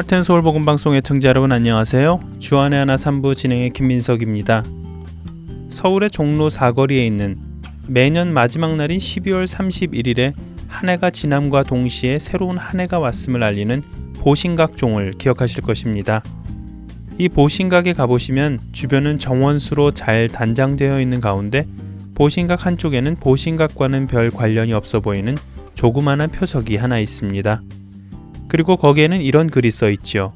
하트앤서울 0.00 0.40
복음 0.40 0.64
방송의 0.64 1.02
청자 1.02 1.28
여러분 1.28 1.52
안녕하세요. 1.52 2.20
주안의 2.38 2.78
하나 2.78 2.94
3부 2.94 3.36
진행의 3.36 3.68
김민석입니다. 3.68 4.64
서울의 5.68 6.08
종로 6.08 6.48
사거리에 6.48 7.04
있는 7.04 7.36
매년 7.86 8.32
마지막 8.32 8.76
날인 8.76 8.96
12월 8.96 9.46
31일에 9.46 10.32
한 10.68 10.88
해가 10.88 11.10
지남과 11.10 11.64
동시에 11.64 12.18
새로운 12.18 12.56
한 12.56 12.80
해가 12.80 12.98
왔음을 12.98 13.42
알리는 13.42 13.82
보신각종을 14.20 15.12
기억하실 15.18 15.60
것입니다. 15.60 16.22
이 17.18 17.28
보신각에 17.28 17.92
가보시면 17.92 18.58
주변은 18.72 19.18
정원수로 19.18 19.90
잘 19.90 20.28
단장되어 20.28 20.98
있는 20.98 21.20
가운데 21.20 21.66
보신각 22.14 22.64
한쪽에는 22.64 23.16
보신각과는 23.16 24.06
별 24.06 24.30
관련이 24.30 24.72
없어 24.72 25.00
보이는 25.00 25.36
조그마한 25.74 26.30
표석이 26.30 26.76
하나 26.76 26.98
있습니다. 26.98 27.60
그리고 28.50 28.76
거기에는 28.76 29.22
이런 29.22 29.48
글이 29.48 29.70
써 29.70 29.88
있지요. 29.88 30.34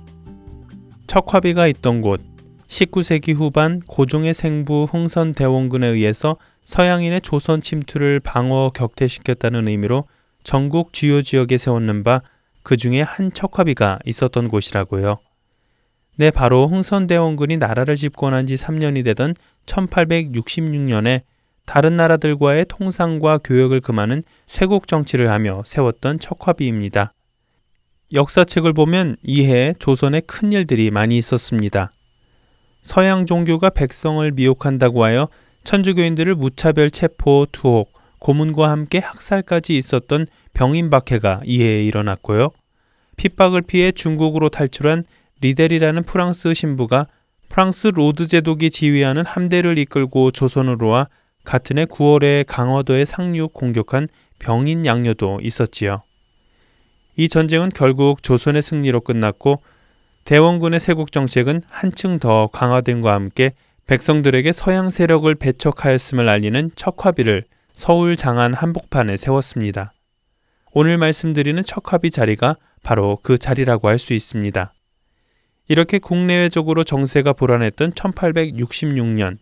척화비가 1.07 1.67
있던 1.67 2.01
곳 2.01 2.23
19세기 2.69 3.35
후반 3.35 3.81
고종의 3.81 4.33
생부 4.33 4.87
흥선 4.91 5.35
대원군에 5.35 5.89
의해서 5.89 6.39
서양인의 6.63 7.21
조선 7.21 7.61
침투를 7.61 8.21
방어 8.21 8.71
격퇴시켰다는 8.75 9.69
의미로 9.69 10.05
전국 10.45 10.95
주요 10.95 11.21
지역에 11.21 11.59
세웠는 11.59 12.03
바 12.05 12.23
그 12.65 12.79
중에 12.79 13.03
한 13.03 13.31
척화비가 13.31 14.01
있었던 14.07 14.49
곳이라고요. 14.49 15.19
네, 16.17 16.31
바로 16.31 16.67
흥선대원군이 16.67 17.59
나라를 17.59 17.95
집권한 17.95 18.47
지 18.47 18.55
3년이 18.55 19.05
되던 19.05 19.35
1866년에 19.67 21.23
다른 21.67 21.97
나라들과의 21.97 22.67
통상과 22.69 23.39
교역을 23.45 23.81
금하는 23.81 24.23
쇄국 24.47 24.89
정치를 24.89 25.31
하며 25.31 25.63
세웠던 25.65 26.19
척화비입니다. 26.21 27.13
역사책을 28.15 28.73
보면 28.73 29.17
이해 29.23 29.75
조선에 29.79 30.21
큰 30.21 30.53
일들이 30.53 30.91
많이 30.91 31.19
있었습니다. 31.19 31.93
서양 32.81 33.27
종교가 33.27 33.71
백성을 33.71 34.31
미혹한다고 34.31 35.03
하여 35.05 35.29
천주교인들을 35.65 36.35
무차별 36.37 36.91
체포, 36.91 37.47
투옥, 37.51 37.93
고문과 38.21 38.71
함께 38.71 38.99
학살까지 38.99 39.77
있었던 39.77 40.27
병인박해가 40.53 41.41
이해에 41.45 41.85
일어났고요. 41.85 42.51
핍박을 43.17 43.63
피해 43.63 43.91
중국으로 43.91 44.49
탈출한 44.49 45.05
리델이라는 45.41 46.05
프랑스 46.05 46.55
신부가 46.55 47.07
프랑스 47.49 47.89
로즈 47.89 48.27
제독이 48.27 48.71
지휘하는 48.71 49.27
함대를 49.27 49.79
이끌고 49.79 50.31
조선으로 50.31 50.89
와 50.89 51.09
같은 51.45 51.79
해 51.79 51.85
9월에 51.85 52.45
강화도에 52.47 53.05
상륙 53.05 53.53
공격한 53.53 54.09
병인 54.39 54.87
양요도 54.87 55.41
있었지요. 55.43 56.03
이 57.17 57.29
전쟁은 57.29 57.71
결국 57.75 58.23
조선의 58.23 58.63
승리로 58.63 59.01
끝났고 59.03 59.63
대원군의 60.25 60.81
쇄국 60.81 61.13
정책은 61.13 61.63
한층 61.69 62.19
더 62.19 62.49
강화됨과 62.49 63.13
함께 63.13 63.53
백성들에게 63.87 64.53
서양 64.53 64.91
세력을 64.91 65.33
배척하였음을 65.35 66.29
알리는 66.29 66.71
척화비를 66.75 67.45
서울 67.73 68.17
장안 68.17 68.55
한복판에 68.55 69.17
세웠습니다. 69.17 69.93
오늘 70.73 70.97
말씀드리는 70.99 71.63
척화비 71.63 72.11
자리가 72.11 72.57
바로 72.83 73.19
그 73.23 73.39
자리라고 73.39 73.89
할 73.89 73.99
수 73.99 74.13
있습니다. 74.13 74.73
이렇게 75.69 75.99
국내외적으로 75.99 76.85
정세가 76.85 77.33
불안했던 77.35 77.93
1866년 77.93 79.39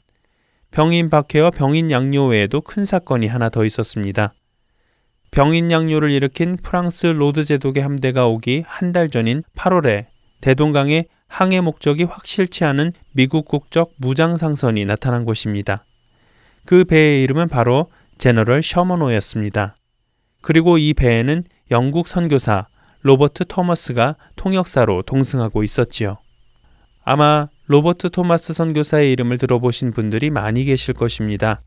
병인 0.71 1.11
박해와 1.11 1.51
병인 1.51 1.91
양요 1.91 2.27
외에도 2.27 2.61
큰 2.61 2.85
사건이 2.85 3.27
하나 3.27 3.49
더 3.49 3.65
있었습니다. 3.65 4.35
병인 5.33 5.71
양요를 5.71 6.11
일으킨 6.11 6.59
프랑스 6.59 7.07
로즈 7.07 7.47
제독의 7.47 7.83
함대가 7.83 8.27
오기 8.27 8.65
한 8.67 8.93
달 8.93 9.09
전인 9.09 9.43
8월에 9.57 10.05
대동강에 10.43 11.07
항해 11.27 11.63
목적이 11.63 12.05
확실치 12.05 12.65
않은 12.67 12.93
미국 13.13 13.47
국적 13.47 13.95
무장 13.97 14.37
상선이 14.37 14.85
나타난 14.85 15.25
것입니다. 15.25 15.87
그 16.67 16.85
배의 16.85 17.23
이름은 17.23 17.49
바로 17.49 17.91
제너럴 18.19 18.63
셔먼호였습니다. 18.63 19.75
그리고 20.43 20.77
이 20.77 20.93
배에는 20.93 21.45
영국 21.71 22.09
선교사 22.09 22.67
로버트 23.01 23.47
토머스가 23.47 24.17
통역사로 24.37 25.01
동승하고 25.03 25.63
있었지요. 25.63 26.19
아마 27.05 27.49
로버트 27.69 28.11
토마스 28.11 28.53
선교사의 28.53 29.11
이름을 29.13 29.39
들어보신 29.39 29.93
분들이 29.93 30.29
많이 30.29 30.65
계실 30.65 30.93
것입니다. 30.93 31.63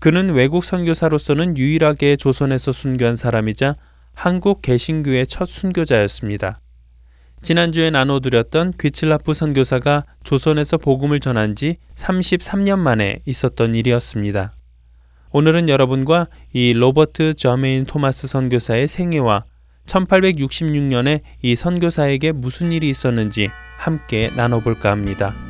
그는 0.00 0.32
외국 0.32 0.64
선교사로서는 0.64 1.58
유일하게 1.58 2.16
조선에서 2.16 2.72
순교한 2.72 3.16
사람이자 3.16 3.76
한국 4.14 4.62
개신교의 4.62 5.26
첫 5.26 5.46
순교자였습니다. 5.46 6.60
지난주에 7.42 7.90
나눠드렸던 7.90 8.74
귀칠라프 8.80 9.34
선교사가 9.34 10.04
조선에서 10.24 10.78
복음을 10.78 11.20
전한 11.20 11.54
지 11.54 11.76
33년 11.96 12.78
만에 12.78 13.20
있었던 13.26 13.74
일이었습니다. 13.74 14.52
오늘은 15.32 15.68
여러분과 15.68 16.28
이 16.52 16.72
로버트 16.72 17.34
저메인 17.34 17.84
토마스 17.84 18.26
선교사의 18.26 18.88
생애와 18.88 19.44
1866년에 19.86 21.20
이 21.42 21.56
선교사에게 21.56 22.32
무슨 22.32 22.72
일이 22.72 22.88
있었는지 22.88 23.50
함께 23.78 24.30
나눠볼까 24.34 24.90
합니다. 24.90 25.49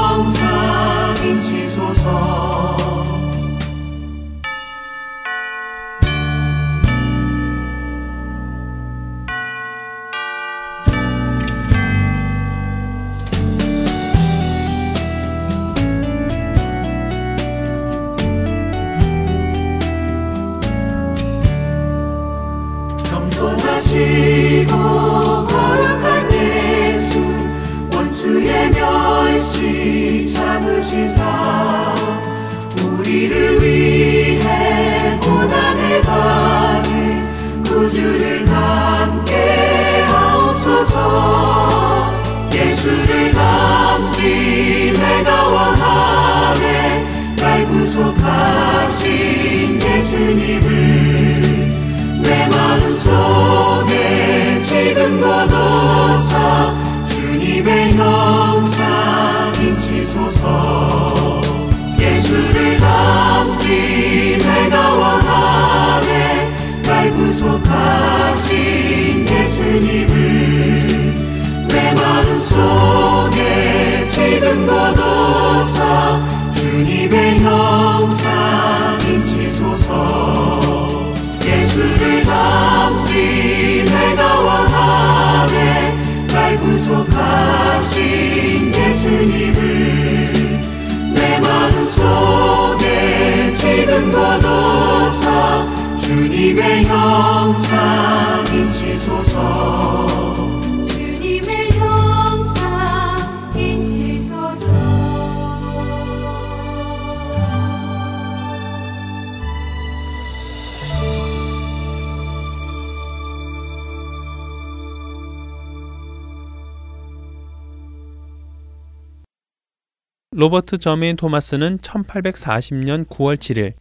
로버트 120.51 120.79
저메인 120.79 121.15
토마스는 121.15 121.77
1840년 121.77 123.07
9월 123.07 123.37
7일 123.37 123.71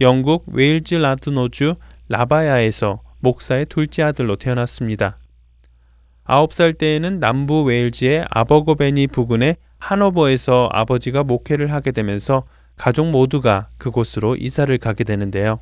영국 0.00 0.44
웨일즈 0.46 0.94
라드노주 0.94 1.74
라바야에서 2.08 3.02
목사의 3.18 3.66
둘째 3.66 4.04
아들로 4.04 4.36
태어났습니다. 4.36 5.18
9살 6.24 6.78
때에는 6.78 7.18
남부 7.18 7.64
웨일즈의 7.64 8.26
아버거베니 8.30 9.08
부근의 9.08 9.56
하노버에서 9.80 10.68
아버지가 10.72 11.24
목회를 11.24 11.72
하게 11.72 11.90
되면서 11.90 12.44
가족 12.76 13.10
모두가 13.10 13.70
그곳으로 13.76 14.36
이사를 14.36 14.78
가게 14.78 15.02
되는데요. 15.02 15.58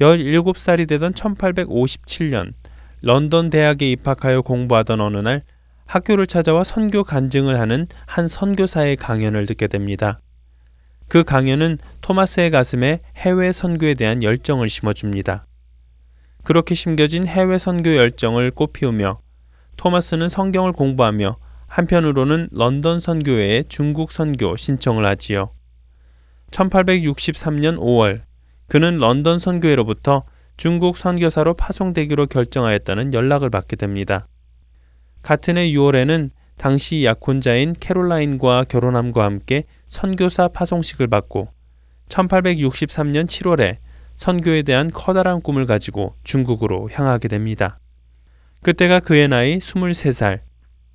17살이 0.00 0.88
되던 0.88 1.12
1857년 1.12 2.54
런던 3.02 3.50
대학에 3.50 3.90
입학하여 3.90 4.40
공부하던 4.40 5.02
어느 5.02 5.18
날 5.18 5.42
학교를 5.86 6.26
찾아와 6.26 6.64
선교 6.64 7.04
간증을 7.04 7.58
하는 7.58 7.86
한 8.06 8.28
선교사의 8.28 8.96
강연을 8.96 9.46
듣게 9.46 9.66
됩니다. 9.66 10.20
그 11.08 11.22
강연은 11.22 11.78
토마스의 12.00 12.50
가슴에 12.50 13.00
해외 13.16 13.52
선교에 13.52 13.94
대한 13.94 14.22
열정을 14.22 14.68
심어줍니다. 14.68 15.46
그렇게 16.42 16.74
심겨진 16.74 17.26
해외 17.26 17.58
선교 17.58 17.96
열정을 17.96 18.50
꽃피우며 18.50 19.20
토마스는 19.76 20.28
성경을 20.28 20.72
공부하며 20.72 21.36
한편으로는 21.66 22.48
런던 22.52 23.00
선교회에 23.00 23.64
중국 23.68 24.12
선교 24.12 24.56
신청을 24.56 25.04
하지요. 25.04 25.50
1863년 26.50 27.78
5월 27.78 28.22
그는 28.68 28.98
런던 28.98 29.38
선교회로부터 29.38 30.24
중국 30.56 30.96
선교사로 30.96 31.54
파송되기로 31.54 32.26
결정하였다는 32.26 33.12
연락을 33.12 33.50
받게 33.50 33.76
됩니다. 33.76 34.26
같은 35.26 35.56
해 35.56 35.72
6월에는 35.72 36.30
당시 36.56 37.04
약혼자인 37.04 37.74
캐롤라인과 37.80 38.66
결혼함과 38.68 39.24
함께 39.24 39.64
선교사 39.88 40.46
파송식을 40.46 41.08
받고 41.08 41.48
1863년 42.08 43.26
7월에 43.26 43.78
선교에 44.14 44.62
대한 44.62 44.88
커다란 44.88 45.42
꿈을 45.42 45.66
가지고 45.66 46.14
중국으로 46.22 46.88
향하게 46.92 47.26
됩니다. 47.26 47.80
그때가 48.62 49.00
그의 49.00 49.26
나이 49.26 49.58
23살. 49.58 50.42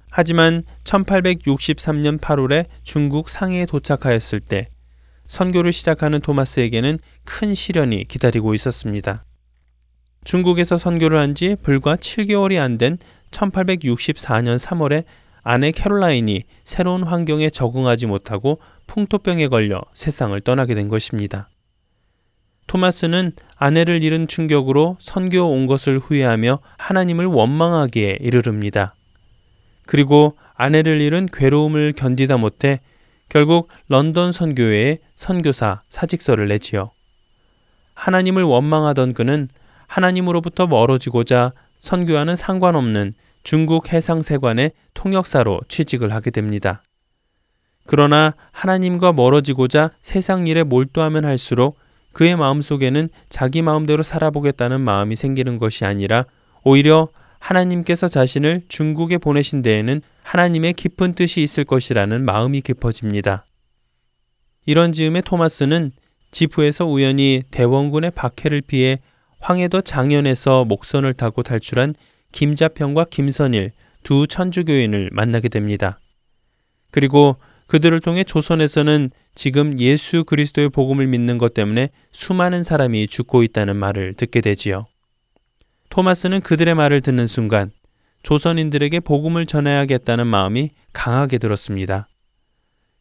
하지만 0.09 0.63
1863년 0.85 2.17
8월에 2.17 2.67
중국 2.83 3.27
상해에 3.27 3.65
도착하였을 3.65 4.39
때 4.39 4.69
선교를 5.27 5.73
시작하는 5.73 6.21
토마스에게는 6.21 6.99
큰 7.25 7.53
시련이 7.53 8.05
기다리고 8.05 8.53
있었습니다. 8.53 9.25
중국에서 10.23 10.77
선교를 10.77 11.17
한 11.17 11.35
지 11.35 11.57
불과 11.61 11.97
7개월이 11.97 12.61
안 12.61 12.77
된 12.77 12.97
1864년 13.31 14.59
3월에 14.59 15.05
아내 15.43 15.71
캐롤라인이 15.71 16.43
새로운 16.63 17.03
환경에 17.03 17.49
적응하지 17.49 18.05
못하고 18.05 18.59
풍토병에 18.87 19.47
걸려 19.47 19.81
세상을 19.93 20.39
떠나게 20.41 20.75
된 20.75 20.87
것입니다. 20.87 21.49
토마스는 22.67 23.33
아내를 23.55 24.03
잃은 24.03 24.27
충격으로 24.27 24.97
선교 24.99 25.43
온 25.43 25.67
것을 25.67 25.99
후회하며 25.99 26.59
하나님을 26.77 27.25
원망하기에 27.25 28.19
이르릅니다. 28.21 28.95
그리고 29.87 30.37
아내를 30.53 31.01
잃은 31.01 31.27
괴로움을 31.33 31.93
견디다 31.93 32.37
못해 32.37 32.79
결국 33.29 33.69
런던 33.87 34.31
선교회에 34.31 34.99
선교사 35.15 35.81
사직서를 35.89 36.47
내지요. 36.47 36.91
하나님을 37.93 38.43
원망하던 38.43 39.13
그는 39.13 39.49
하나님으로부터 39.87 40.67
멀어지고자 40.67 41.53
선교와는 41.81 42.35
상관없는 42.35 43.15
중국 43.43 43.91
해상세관의 43.91 44.71
통역사로 44.93 45.61
취직을 45.67 46.13
하게 46.13 46.29
됩니다. 46.29 46.83
그러나 47.87 48.35
하나님과 48.51 49.13
멀어지고자 49.13 49.89
세상 50.03 50.45
일에 50.45 50.63
몰두하면 50.63 51.25
할수록 51.25 51.77
그의 52.13 52.35
마음속에는 52.35 53.09
자기 53.29 53.63
마음대로 53.63 54.03
살아보겠다는 54.03 54.79
마음이 54.79 55.15
생기는 55.15 55.57
것이 55.57 55.83
아니라 55.83 56.25
오히려 56.63 57.09
하나님께서 57.39 58.07
자신을 58.07 58.61
중국에 58.67 59.17
보내신 59.17 59.63
데에는 59.63 60.03
하나님의 60.21 60.73
깊은 60.73 61.15
뜻이 61.15 61.41
있을 61.41 61.63
것이라는 61.63 62.23
마음이 62.23 62.61
깊어집니다. 62.61 63.45
이런 64.67 64.93
즈음에 64.93 65.21
토마스는 65.21 65.93
지프에서 66.29 66.85
우연히 66.85 67.41
대원군의 67.49 68.11
박해를 68.11 68.61
피해 68.61 68.99
황해도 69.41 69.81
장현에서 69.81 70.65
목선을 70.65 71.13
타고 71.13 71.43
탈출한 71.43 71.95
김자평과 72.31 73.05
김선일 73.09 73.71
두 74.03 74.27
천주교인을 74.27 75.09
만나게 75.11 75.49
됩니다. 75.49 75.99
그리고 76.91 77.37
그들을 77.67 77.99
통해 78.01 78.23
조선에서는 78.23 79.11
지금 79.33 79.77
예수 79.79 80.23
그리스도의 80.23 80.69
복음을 80.69 81.07
믿는 81.07 81.37
것 81.37 81.53
때문에 81.53 81.89
수많은 82.11 82.63
사람이 82.63 83.07
죽고 83.07 83.43
있다는 83.43 83.75
말을 83.77 84.13
듣게 84.15 84.41
되지요. 84.41 84.87
토마스는 85.89 86.41
그들의 86.41 86.75
말을 86.75 87.01
듣는 87.01 87.27
순간 87.27 87.71
조선인들에게 88.23 88.99
복음을 89.01 89.45
전해야겠다는 89.45 90.27
마음이 90.27 90.71
강하게 90.93 91.37
들었습니다. 91.37 92.07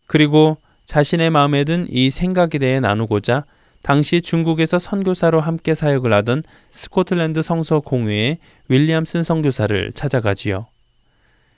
그리고 0.06 0.56
자신의 0.86 1.30
마음에 1.30 1.64
든 1.64 1.86
이 1.88 2.10
생각에 2.10 2.58
대해 2.58 2.80
나누고자 2.80 3.44
당시 3.82 4.20
중국에서 4.20 4.78
선교사로 4.78 5.40
함께 5.40 5.74
사역을 5.74 6.12
하던 6.12 6.42
스코틀랜드 6.68 7.42
성서 7.42 7.80
공회의 7.80 8.38
윌리엄슨 8.68 9.22
선교사를 9.22 9.92
찾아가지요. 9.92 10.66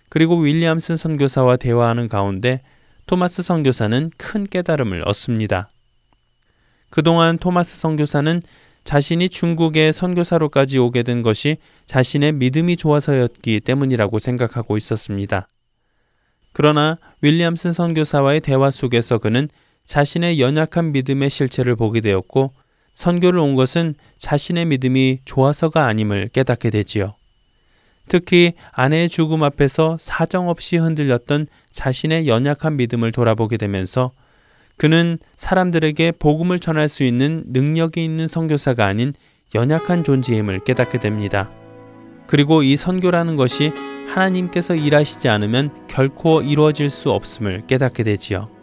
그리고 0.09 0.37
윌리엄슨 0.37 0.97
선교사와 0.97 1.57
대화하는 1.57 2.09
가운데 2.09 2.63
토마스 3.07 3.43
선교사는 3.43 4.11
큰 4.17 4.47
깨달음을 4.47 5.03
얻습니다. 5.09 5.71
그동안 6.91 7.39
토마스 7.39 7.79
선교사는 7.79 8.41
자신이 8.85 9.29
중국의 9.29 9.93
선교사로까지 9.93 10.79
오게 10.79 11.03
된 11.03 11.23
것이 11.23 11.57
자신의 11.87 12.33
믿음이 12.33 12.77
좋아서였기 12.77 13.61
때문이라고 13.61 14.19
생각하고 14.19 14.77
있었습니다. 14.77 15.49
그러나 16.53 16.99
윌리엄슨 17.23 17.73
선교사와의 17.73 18.41
대화 18.41 18.71
속에서 18.71 19.19
그는 19.19 19.49
자신의 19.85 20.41
연약한 20.41 20.93
믿음의 20.93 21.31
실체를 21.31 21.77
보게 21.77 22.01
되었고 22.01 22.53
선교를 22.95 23.39
온 23.41 23.55
것은 23.55 23.95
자신의 24.19 24.67
믿음이 24.67 25.21
좋아서가 25.25 25.87
아님을 25.87 26.31
깨닫게 26.33 26.71
되지요. 26.71 27.15
특히 28.09 28.53
아내의 28.73 29.09
죽음 29.09 29.43
앞에서 29.43 29.97
사정없이 30.01 30.77
흔들렸던 30.77 31.47
자신의 31.71 32.29
연약한 32.29 32.77
믿음을 32.77 33.13
돌아보게 33.13 33.57
되면서 33.57 34.13
그는 34.77 35.19
사람들에게 35.37 36.13
복음을 36.19 36.59
전할 36.59 36.89
수 36.89 37.05
있는 37.05 37.45
능력이 37.47 38.05
있는 38.05 38.29
선교사가 38.29 38.87
아닌 38.87 39.15
연약한 39.55 40.03
존재임을 40.03 40.65
깨닫게 40.65 40.99
됩니다. 40.99 41.51
그리고 42.27 42.63
이 42.63 42.77
선교라는 42.77 43.37
것이 43.37 43.73
하나님께서 44.09 44.75
일하시지 44.75 45.29
않으면 45.29 45.87
결코 45.89 46.43
이루어질 46.43 46.91
수 46.91 47.11
없음을 47.11 47.67
깨닫게 47.67 48.03
되지요. 48.03 48.62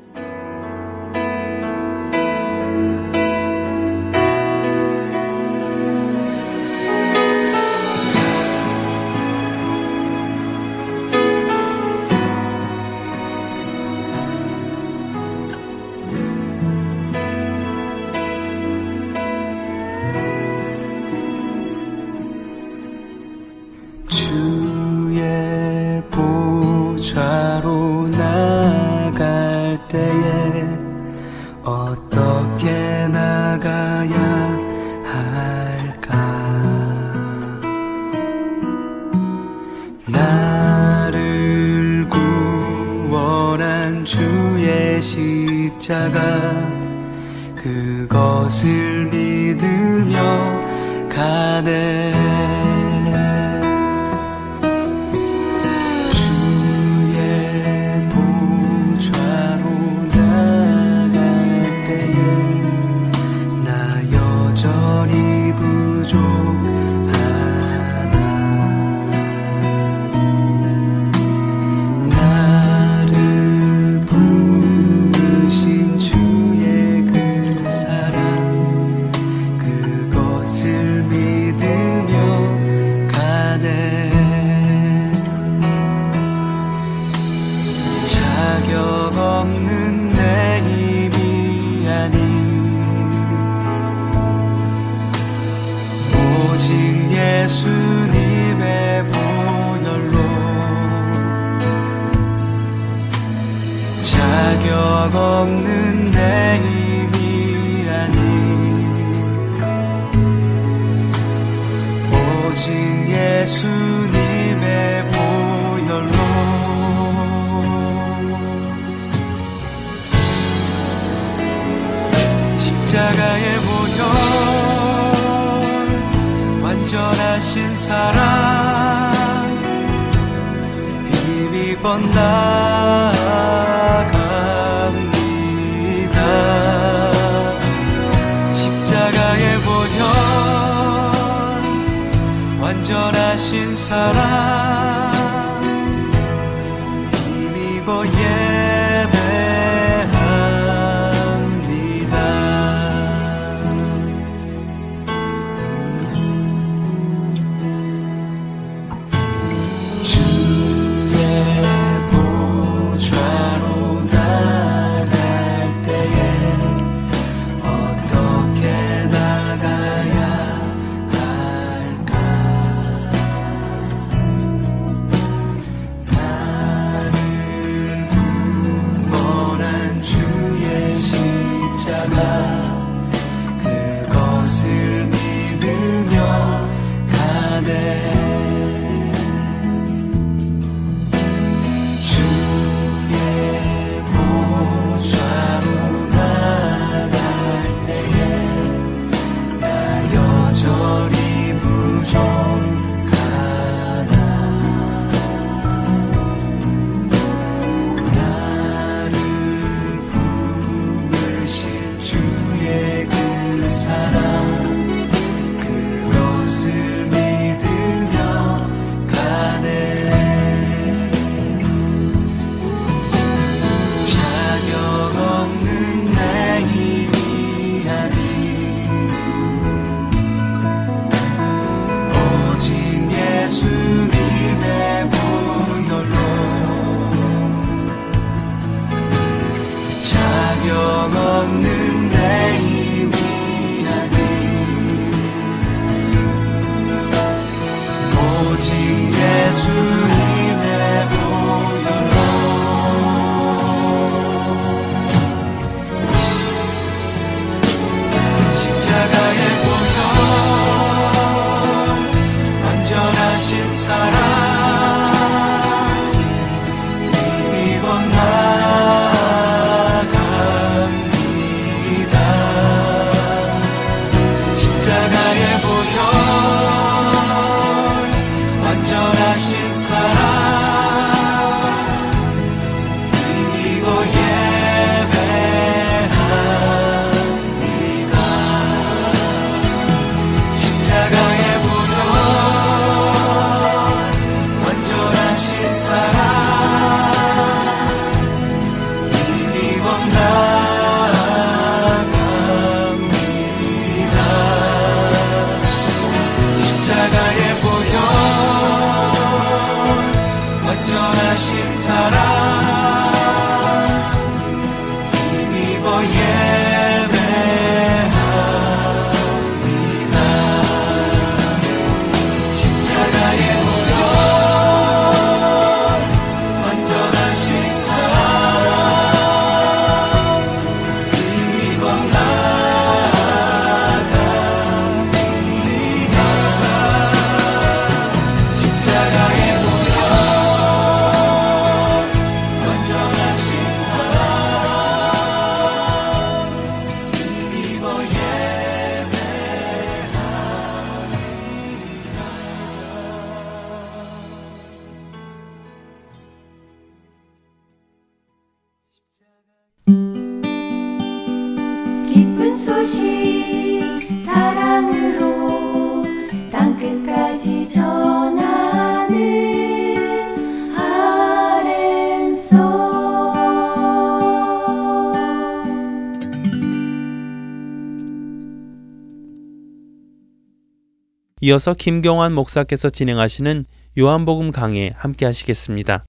이어서 381.42 381.74
김경환 381.74 382.34
목사께서 382.34 382.90
진행하시는 382.90 383.66
요한복음 383.98 384.52
강해 384.52 384.92
함께 384.96 385.26
하시겠습니다. 385.26 386.06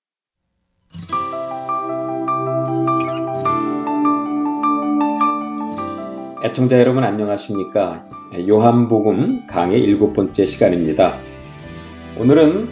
애청자 6.50 6.80
여러분 6.80 7.04
안녕하십니까? 7.04 8.04
요한복음 8.48 9.46
강의 9.46 9.80
일곱 9.80 10.12
번째 10.12 10.44
시간입니다. 10.44 11.16
오늘은 12.18 12.68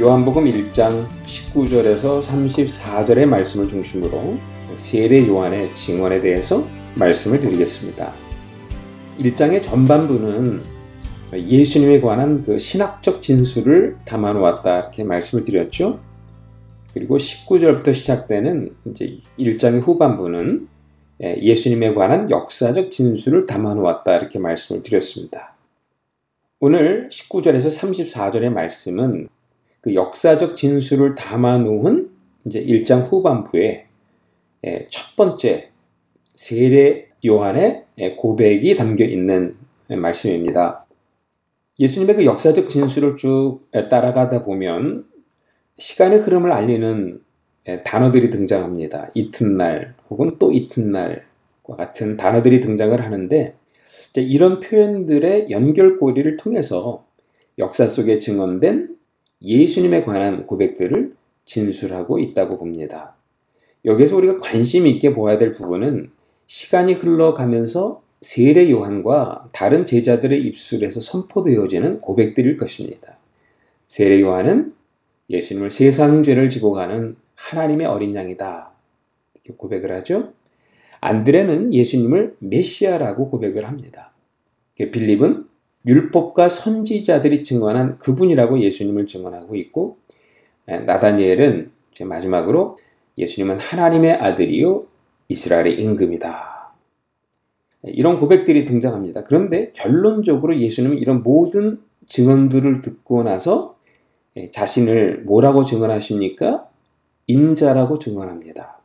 요한복음 0.00 0.46
1장 0.46 1.06
19절에서 1.24 2.20
34절의 2.20 3.26
말씀을 3.26 3.68
중심으로 3.68 4.38
세례 4.74 5.24
요한의 5.24 5.72
증언에 5.76 6.20
대해서 6.20 6.66
말씀을 6.96 7.40
드리겠습니다. 7.40 8.12
1장의 9.20 9.62
전반부는 9.62 10.62
예수님에 11.32 12.00
관한 12.00 12.42
그 12.42 12.58
신학적 12.58 13.22
진술을 13.22 13.98
담아 14.04 14.32
놓았다 14.32 14.80
이렇게 14.80 15.04
말씀을 15.04 15.44
드렸죠. 15.44 16.00
그리고 16.92 17.18
19절부터 17.18 17.94
시작되는 17.94 18.74
이제 18.86 19.18
1장의 19.38 19.82
후반부는 19.82 20.74
예, 21.22 21.36
예수님에 21.40 21.94
관한 21.94 22.28
역사적 22.28 22.90
진술을 22.90 23.46
담아 23.46 23.74
놓았다 23.74 24.16
이렇게 24.16 24.38
말씀을 24.38 24.82
드렸습니다. 24.82 25.54
오늘 26.60 27.08
19절에서 27.10 27.68
34절의 27.80 28.50
말씀은 28.50 29.28
그 29.80 29.94
역사적 29.94 30.56
진술을 30.56 31.14
담아 31.14 31.58
놓은 31.58 32.10
이제 32.44 32.64
1장 32.64 33.10
후반부에 33.10 33.86
예, 34.66 34.88
첫 34.90 35.16
번째 35.16 35.70
세례 36.34 37.08
요한의 37.24 37.84
예, 37.98 38.14
고백이 38.14 38.74
담겨 38.74 39.04
있는 39.04 39.56
말씀입니다. 39.88 40.84
예수님의 41.78 42.16
그 42.16 42.24
역사적 42.24 42.68
진술을 42.68 43.16
쭉 43.16 43.60
따라가다 43.70 44.44
보면 44.44 45.06
시간의 45.78 46.20
흐름을 46.20 46.52
알리는 46.52 47.20
단어들이 47.84 48.30
등장합니다. 48.30 49.10
이튿날 49.14 49.94
혹은 50.08 50.36
또 50.38 50.52
이튿날과 50.52 51.76
같은 51.76 52.16
단어들이 52.16 52.60
등장을 52.60 53.00
하는데 53.04 53.54
이런 54.16 54.60
표현들의 54.60 55.50
연결고리를 55.50 56.36
통해서 56.36 57.04
역사 57.58 57.86
속에 57.86 58.18
증언된 58.18 58.96
예수님에 59.42 60.04
관한 60.04 60.46
고백들을 60.46 61.14
진술하고 61.44 62.18
있다고 62.18 62.58
봅니다. 62.58 63.16
여기서 63.84 64.16
우리가 64.16 64.38
관심 64.38 64.86
있게 64.86 65.12
보아야 65.14 65.38
될 65.38 65.52
부분은 65.52 66.10
시간이 66.46 66.94
흘러가면서 66.94 68.02
세례 68.20 68.70
요한과 68.70 69.50
다른 69.52 69.84
제자들의 69.84 70.42
입술에서 70.42 71.00
선포되어지는 71.00 72.00
고백들일 72.00 72.56
것입니다. 72.56 73.18
세례 73.86 74.20
요한은 74.20 74.74
예수님을 75.28 75.70
세상 75.70 76.22
죄를 76.22 76.48
지고 76.48 76.72
가는 76.72 77.16
하나님의 77.36 77.86
어린 77.86 78.14
양이다. 78.14 78.72
이렇게 79.34 79.54
고백을 79.56 79.92
하죠. 79.92 80.32
안드레는 81.00 81.72
예수님을 81.72 82.36
메시아라고 82.40 83.30
고백을 83.30 83.66
합니다. 83.66 84.12
빌립은 84.74 85.46
율법과 85.86 86.48
선지자들이 86.48 87.44
증언한 87.44 87.98
그분이라고 87.98 88.58
예수님을 88.60 89.06
증언하고 89.06 89.54
있고 89.56 89.98
나다니엘은 90.66 91.70
마지막으로 92.00 92.78
예수님은 93.16 93.58
하나님의 93.58 94.14
아들이요 94.14 94.86
이스라엘의 95.28 95.80
임금이다. 95.80 96.72
이런 97.84 98.18
고백들이 98.18 98.64
등장합니다. 98.64 99.22
그런데 99.24 99.70
결론적으로 99.72 100.58
예수님은 100.58 100.98
이런 100.98 101.22
모든 101.22 101.80
증언들을 102.08 102.82
듣고 102.82 103.22
나서 103.22 103.76
자신을 104.50 105.22
뭐라고 105.24 105.62
증언하십니까? 105.64 106.68
인자라고 107.26 107.98
증언합니다. 107.98 108.80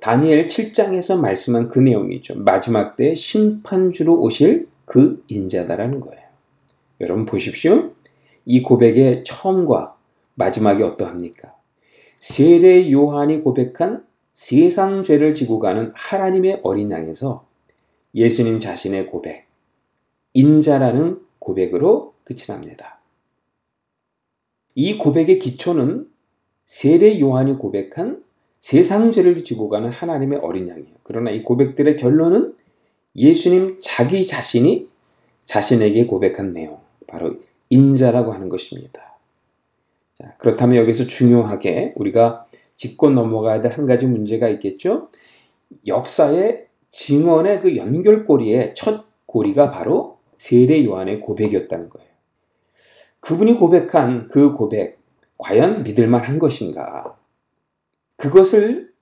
다니엘 0.00 0.46
7장에서 0.46 1.18
말씀한 1.18 1.68
그 1.68 1.78
내용이죠. 1.78 2.40
마지막 2.40 2.96
때 2.96 3.14
심판주로 3.14 4.20
오실 4.20 4.68
그 4.84 5.24
인자다라는 5.28 6.00
거예요. 6.00 6.22
여러분 7.00 7.26
보십시오. 7.26 7.92
이 8.44 8.62
고백의 8.62 9.24
처음과 9.24 9.96
마지막이 10.34 10.82
어떠합니까? 10.82 11.54
세례 12.20 12.90
요한이 12.90 13.42
고백한 13.42 14.06
세상 14.32 15.02
죄를 15.02 15.34
지고 15.34 15.58
가는 15.58 15.92
하나님의 15.94 16.60
어린 16.62 16.90
양에서 16.90 17.46
예수님 18.14 18.60
자신의 18.60 19.08
고백, 19.08 19.46
인자라는 20.32 21.20
고백으로 21.38 22.14
끝이 22.24 22.46
납니다. 22.46 23.00
이 24.74 24.96
고백의 24.96 25.40
기초는 25.40 26.08
세례 26.68 27.18
요한이 27.18 27.56
고백한 27.56 28.22
세상 28.60 29.10
죄를 29.10 29.42
지고 29.42 29.70
가는 29.70 29.88
하나님의 29.88 30.40
어린 30.40 30.68
양이에요. 30.68 30.96
그러나 31.02 31.30
이 31.30 31.42
고백들의 31.42 31.96
결론은 31.96 32.52
예수님 33.16 33.78
자기 33.80 34.26
자신이 34.26 34.86
자신에게 35.46 36.04
고백한 36.06 36.52
내용, 36.52 36.78
바로 37.06 37.36
인자라고 37.70 38.32
하는 38.32 38.50
것입니다. 38.50 39.16
자, 40.12 40.34
그렇다면 40.36 40.76
여기서 40.76 41.04
중요하게 41.04 41.94
우리가 41.96 42.46
짚고 42.76 43.10
넘어가야 43.10 43.62
될 43.62 43.72
한 43.72 43.86
가지 43.86 44.06
문제가 44.06 44.50
있겠죠? 44.50 45.08
역사의 45.86 46.66
증언의 46.90 47.62
그 47.62 47.76
연결고리의 47.78 48.74
첫 48.74 49.06
고리가 49.24 49.70
바로 49.70 50.18
세례 50.36 50.84
요한의 50.84 51.20
고백이었다는 51.20 51.88
거예요. 51.88 52.10
그분이 53.20 53.54
고백한 53.54 54.28
그 54.28 54.52
고백, 54.52 54.97
과연 55.38 55.82
믿을만 55.84 56.20
한 56.20 56.38
것인가? 56.38 57.16
그것을 58.16 58.92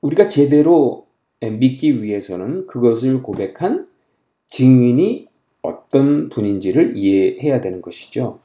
우리가 0.00 0.28
제대로 0.28 1.06
믿기 1.40 2.02
위해서는 2.02 2.66
그것을 2.66 3.22
고백한 3.22 3.88
증인이 4.48 5.28
어떤 5.62 6.28
분인지를 6.28 6.96
이해해야 6.96 7.60
되는 7.60 7.82
것이죠. 7.82 8.40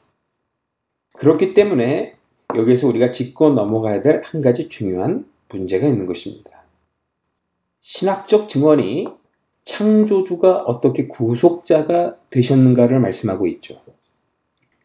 그렇기 1.13 1.53
때문에 1.53 2.15
여기서 2.55 2.87
우리가 2.87 3.11
짚고 3.11 3.51
넘어가야 3.51 4.01
될 4.01 4.21
한 4.25 4.41
가지 4.41 4.67
중요한 4.67 5.25
문제가 5.49 5.87
있는 5.87 6.05
것입니다. 6.05 6.63
신학적 7.79 8.49
증언이 8.49 9.07
창조주가 9.63 10.57
어떻게 10.63 11.07
구속자가 11.07 12.17
되셨는가를 12.29 12.99
말씀하고 12.99 13.47
있죠. 13.47 13.79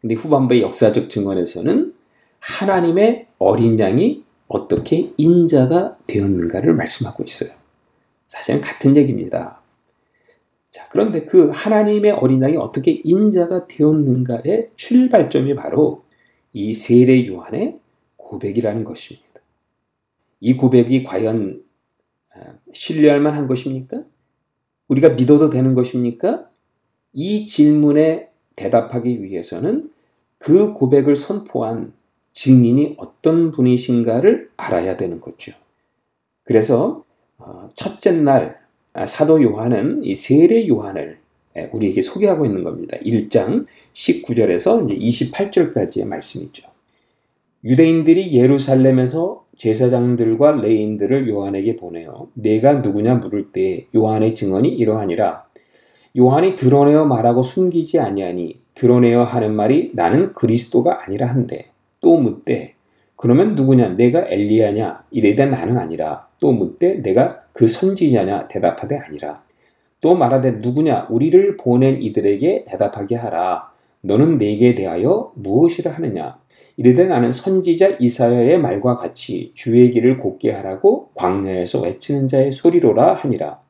근데 0.00 0.14
후반부의 0.14 0.62
역사적 0.62 1.10
증언에서는 1.10 1.94
하나님의 2.40 3.26
어린 3.38 3.78
양이 3.78 4.24
어떻게 4.48 5.12
인자가 5.16 5.98
되었는가를 6.06 6.74
말씀하고 6.74 7.22
있어요. 7.24 7.50
사실은 8.28 8.60
같은 8.60 8.96
얘기입니다. 8.96 9.60
자, 10.70 10.86
그런데 10.90 11.24
그 11.24 11.50
하나님의 11.50 12.12
어린 12.12 12.42
양이 12.42 12.56
어떻게 12.56 13.00
인자가 13.04 13.66
되었는가의 13.66 14.70
출발점이 14.76 15.54
바로 15.54 16.04
이 16.52 16.74
세례 16.74 17.26
요한의 17.26 17.78
고백이라는 18.16 18.84
것입니다. 18.84 19.28
이 20.40 20.54
고백이 20.54 21.04
과연 21.04 21.62
아, 22.34 22.54
신뢰할 22.72 23.20
만한 23.20 23.48
것입니까? 23.48 24.04
우리가 24.88 25.10
믿어도 25.10 25.50
되는 25.50 25.74
것입니까? 25.74 26.48
이 27.12 27.46
질문에 27.46 28.30
대답하기 28.56 29.22
위해서는 29.22 29.90
그 30.38 30.74
고백을 30.74 31.16
선포한 31.16 31.92
증인이 32.38 32.94
어떤 32.98 33.50
분이신가를 33.50 34.50
알아야 34.56 34.96
되는 34.96 35.20
거죠. 35.20 35.52
그래서 36.44 37.02
어, 37.36 37.68
첫째 37.74 38.12
날 38.12 38.60
아, 38.92 39.06
사도 39.06 39.42
요한은 39.42 40.04
이 40.04 40.14
세례 40.14 40.68
요한을 40.68 41.18
우리에게 41.72 42.00
소개하고 42.00 42.46
있는 42.46 42.62
겁니다. 42.62 42.96
1장 42.98 43.66
19절에서 43.92 44.88
이제 44.88 45.30
28절까지의 45.32 46.04
말씀이죠. 46.04 46.68
유대인들이 47.64 48.32
예루살렘에서 48.32 49.44
제사장들과 49.56 50.52
레인들을 50.52 51.28
요한에게 51.28 51.74
보내어 51.74 52.28
내가 52.34 52.74
누구냐 52.74 53.16
물을 53.16 53.50
때 53.50 53.88
요한의 53.96 54.36
증언이 54.36 54.68
이러하니라 54.68 55.44
요한이 56.16 56.54
드러내어 56.54 57.04
말하고 57.06 57.42
숨기지 57.42 57.98
아니하니 57.98 58.60
드러내어 58.76 59.24
하는 59.24 59.56
말이 59.56 59.90
나는 59.94 60.32
그리스도가 60.34 61.04
아니라 61.04 61.26
한데 61.26 61.72
또 62.00 62.16
묻되 62.16 62.74
그러면 63.16 63.54
누구냐? 63.54 63.96
내가 63.96 64.26
엘리야냐? 64.28 65.04
이래되 65.10 65.46
나는 65.46 65.76
아니라 65.76 66.28
또 66.38 66.52
묻되 66.52 67.02
내가 67.02 67.42
그 67.52 67.66
선지자냐? 67.66 68.48
대답하되 68.48 68.96
아니라. 68.96 69.42
또 70.00 70.14
말하되 70.14 70.52
누구냐? 70.52 71.08
우리를 71.10 71.56
보낸 71.56 72.00
이들에게 72.00 72.64
대답하게 72.68 73.16
하라. 73.16 73.72
너는 74.02 74.38
내게 74.38 74.74
대하여 74.76 75.32
무엇이라 75.34 75.90
하느냐? 75.92 76.38
이르되 76.76 77.06
나는 77.06 77.32
선지자 77.32 77.96
이사야의 77.98 78.58
말과 78.60 78.94
같이 78.96 79.50
주의 79.56 79.90
길을 79.90 80.18
곱게 80.18 80.52
하라고 80.52 81.10
광야에서 81.16 81.80
외치는 81.80 82.28
자의 82.28 82.52
소리로라 82.52 83.14
하니라. 83.14 83.60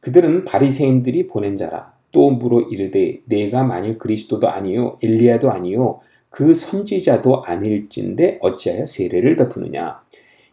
그들은 0.00 0.44
바리새인들이 0.44 1.28
보낸 1.28 1.56
자라. 1.56 1.92
또 2.10 2.30
물어 2.30 2.62
이르되 2.62 3.20
내가 3.26 3.62
만일 3.62 3.98
그리스도도 3.98 4.48
아니요 4.48 4.98
엘리야도 5.00 5.50
아니요 5.52 6.00
그 6.30 6.54
선지자도 6.54 7.44
아닐진데 7.44 8.38
어찌하여 8.40 8.86
세례를 8.86 9.36
베푸느냐. 9.36 10.00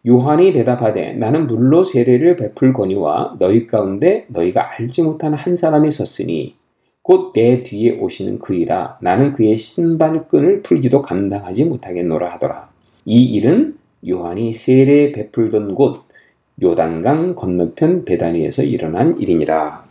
요한이 0.05 0.53
대답하되 0.53 1.13
나는 1.13 1.47
물로 1.47 1.83
세례를 1.83 2.35
베풀거니와 2.35 3.37
너희 3.39 3.67
가운데 3.67 4.25
너희가 4.29 4.71
알지 4.77 5.03
못하는 5.03 5.37
한 5.37 5.55
사람이 5.55 5.91
섰으니 5.91 6.55
곧 7.01 7.33
내 7.33 7.61
뒤에 7.63 7.99
오시는 7.99 8.39
그이라 8.39 8.99
나는 9.01 9.31
그의 9.31 9.57
신발끈을 9.57 10.61
풀기도 10.63 11.01
감당하지 11.01 11.65
못하겠노라 11.65 12.29
하더라. 12.33 12.69
이 13.05 13.23
일은 13.23 13.77
요한이 14.07 14.53
세례 14.53 15.11
베풀던 15.11 15.75
곳 15.75 16.03
요단강 16.61 17.35
건너편 17.35 18.03
베다니에서 18.03 18.63
일어난 18.63 19.19
일이니라. 19.19 19.85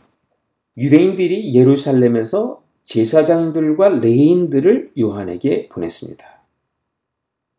유대인들이 0.77 1.55
예루살렘에서 1.55 2.59
제사장들과 2.87 3.89
레인들을 4.01 4.93
요한에게 4.99 5.69
보냈습니다. 5.69 6.25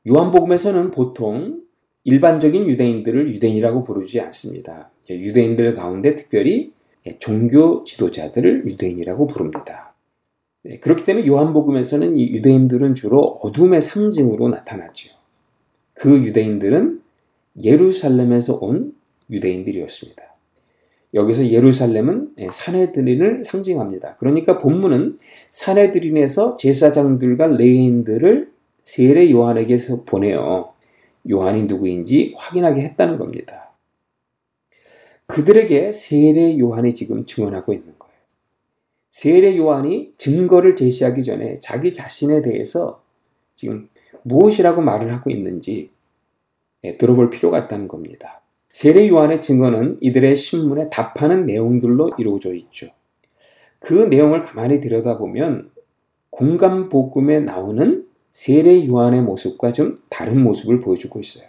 요한복음에서는 0.10 0.92
보통 0.92 1.62
일반적인 2.06 2.68
유대인들을 2.68 3.34
유대인이라고 3.34 3.84
부르지 3.84 4.22
않습니다. 4.22 4.90
유대인들 5.10 5.76
가운데 5.76 6.16
특별히 6.16 6.72
예, 7.06 7.18
종교 7.20 7.84
지도자들을 7.84 8.68
유대인이라고 8.68 9.28
부릅니다. 9.28 9.94
예, 10.66 10.80
그렇기 10.80 11.06
때문에 11.06 11.28
요한복음에서는 11.28 12.16
이 12.18 12.30
유대인들은 12.32 12.94
주로 12.94 13.40
어둠의 13.42 13.82
상징으로 13.82 14.50
나타나죠. 14.50 15.16
그 15.94 16.24
유대인들은 16.24 17.02
예루살렘에서 17.64 18.58
온 18.62 18.94
유대인들이었습니다. 19.30 20.27
여기서 21.14 21.50
예루살렘은 21.50 22.34
예, 22.38 22.50
사내들인을 22.52 23.44
상징합니다. 23.46 24.16
그러니까 24.18 24.58
본문은 24.58 25.20
사내들인에서 25.50 26.58
제사장들과 26.58 27.48
레인들을 27.48 28.52
세례 28.84 29.32
요한에게서 29.32 30.04
보내어 30.04 30.74
요한이 31.30 31.66
누구인지 31.66 32.34
확인하게 32.38 32.82
했다는 32.82 33.18
겁니다. 33.18 33.72
그들에게 35.28 35.92
세례 35.92 36.58
요한이 36.58 36.94
지금 36.96 37.26
증언하고 37.26 37.74
있는 37.74 37.94
거예요. 37.98 38.14
세례 39.10 39.58
요한이 39.58 40.14
증거를 40.18 40.76
제시하기 40.76 41.24
전에 41.24 41.60
자기 41.60 41.94
자신에 41.94 42.42
대해서 42.42 43.02
지금 43.56 43.90
무엇이라고 44.24 44.82
말을 44.82 45.14
하고 45.14 45.30
있는지 45.30 45.90
예, 46.84 46.94
들어볼 46.94 47.30
필요가 47.30 47.60
있다는 47.60 47.88
겁니다. 47.88 48.42
세례 48.70 49.08
요한의 49.08 49.42
증거는 49.42 49.98
이들의 50.02 50.36
신문에 50.36 50.90
답하는 50.90 51.46
내용들로 51.46 52.12
이루어져 52.18 52.54
있죠. 52.54 52.88
그 53.80 53.94
내용을 53.94 54.44
가만히 54.44 54.80
들여다보면 54.80 55.72
공감 56.30 56.90
복음에 56.90 57.40
나오는 57.40 58.08
세례 58.32 58.86
요한의 58.88 59.22
모습과 59.22 59.74
좀 59.74 59.98
다른 60.10 60.42
모습을 60.42 60.80
보여주고 60.80 61.20
있어요. 61.20 61.48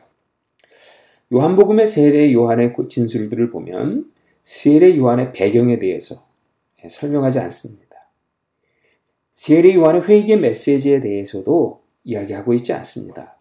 요한복음의 1.33 1.88
세례 1.88 2.33
요한의 2.33 2.74
진술들을 2.88 3.50
보면 3.50 4.11
세례 4.42 4.96
요한의 4.96 5.33
배경에 5.33 5.78
대해서 5.78 6.24
설명하지 6.88 7.38
않습니다. 7.40 7.88
세례 9.35 9.74
요한의 9.74 10.09
회개 10.09 10.37
메시지에 10.37 11.00
대해서도 11.00 11.83
이야기하고 12.04 12.54
있지 12.54 12.72
않습니다. 12.72 13.37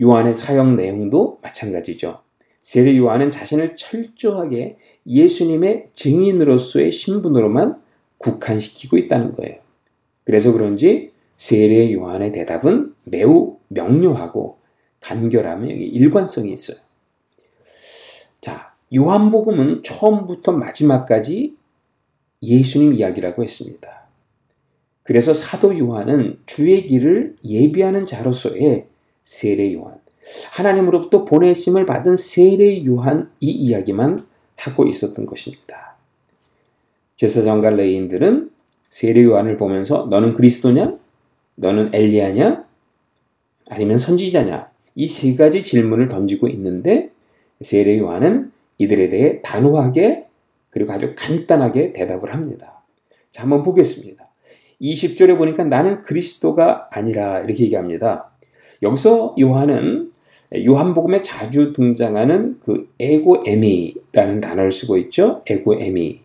요한의 0.00 0.34
사역 0.34 0.74
내용도 0.74 1.38
마찬가지죠. 1.42 2.20
세례 2.60 2.96
요한은 2.96 3.30
자신을 3.30 3.76
철저하게 3.76 4.76
예수님의 5.06 5.90
증인으로서의 5.94 6.92
신분으로만 6.92 7.80
국한시키고 8.18 8.98
있다는 8.98 9.32
거예요. 9.32 9.58
그래서 10.24 10.52
그런지 10.52 11.12
세례 11.36 11.92
요한의 11.92 12.32
대답은 12.32 12.94
매우 13.04 13.58
명료하고 13.68 14.58
간결하며 15.00 15.68
일관성이 15.72 16.52
있어요. 16.52 16.78
자, 18.40 18.74
요한복음은 18.94 19.82
처음부터 19.84 20.52
마지막까지 20.52 21.56
예수님 22.42 22.94
이야기라고 22.94 23.42
했습니다. 23.42 24.06
그래서 25.02 25.32
사도 25.32 25.78
요한은 25.78 26.38
주의 26.44 26.86
길을 26.86 27.36
예비하는 27.44 28.04
자로서의 28.04 28.86
세례 29.24 29.72
요한, 29.72 29.98
하나님으로부터 30.52 31.24
보내심을 31.24 31.86
받은 31.86 32.16
세례 32.16 32.84
요한 32.86 33.30
이 33.40 33.50
이야기만 33.50 34.26
하고 34.56 34.86
있었던 34.86 35.26
것입니다. 35.26 35.96
제사장과 37.16 37.70
레인들은 37.70 38.50
세례 38.90 39.24
요한을 39.24 39.56
보면서 39.56 40.06
너는 40.10 40.34
그리스도냐? 40.34 40.96
너는 41.56 41.94
엘리야냐? 41.94 42.64
아니면 43.70 43.96
선지자냐? 43.96 44.70
이 44.94 45.06
세 45.06 45.34
가지 45.36 45.62
질문을 45.62 46.08
던지고 46.08 46.48
있는데 46.48 47.10
세례 47.60 47.98
요한은 47.98 48.50
이들에 48.78 49.10
대해 49.10 49.40
단호하게 49.42 50.26
그리고 50.70 50.92
아주 50.92 51.14
간단하게 51.16 51.92
대답을 51.92 52.32
합니다. 52.34 52.82
자, 53.30 53.42
한번 53.42 53.62
보겠습니다. 53.62 54.28
20절에 54.80 55.36
보니까 55.36 55.64
나는 55.64 56.02
그리스도가 56.02 56.88
아니라 56.90 57.40
이렇게 57.40 57.64
얘기합니다. 57.64 58.30
여기서 58.82 59.34
요한은 59.40 60.12
요한복음에 60.54 61.22
자주 61.22 61.72
등장하는 61.72 62.60
그 62.60 62.88
에고에미라는 62.98 64.40
단어를 64.40 64.72
쓰고 64.72 64.96
있죠. 64.98 65.42
에고에미. 65.46 66.20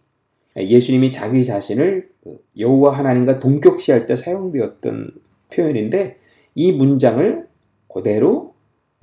예수님이 0.58 1.12
자기 1.12 1.44
자신을 1.44 2.10
그 2.24 2.40
여호와 2.58 2.98
하나님과 2.98 3.40
동격시할 3.40 4.06
때 4.06 4.16
사용되었던 4.16 5.12
표현인데 5.52 6.18
이 6.56 6.72
문장을 6.72 7.48
그대로 7.94 8.54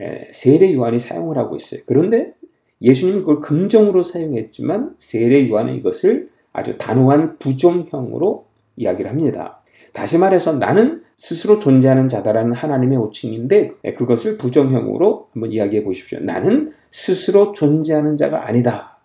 예, 0.01 0.31
세례 0.33 0.73
요한이 0.73 0.99
사용을 0.99 1.37
하고 1.37 1.57
있어요. 1.57 1.83
그런데 1.87 2.33
예수님은 2.81 3.21
그걸 3.21 3.41
긍정으로 3.41 4.03
사용했지만 4.03 4.95
세례 4.97 5.49
요한은 5.49 5.75
이것을 5.77 6.31
아주 6.53 6.79
단호한 6.79 7.39
부정형으로 7.39 8.47
이야기를 8.77 9.11
합니다. 9.11 9.60
다시 9.93 10.19
말해서 10.19 10.55
나는 10.55 11.03
스스로 11.17 11.59
존재하는 11.59 12.09
자다라는 12.09 12.53
하나님의 12.53 12.99
호칭인데 12.99 13.73
예, 13.85 13.95
그것을 13.95 14.39
부정형으로 14.39 15.29
한번 15.33 15.53
이야기해 15.53 15.85
보십시오. 15.85 16.21
나는 16.21 16.73
스스로 16.91 17.53
존재하는 17.53 18.17
자가 18.17 18.49
아니다. 18.49 18.99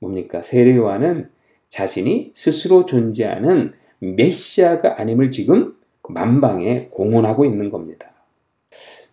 뭡니까? 0.00 0.42
세례 0.42 0.76
요한은 0.76 1.30
자신이 1.68 2.32
스스로 2.34 2.84
존재하는 2.86 3.72
메시아가 4.00 5.00
아님을 5.00 5.30
지금 5.30 5.74
만방에 6.08 6.88
공언하고 6.90 7.44
있는 7.44 7.70
겁니다. 7.70 8.10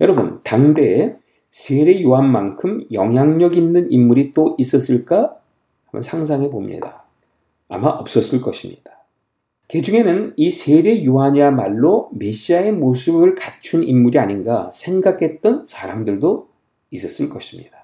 여러분, 0.01 0.41
당대에 0.43 1.15
세례 1.51 2.01
요한만큼 2.01 2.86
영향력 2.91 3.55
있는 3.55 3.91
인물이 3.91 4.34
또 4.34 4.55
있었을까? 4.58 5.38
한번 5.86 6.01
상상해 6.01 6.49
봅니다. 6.49 7.03
아마 7.67 7.89
없었을 7.89 8.41
것입니다. 8.41 8.98
그 9.71 9.84
중에는 9.84 10.34
이 10.36 10.49
세례 10.49 11.05
요한이야말로 11.05 12.10
메시아의 12.13 12.71
모습을 12.71 13.36
갖춘 13.36 13.84
인물이 13.84 14.17
아닌가 14.17 14.71
생각했던 14.73 15.65
사람들도 15.65 16.49
있었을 16.89 17.29
것입니다. 17.29 17.77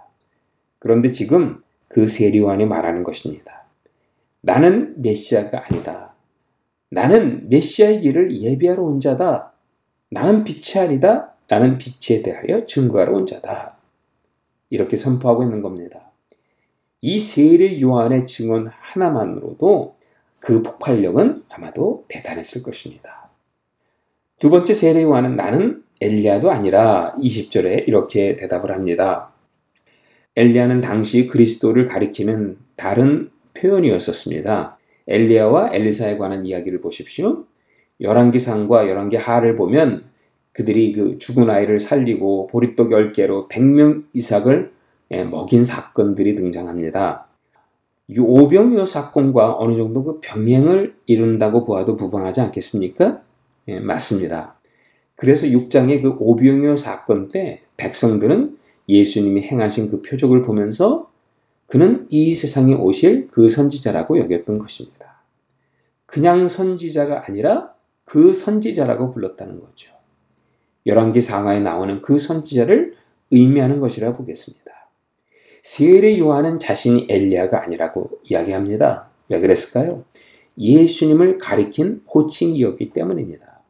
그런데 0.79 1.11
지금 1.11 1.61
그 1.87 2.07
세례 2.07 2.39
요한이 2.39 2.65
말하는 2.65 3.03
것입니다. 3.03 3.65
나는 4.41 4.99
메시아가 4.99 5.65
아니다. 5.67 6.15
나는 6.89 7.49
메시아의 7.49 8.01
길을 8.01 8.41
예비하러 8.41 8.81
온 8.81 8.99
자다. 8.99 9.53
나는 10.09 10.43
빛이 10.43 10.83
아니다. 10.83 11.35
나는 11.47 11.77
빛에 11.77 12.23
대하여 12.23 12.65
증거하러 12.65 13.13
온 13.13 13.27
자다. 13.27 13.77
이렇게 14.71 14.97
선포하고 14.97 15.43
있는 15.43 15.61
겁니다. 15.61 16.09
이 17.01 17.19
세례 17.19 17.79
요한의 17.79 18.25
증언 18.25 18.71
하나만으로도 18.71 19.94
그 20.45 20.61
폭발력은 20.61 21.41
아마도 21.49 22.05
대단했을 22.07 22.61
것입니다. 22.61 23.31
두 24.37 24.51
번째 24.51 24.75
세례 24.75 25.01
요한은 25.01 25.35
나는 25.35 25.81
엘리야도 25.99 26.51
아니라 26.51 27.15
20절에 27.17 27.87
이렇게 27.87 28.35
대답을 28.35 28.71
합니다. 28.71 29.33
엘리야는 30.35 30.81
당시 30.81 31.25
그리스도를 31.25 31.87
가리키는 31.87 32.57
다른 32.75 33.31
표현이었었습니다. 33.55 34.77
엘리야와 35.07 35.71
엘리사에 35.73 36.17
관한 36.17 36.45
이야기를 36.45 36.79
보십시오. 36.79 37.45
열왕기상과 37.99 38.87
열왕기하를 38.87 39.55
보면 39.55 40.03
그들이 40.51 40.91
그 40.91 41.17
죽은 41.17 41.49
아이를 41.49 41.79
살리고 41.79 42.47
보리떡 42.47 42.91
10개로 42.91 43.49
100명 43.49 44.03
이상을 44.13 44.71
예, 45.09 45.23
먹인 45.23 45.65
사건들이 45.65 46.35
등장합니다. 46.35 47.24
이 48.07 48.19
오병이어 48.19 48.85
사건과 48.85 49.57
어느 49.57 49.75
정도 49.75 50.03
그 50.03 50.19
병행을 50.21 50.95
이룬다고 51.05 51.65
보아도 51.65 51.95
무방하지 51.95 52.41
않겠습니까? 52.41 53.21
예, 53.67 53.79
맞습니다. 53.79 54.59
그래서 55.15 55.47
6장의 55.47 56.03
그 56.03 56.15
오병이어 56.19 56.75
사건 56.75 57.29
때 57.29 57.61
백성들은 57.77 58.57
예수님이 58.87 59.43
행하신 59.43 59.89
그 59.89 60.01
표적을 60.01 60.41
보면서 60.41 61.09
그는 61.67 62.05
이 62.09 62.33
세상에 62.33 62.75
오실 62.75 63.27
그 63.31 63.49
선지자라고 63.49 64.19
여겼던 64.19 64.59
것입니다. 64.59 65.23
그냥 66.05 66.47
선지자가 66.47 67.25
아니라 67.27 67.73
그 68.03 68.33
선지자라고 68.33 69.11
불렀다는 69.13 69.59
거죠. 69.59 69.95
열왕기 70.85 71.21
상하에 71.21 71.59
나오는 71.59 72.01
그 72.03 72.19
선지자를 72.19 72.93
의미하는 73.31 73.79
것이라 73.79 74.15
보겠습니다. 74.15 74.64
세례 75.65 76.19
요한은 76.19 76.59
자신이 76.59 77.07
엘리야가 77.09 77.63
아니라고 77.63 78.11
이야기합니다. 78.25 79.09
왜 79.29 79.39
그랬을까요? 79.39 80.05
예수님을 80.59 81.39
가리킨 81.39 82.03
호칭이었기 82.13 82.91
때문입니다. 82.91 83.63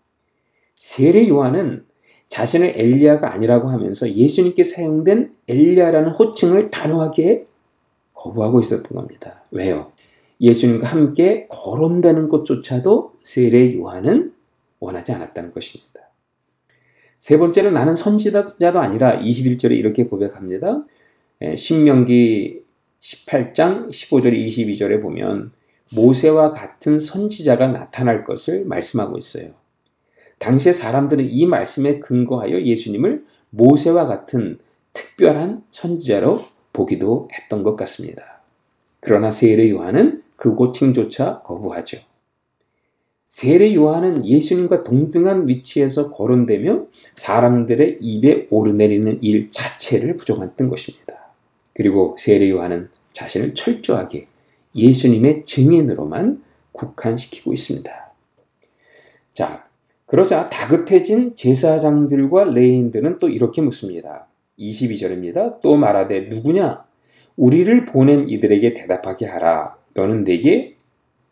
세례 0.77 1.25
요한은 1.29 1.85
자신을 2.27 2.73
엘리야가 2.75 3.31
아니라고 3.31 3.69
하면서 3.69 4.11
예수님께 4.11 4.63
사용된 4.63 5.35
엘리야라는 5.47 6.11
호칭을 6.11 6.69
단호하게 6.69 7.47
거부하고 8.13 8.59
있었던 8.59 8.93
겁니다. 8.93 9.45
왜요? 9.51 9.93
예수님과 10.41 10.87
함께 10.87 11.47
거론되는 11.49 12.27
것조차도 12.27 13.13
세례 13.19 13.73
요한은 13.73 14.33
원하지 14.81 15.13
않았다는 15.13 15.53
것입니다. 15.53 16.01
세 17.19 17.37
번째는 17.37 17.73
나는 17.73 17.95
선지자도 17.95 18.79
아니라 18.81 19.17
21절에 19.17 19.71
이렇게 19.71 20.07
고백합니다. 20.07 20.83
예, 21.41 21.55
신명기 21.55 22.61
18장 23.01 23.89
15절 23.89 24.33
22절에 24.45 25.01
보면 25.01 25.51
모세와 25.93 26.51
같은 26.51 26.97
선지자가 26.97 27.67
나타날 27.67 28.23
것을 28.23 28.65
말씀하고 28.65 29.17
있어요. 29.17 29.51
당시의 30.39 30.73
사람들은 30.73 31.29
이 31.29 31.45
말씀에 31.45 31.99
근거하여 31.99 32.61
예수님을 32.61 33.25
모세와 33.51 34.07
같은 34.07 34.59
특별한 34.93 35.63
선지자로 35.71 36.41
보기도 36.73 37.29
했던 37.33 37.63
것 37.63 37.75
같습니다. 37.75 38.41
그러나 38.99 39.31
세례 39.31 39.69
요한은 39.69 40.23
그 40.35 40.55
고칭조차 40.55 41.41
거부하죠. 41.43 41.99
세례 43.29 43.73
요한은 43.75 44.25
예수님과 44.25 44.83
동등한 44.83 45.47
위치에서 45.47 46.09
거론되며 46.09 46.85
사람들의 47.15 47.99
입에 48.01 48.47
오르내리는 48.49 49.21
일 49.21 49.51
자체를 49.51 50.17
부정했던 50.17 50.69
것입니다. 50.69 51.24
그리고 51.75 52.15
세례 52.17 52.49
요한은 52.49 52.89
자신을 53.11 53.53
철저하게 53.53 54.27
예수님의 54.75 55.45
증인으로만 55.45 56.43
국한시키고 56.71 57.53
있습니다. 57.53 58.13
자, 59.33 59.65
그러자 60.05 60.49
다급해진 60.49 61.35
제사장들과 61.35 62.45
레인들은 62.45 63.19
또 63.19 63.29
이렇게 63.29 63.61
묻습니다. 63.61 64.27
22절입니다. 64.57 65.61
또 65.61 65.75
말하되 65.75 66.21
누구냐? 66.29 66.85
우리를 67.35 67.85
보낸 67.85 68.29
이들에게 68.29 68.73
대답하게 68.73 69.25
하라. 69.25 69.75
너는 69.93 70.23
내게 70.23 70.75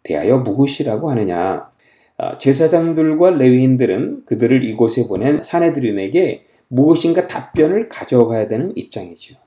대하여 0.03 0.39
무엇이라고 0.39 1.09
하느냐? 1.11 1.71
아, 2.17 2.37
제사장들과 2.37 3.31
레위인들은 3.31 4.25
그들을 4.25 4.63
이곳에 4.63 5.07
보낸 5.07 5.41
사내들인에게 5.41 6.45
무엇인가 6.67 7.27
답변을 7.27 7.87
가져가야 7.87 8.47
되는 8.47 8.73
입장이죠. 8.75 9.42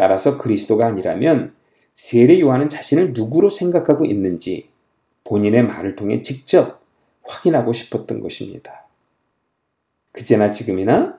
따라서 0.00 0.38
그리스도가 0.38 0.86
아니라면 0.86 1.52
세례 1.92 2.40
요한은 2.40 2.70
자신을 2.70 3.12
누구로 3.12 3.50
생각하고 3.50 4.06
있는지 4.06 4.70
본인의 5.24 5.64
말을 5.64 5.94
통해 5.94 6.22
직접 6.22 6.80
확인하고 7.24 7.74
싶었던 7.74 8.20
것입니다. 8.20 8.86
그제나 10.12 10.52
지금이나 10.52 11.18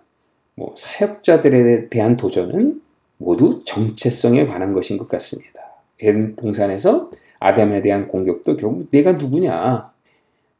뭐 0.56 0.74
사역자들에 0.76 1.90
대한 1.90 2.18
도전은 2.18 2.82
모두 3.20 3.62
정체성에 3.66 4.48
관한 4.48 4.74
것인 4.74 4.98
것 4.98 5.08
같습니다. 5.10 5.62
에덴 6.00 6.36
동산에서 6.36 7.12
아담에 7.40 7.84
대한 7.84 8.08
공격도 8.08 8.58
결국 8.58 8.90
내가 8.90 9.12
누구냐? 9.12 9.92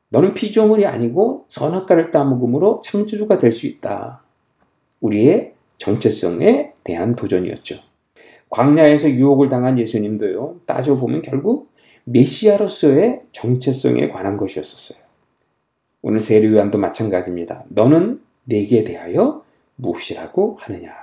너는 0.10 0.36
피조물이 0.36 0.86
아니고 0.86 1.46
선악과를 1.48 2.12
따먹음으로 2.12 2.84
창조주가 2.86 3.38
될 3.38 3.52
수 3.52 3.66
있다. 3.66 4.22
우리의 5.00 5.54
정체성에 5.80 6.74
대한 6.84 7.16
도전이었죠. 7.16 7.91
광야에서 8.52 9.10
유혹을 9.10 9.50
당한 9.50 9.80
예수님도요, 9.80 10.62
따져보면 10.66 11.22
결국 11.22 11.72
메시아로서의 12.04 13.22
정체성에 13.32 14.10
관한 14.10 14.38
것이었었어요. 14.38 15.02
오늘 16.02 16.20
세례요한도 16.20 16.78
마찬가지입니다. 16.78 17.66
너는 17.72 18.22
내게 18.44 18.84
대하여 18.84 19.44
무엇이라고 19.78 20.58
하느냐? 20.60 20.94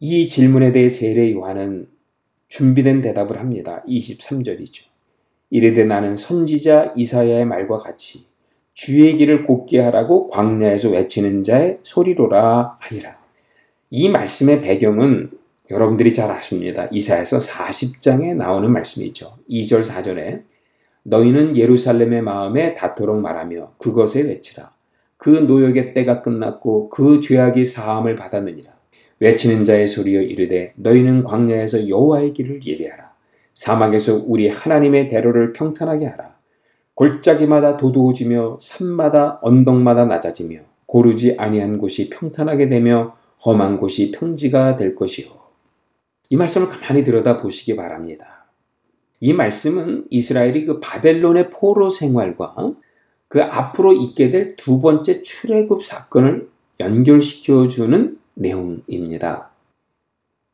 이 0.00 0.26
질문에 0.26 0.72
대해 0.72 0.88
세례 0.88 1.32
요한은 1.32 1.88
준비된 2.48 3.00
대답을 3.00 3.38
합니다. 3.38 3.84
23절이죠. 3.86 4.86
이르되 5.50 5.84
나는 5.84 6.16
선지자 6.16 6.94
이사야의 6.96 7.44
말과 7.44 7.78
같이 7.78 8.26
주의 8.74 9.16
길을 9.16 9.44
곱게 9.44 9.78
하라고 9.80 10.28
광야에서 10.30 10.90
외치는 10.90 11.44
자의 11.44 11.78
소리로라 11.82 12.78
하니라. 12.80 13.18
이 13.90 14.08
말씀의 14.08 14.62
배경은 14.62 15.41
여러분들이 15.72 16.12
잘 16.12 16.30
아십니다. 16.30 16.86
이사야서 16.90 17.38
40장에 17.38 18.36
나오는 18.36 18.70
말씀이죠. 18.70 19.38
2절 19.48 19.84
4절에 19.84 20.42
너희는 21.04 21.56
예루살렘의 21.56 22.20
마음에 22.20 22.74
닿도록 22.74 23.18
말하며 23.18 23.72
그것에 23.78 24.22
외치라. 24.22 24.72
그 25.16 25.30
노역의 25.30 25.94
때가 25.94 26.20
끝났고 26.20 26.90
그 26.90 27.20
죄악이 27.20 27.64
사함을 27.64 28.16
받았느니라. 28.16 28.70
외치는 29.20 29.64
자의 29.64 29.88
소리여 29.88 30.20
이르되 30.20 30.74
너희는 30.76 31.24
광야에서 31.24 31.88
여호와의 31.88 32.34
길을 32.34 32.60
예배하라. 32.66 33.12
사막에서 33.54 34.24
우리 34.26 34.48
하나님의 34.48 35.08
대로를 35.08 35.54
평탄하게 35.54 36.06
하라. 36.06 36.36
골짜기마다 36.94 37.78
도도해지며 37.78 38.58
산마다 38.60 39.38
언덕마다 39.42 40.04
낮아지며 40.04 40.58
고르지 40.84 41.36
아니한 41.38 41.78
곳이 41.78 42.10
평탄하게 42.10 42.68
되며 42.68 43.16
험한 43.46 43.78
곳이 43.78 44.10
평지가 44.10 44.76
될 44.76 44.94
것이요. 44.94 45.41
이 46.32 46.36
말씀을 46.36 46.70
가만히 46.70 47.04
들여다 47.04 47.36
보시기 47.36 47.76
바랍니다. 47.76 48.46
이 49.20 49.34
말씀은 49.34 50.06
이스라엘이 50.08 50.64
그 50.64 50.80
바벨론의 50.80 51.50
포로 51.50 51.90
생활과 51.90 52.56
그 53.28 53.42
앞으로 53.42 53.92
있게 53.92 54.30
될 54.30 54.56
두 54.56 54.80
번째 54.80 55.20
출애굽 55.20 55.84
사건을 55.84 56.48
연결시켜 56.80 57.68
주는 57.68 58.18
내용입니다. 58.32 59.50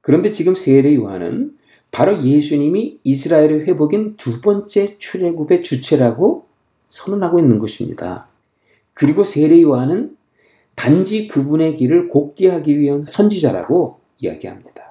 그런데 0.00 0.32
지금 0.32 0.56
세례 0.56 0.96
요한은 0.96 1.56
바로 1.92 2.24
예수님이 2.24 2.98
이스라엘의 3.04 3.60
회복인 3.68 4.16
두 4.16 4.40
번째 4.40 4.98
출애굽의 4.98 5.62
주체라고 5.62 6.46
선언하고 6.88 7.38
있는 7.38 7.60
것입니다. 7.60 8.26
그리고 8.94 9.22
세례 9.22 9.62
요한은 9.62 10.16
단지 10.74 11.28
그분의 11.28 11.76
길을 11.76 12.08
곱게 12.08 12.48
하기 12.48 12.80
위한 12.80 13.04
선지자라고 13.06 14.00
이야기합니다. 14.18 14.87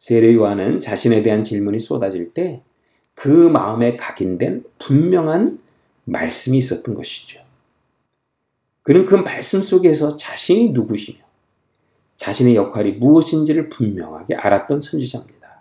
세례 0.00 0.34
요한은 0.34 0.80
자신에 0.80 1.22
대한 1.22 1.44
질문이 1.44 1.78
쏟아질 1.78 2.34
때 2.34 2.62
그 3.20 3.28
마음에 3.28 3.96
각인된 3.96 4.64
분명한 4.78 5.58
말씀이 6.04 6.56
있었던 6.56 6.94
것이죠. 6.94 7.38
그는 8.80 9.04
그 9.04 9.14
말씀 9.14 9.60
속에서 9.60 10.16
자신이 10.16 10.70
누구시며 10.70 11.18
자신의 12.16 12.56
역할이 12.56 12.92
무엇인지를 12.92 13.68
분명하게 13.68 14.36
알았던 14.36 14.80
선지자입니다. 14.80 15.60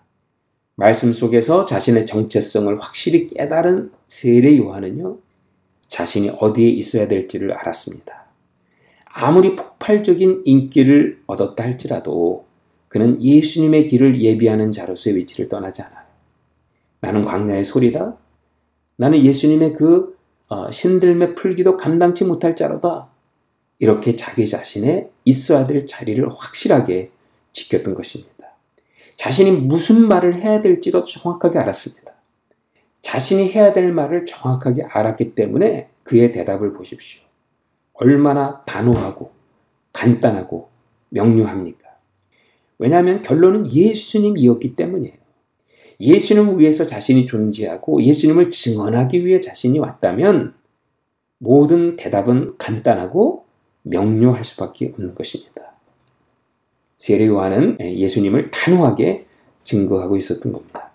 말씀 0.75 1.12
속에서 1.12 1.65
자신의 1.65 2.06
정체성을 2.06 2.80
확실히 2.80 3.28
깨달은 3.28 3.91
세례 4.08 4.58
요한은요, 4.58 5.17
자신이 5.89 6.30
어디에 6.39 6.69
있어야 6.69 7.10
될지를 7.10 7.52
알았습니다. 7.52 8.23
아무리 9.04 9.58
폭발적인 9.58 10.43
인기를 10.45 11.23
얻었다 11.28 11.62
할지라도 11.62 12.45
그는 12.89 13.21
예수님의 13.23 13.88
길을 13.88 14.21
예비하는 14.21 14.71
자로서의 14.71 15.15
위치를 15.15 15.47
떠나지 15.47 15.82
않아요. 15.84 16.06
나는 16.99 17.23
광야의 17.23 17.63
소리다. 17.63 18.17
나는 18.97 19.23
예수님의 19.23 19.73
그 19.73 20.17
어, 20.47 20.69
신들매 20.71 21.36
풀기도 21.36 21.78
감당치 21.78 22.25
못할 22.25 22.56
자로다. 22.56 23.08
이렇게 23.78 24.15
자기 24.15 24.45
자신의 24.45 25.10
있어야 25.23 25.67
될 25.67 25.86
자리를 25.86 26.28
확실하게 26.30 27.12
지켰던 27.54 27.93
것입니다. 27.93 28.34
자신이 29.15 29.52
무슨 29.52 30.08
말을 30.08 30.41
해야 30.41 30.58
될지도 30.58 31.06
정확하게 31.06 31.60
알았습니다. 31.60 32.12
자신이 33.02 33.52
해야 33.52 33.73
될 33.73 33.91
말을 33.93 34.25
정확하게 34.25 34.84
알았기 34.84 35.36
때문에 35.36 35.89
그의 36.04 36.32
대답을 36.32 36.73
보십시오. 36.73 37.21
얼마나 37.93 38.63
단호하고 38.65 39.32
간단하고 39.93 40.69
명료합니까? 41.10 41.88
왜냐하면 42.80 43.22
결론은 43.22 43.72
예수님이었기 43.72 44.76
때문이에요. 44.76 45.15
예수님을 46.00 46.60
위해서 46.60 46.88
자신이 46.88 47.26
존재하고 47.28 48.02
예수님을 48.02 48.52
증언하기 48.52 49.26
위해 49.26 49.42
자신이 49.42 49.80
왔다면 49.80 50.56
모든 51.38 51.98
대답은 51.98 52.58
간단하고 52.58 53.46
명료할 53.84 54.44
수밖에 54.46 54.88
없는 54.88 55.13
것입니다. 55.13 55.74
세례 56.98 57.28
요한은 57.28 57.78
예수님을 57.80 58.52
단호하게 58.52 59.26
증거하고 59.65 60.18
있었던 60.18 60.52
겁니다. 60.52 60.92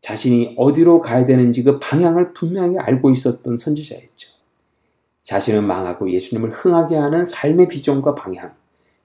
자신이 0.00 0.54
어디로 0.58 1.00
가야 1.00 1.24
되는지 1.24 1.62
그 1.62 1.78
방향을 1.78 2.32
분명히 2.32 2.78
알고 2.78 3.10
있었던 3.10 3.56
선지자였죠. 3.56 4.30
자신은 5.22 5.66
망하고 5.66 6.10
예수님을 6.10 6.50
흥하게 6.50 6.96
하는 6.96 7.24
삶의 7.24 7.68
비전과 7.68 8.14
방향, 8.14 8.54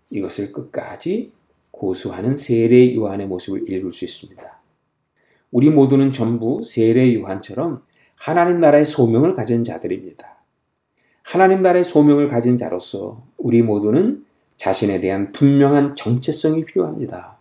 이것을 0.09 0.51
끝까지 0.51 1.31
고수하는 1.79 2.35
세례 2.35 2.93
요한의 2.93 3.27
모습을 3.27 3.69
읽을 3.69 3.91
수 3.91 4.05
있습니다. 4.05 4.59
우리 5.51 5.69
모두는 5.69 6.11
전부 6.11 6.61
세례 6.63 7.15
요한처럼 7.15 7.81
하나님 8.15 8.59
나라의 8.59 8.85
소명을 8.85 9.33
가진 9.33 9.63
자들입니다. 9.63 10.37
하나님 11.23 11.61
나라의 11.61 11.85
소명을 11.85 12.27
가진 12.27 12.57
자로서 12.57 13.23
우리 13.37 13.61
모두는 13.61 14.25
자신에 14.57 14.99
대한 14.99 15.31
분명한 15.31 15.95
정체성이 15.95 16.65
필요합니다. 16.65 17.37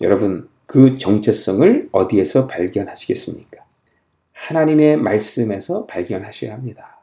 여러분, 0.00 0.48
그 0.66 0.96
정체성을 0.96 1.88
어디에서 1.90 2.46
발견하시겠습니까? 2.46 3.62
하나님의 4.32 4.96
말씀에서 4.96 5.86
발견하셔야 5.86 6.54
합니다. 6.54 7.00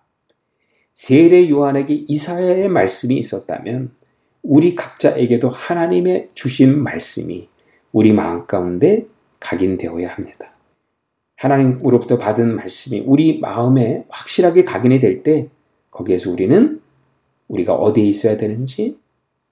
세례 0.93 1.49
요한에게 1.49 2.05
이사야의 2.07 2.69
말씀이 2.69 3.17
있었다면 3.17 3.98
우리 4.49 4.73
각자에게도 4.73 5.51
하나님의 5.51 6.31
주신 6.33 6.81
말씀이 6.81 7.47
우리 7.91 8.13
마음 8.13 8.47
가운데 8.47 9.05
각인되어야 9.39 10.09
합니다. 10.09 10.51
하나님으로부터 11.35 12.17
받은 12.17 12.55
말씀이 12.55 13.03
우리 13.05 13.39
마음에 13.39 14.05
확실하게 14.09 14.63
각인이 14.63 14.99
될 15.01 15.21
때 15.21 15.49
거기에서 15.91 16.31
우리는 16.31 16.81
우리가 17.47 17.75
어디에 17.75 18.03
있어야 18.05 18.37
되는지 18.37 18.97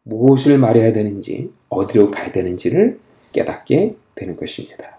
무엇을 0.02 0.58
말해야 0.58 0.94
되는지, 0.94 1.52
어디로 1.70 2.10
가야 2.10 2.32
되는지를 2.32 3.00
깨닫게 3.34 3.96
되는 4.16 4.36
것입니다. 4.36 4.98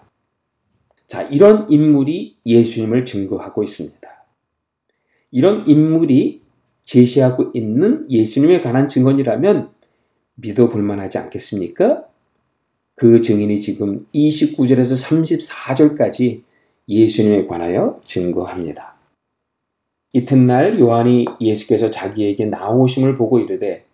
자, 1.07 1.23
이런 1.23 1.69
인물이 1.69 2.37
예수님을 2.45 3.03
증거하고 3.03 3.63
있습니다. 3.63 4.07
이런 5.31 5.67
인물이 5.67 6.41
제시하고 6.83 7.51
있는 7.53 8.09
예수님에 8.09 8.61
관한 8.61 8.87
증언이라면 8.87 9.78
믿어볼 10.41 10.81
만하지 10.81 11.17
않겠습니까? 11.17 12.03
그 12.95 13.21
증인이 13.21 13.61
지금 13.61 14.05
29절에서 14.13 15.97
34절까지 15.97 16.41
예수님에 16.87 17.47
관하여 17.47 17.95
증거합니다. 18.05 18.95
이튿날 20.11 20.79
요한이 20.79 21.25
예수께서 21.39 21.91
자기에게 21.91 22.45
나오심을 22.45 23.15
보고 23.15 23.39
이르되 23.39 23.85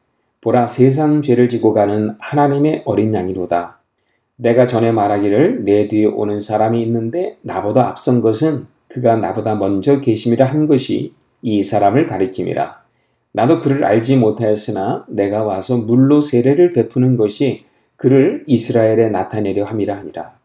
보라 0.42 0.68
세상 0.68 1.22
죄를 1.22 1.50
지고 1.50 1.74
가는 1.74 2.16
하나님의 2.20 2.84
어린 2.86 3.14
양이로다. 3.14 3.80
내가 4.38 4.68
전에 4.68 4.92
말하기를 4.92 5.66
내 5.66 5.88
뒤에 5.88 6.06
오는 6.06 6.40
사람이 6.40 6.82
있는데 6.84 7.38
나보다 7.42 7.88
앞선 7.88 8.22
것은 8.22 8.68
그가 8.88 9.16
나보다 9.18 9.56
먼저 9.56 10.00
계심이라 10.02 10.46
한 10.46 10.66
것이 10.66 11.14
이 11.42 11.64
사람을 11.64 12.06
가리킴이라. 12.06 12.85
나도 13.36 13.60
그를 13.60 13.84
알지 13.84 14.16
못하였으나 14.16 15.06
내가 15.10 15.44
와서 15.44 15.76
물로 15.76 16.22
세례를 16.22 16.72
베푸는 16.72 17.18
것이 17.18 17.66
그를 17.98 18.46
이스라엘에 18.48 19.10
나타내려 19.10 19.66
함이라 19.66 19.98
하니라. 19.98 20.36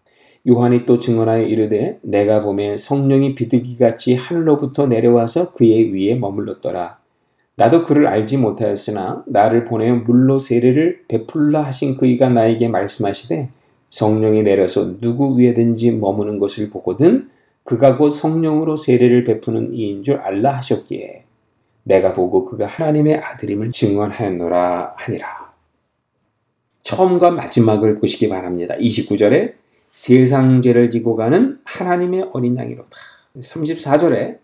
요한이 0.49 0.87
또 0.87 0.99
증언하여 0.99 1.45
이르되 1.45 2.01
내가 2.03 2.43
봄에 2.43 2.77
성령이 2.77 3.37
비둘기같이 3.37 4.17
하늘로부터 4.17 4.89
내려와서 4.89 5.53
그의 5.53 5.95
위에 5.95 6.17
머물렀더라. 6.17 6.99
나도 7.55 7.85
그를 7.85 8.09
알지 8.09 8.39
못하였으나 8.39 9.23
나를 9.29 9.67
보내어 9.67 9.95
물로 9.95 10.41
세례를 10.41 11.05
베풀라 11.07 11.63
하신 11.63 11.97
그이가 11.97 12.29
나에게 12.29 12.67
말씀하시되 12.67 13.51
성령이 13.91 14.43
내려서 14.43 14.99
누구 14.99 15.39
위에든지 15.39 15.93
머무는 15.93 16.41
것을 16.41 16.71
보거든 16.71 17.29
그가 17.63 17.97
곧 17.99 18.11
성령으로 18.11 18.75
세례를 18.75 19.23
베푸는 19.23 19.75
이인 19.75 20.03
줄 20.03 20.17
알라 20.17 20.57
하셨기에 20.57 21.30
내가 21.91 22.15
보고 22.15 22.45
그가 22.45 22.67
하나님의 22.67 23.17
아들임을 23.17 23.73
증언하였노라 23.73 24.95
하니라. 24.97 25.53
처음과 26.85 27.33
마지막을 27.33 27.99
보시기 27.99 28.29
바랍니다. 28.29 28.77
29절에 28.79 29.55
세상 29.91 30.63
죄를 30.63 30.91
지고 30.91 31.17
가는 31.17 31.59
하나님의 31.65 32.31
어린 32.33 32.57
양이로다. 32.57 32.91
34절에 33.39 34.39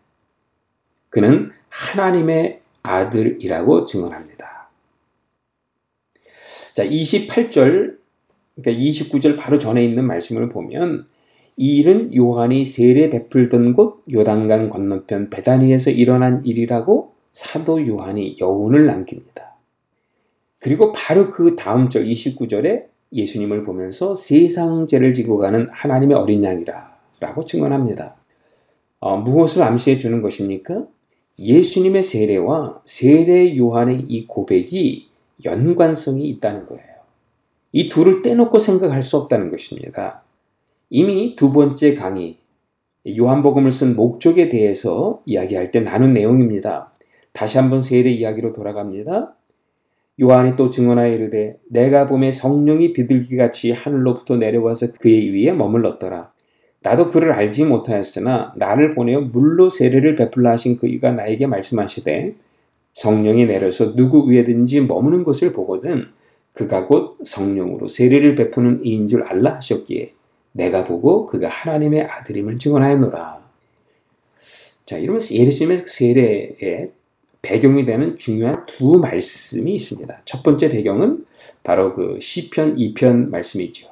그는 1.09 1.53
하나님의 1.69 2.61
아들이라고 2.83 3.87
증언합니다. 3.87 4.69
자, 6.75 6.85
28절, 6.85 7.97
그러니까 8.57 8.83
29절 8.83 9.37
바로 9.39 9.59
전에 9.59 9.85
있는 9.85 10.05
말씀을 10.05 10.49
보면 10.49 11.07
이 11.57 11.77
일은 11.79 12.15
요한이 12.15 12.65
세례 12.65 13.09
베풀던 13.09 13.73
곳 13.75 14.05
요단강 14.13 14.69
건너편 14.69 15.31
베다니에서 15.31 15.91
일어난 15.91 16.45
일이라고 16.45 17.16
사도 17.37 17.87
요한이 17.87 18.39
여운을 18.41 18.87
남깁니다. 18.87 19.57
그리고 20.59 20.91
바로 20.93 21.31
그 21.31 21.55
다음 21.55 21.91
절 21.91 22.07
29절에 22.07 22.87
예수님을 23.13 23.63
보면서 23.63 24.15
세상 24.15 24.87
죄를 24.89 25.13
지고 25.13 25.37
가는 25.37 25.69
하나님의 25.71 26.17
어린 26.17 26.43
양이라 26.43 26.97
라고 27.21 27.45
증언합니다. 27.45 28.17
어, 29.01 29.19
무엇을 29.19 29.63
암시해 29.63 29.99
주는 29.99 30.23
것입니까? 30.23 30.87
예수님의 31.39 32.05
세례와 32.05 32.81
세례 32.87 33.55
요한의 33.55 34.07
이 34.09 34.27
고백이 34.27 35.07
연관성이 35.45 36.31
있다는 36.31 36.65
거예요. 36.65 36.87
이 37.73 37.91
둘을 37.91 38.23
떼놓고 38.23 38.59
생각할 38.59 39.03
수 39.03 39.19
없다는 39.19 39.51
것입니다. 39.51 40.23
이미 40.89 41.37
두 41.37 41.53
번째 41.53 41.97
강의, 41.97 42.39
요한복음을 43.07 43.73
쓴 43.73 43.95
목적에 43.95 44.49
대해서 44.49 45.21
이야기할 45.27 45.71
때 45.71 45.81
나눈 45.81 46.15
내용입니다. 46.15 46.96
다시 47.37 47.59
한번 47.59 47.83
세례 47.83 48.11
이야기로 48.11 48.55
돌아갑니다. 48.55 49.37
요한이 50.23 50.57
또 50.57 50.71
증언하여 50.71 51.13
이르되 51.13 51.59
내가 51.69 52.09
봄에 52.09 52.33
성령이 52.33 52.95
비둘기같이 52.95 53.73
하늘로부터 53.73 54.37
내려와서 54.37 54.95
그의 54.99 55.31
위에 55.35 55.53
머물렀더라. 55.53 56.33
나도 56.81 57.11
그를 57.11 57.33
알지 57.33 57.67
못하였으나 57.67 58.55
나를 58.57 58.95
보내어 58.95 59.21
물로 59.21 59.69
세례를 59.69 60.17
베풀라 60.17 60.53
하신 60.53 60.79
그이가 60.79 61.13
나에게 61.13 61.47
말씀하시되 61.47 62.35
성령이 62.95 63.45
내려서 63.45 63.95
누구 63.95 64.31
위에든지 64.31 64.81
머무는 64.83 65.23
것을 65.23 65.53
보거든 65.53 66.07
그가 66.55 66.87
곧 66.87 67.19
성령으로 67.23 67.89
세례를 67.89 68.35
베푸는 68.35 68.83
이인 68.83 69.09
줄 69.09 69.25
알라 69.25 69.57
하셨기에 69.57 70.15
내가 70.53 70.85
보고 70.85 71.27
그가 71.27 71.49
하나님의 71.49 72.05
아들임을 72.05 72.57
증언하였노라. 72.57 73.45
자, 74.87 74.97
이러면서 74.97 75.35
예수님의 75.35 75.79
세례의 75.87 76.96
배경이 77.47 77.87
되는 77.87 78.19
중요한 78.19 78.67
두 78.67 78.99
말씀이 78.99 79.73
있습니다. 79.73 80.23
첫 80.25 80.43
번째 80.43 80.69
배경은 80.69 81.25
바로 81.63 81.95
그 81.95 82.19
시편 82.21 82.75
2편 82.75 83.29
말씀이죠. 83.29 83.89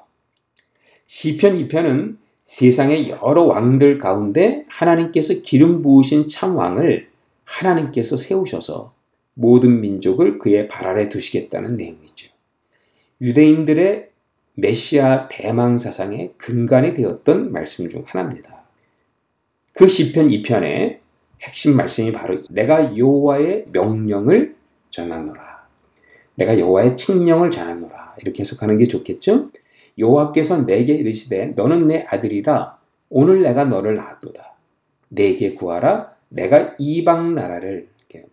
시편 1.07 1.69
2편은 1.69 2.17
세상의 2.45 3.11
여러 3.11 3.45
왕들 3.45 3.99
가운데 3.99 4.65
하나님께서 4.69 5.35
기름 5.43 5.83
부으신 5.83 6.27
참 6.27 6.57
왕을 6.57 7.09
하나님께서 7.45 8.17
세우셔서 8.17 8.93
모든 9.35 9.81
민족을 9.81 10.39
그의 10.39 10.67
발 10.67 10.89
아래 10.89 11.09
두시겠다는 11.09 11.77
내용이죠. 11.77 12.33
유대인들의 13.21 14.09
메시아 14.55 15.27
대망 15.31 15.79
사상의 15.79 16.33
근간이 16.39 16.95
되었던 16.95 17.53
말씀 17.53 17.89
중 17.89 18.03
하나입니다. 18.05 18.65
그 19.73 19.89
시편 19.89 20.29
2편의 20.29 21.04
핵심 21.45 21.77
말씀이 21.77 22.13
바로 22.13 22.43
내가 22.49 22.97
여호와의 22.97 23.67
명령을 23.73 24.57
전하노라. 24.91 25.67
내가 26.37 26.59
여호와의 26.59 26.97
칙령을 26.97 27.51
전하노라. 27.51 28.17
이렇게 28.21 28.41
해석하는 28.41 28.79
게 28.79 28.85
좋겠죠? 28.87 29.51
여호와께서 29.99 30.65
내게 30.65 30.95
이르시되 30.95 31.53
너는 31.55 31.89
내 31.89 32.05
아들이라 32.09 32.79
오늘 33.11 33.43
내가 33.43 33.65
너를 33.65 33.97
낳았도다. 33.97 34.55
내게 35.11 35.55
구하라. 35.55 36.15
내가 36.31 36.75
이방 36.79 37.35
나라를 37.35 37.89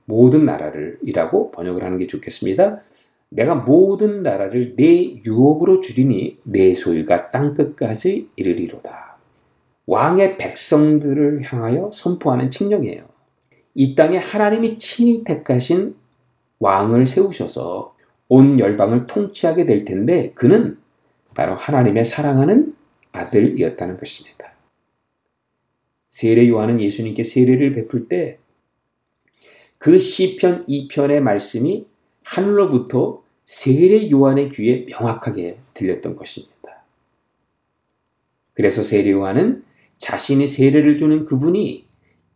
모든 0.06 0.46
나라를이라고 0.46 1.52
번역을 1.52 1.84
하는 1.84 1.98
게 1.98 2.08
좋겠습니다. 2.08 2.82
내가 3.30 3.56
모든 3.56 4.24
나라를 4.24 4.76
내 4.76 5.22
유업으로 5.26 5.82
주리니 5.82 6.40
내 6.44 6.74
소유가 6.74 7.32
땅 7.32 7.54
끝까지 7.54 8.30
이르리로다. 8.36 9.11
왕의 9.92 10.38
백성들을 10.38 11.44
향하여 11.44 11.92
선포하는 11.92 12.50
칙령이에요. 12.50 13.10
이 13.76 13.96
땅에 13.96 14.18
하나님이 14.18 14.78
친히 14.78 15.24
택하신 15.26 15.96
왕을 16.60 17.06
세우셔서 17.06 17.96
온 18.30 18.58
열방을 18.58 19.08
통치하게 19.08 19.66
될 19.66 19.84
텐데 19.84 20.32
그는 20.34 20.78
바로 21.34 21.56
하나님의 21.56 22.06
사랑하는 22.06 22.74
아들이었다는 23.12 23.98
것입니다. 23.98 24.54
세례 26.08 26.48
요한은 26.48 26.80
예수님께 26.80 27.24
세례를 27.24 27.72
베풀 27.74 28.08
때 28.08 28.42
그 29.82 29.98
시편 29.98 30.68
2편의 30.68 31.22
말씀이 31.22 31.88
하늘로부터 32.22 33.24
세례 33.46 34.12
요한의 34.12 34.50
귀에 34.50 34.86
명확하게 34.88 35.58
들렸던 35.74 36.16
것입니다. 36.16 36.84
그래서 38.54 38.84
세례 38.84 39.10
요한은 39.10 39.64
자신이 40.02 40.48
세례를 40.48 40.98
주는 40.98 41.26
그분이 41.26 41.86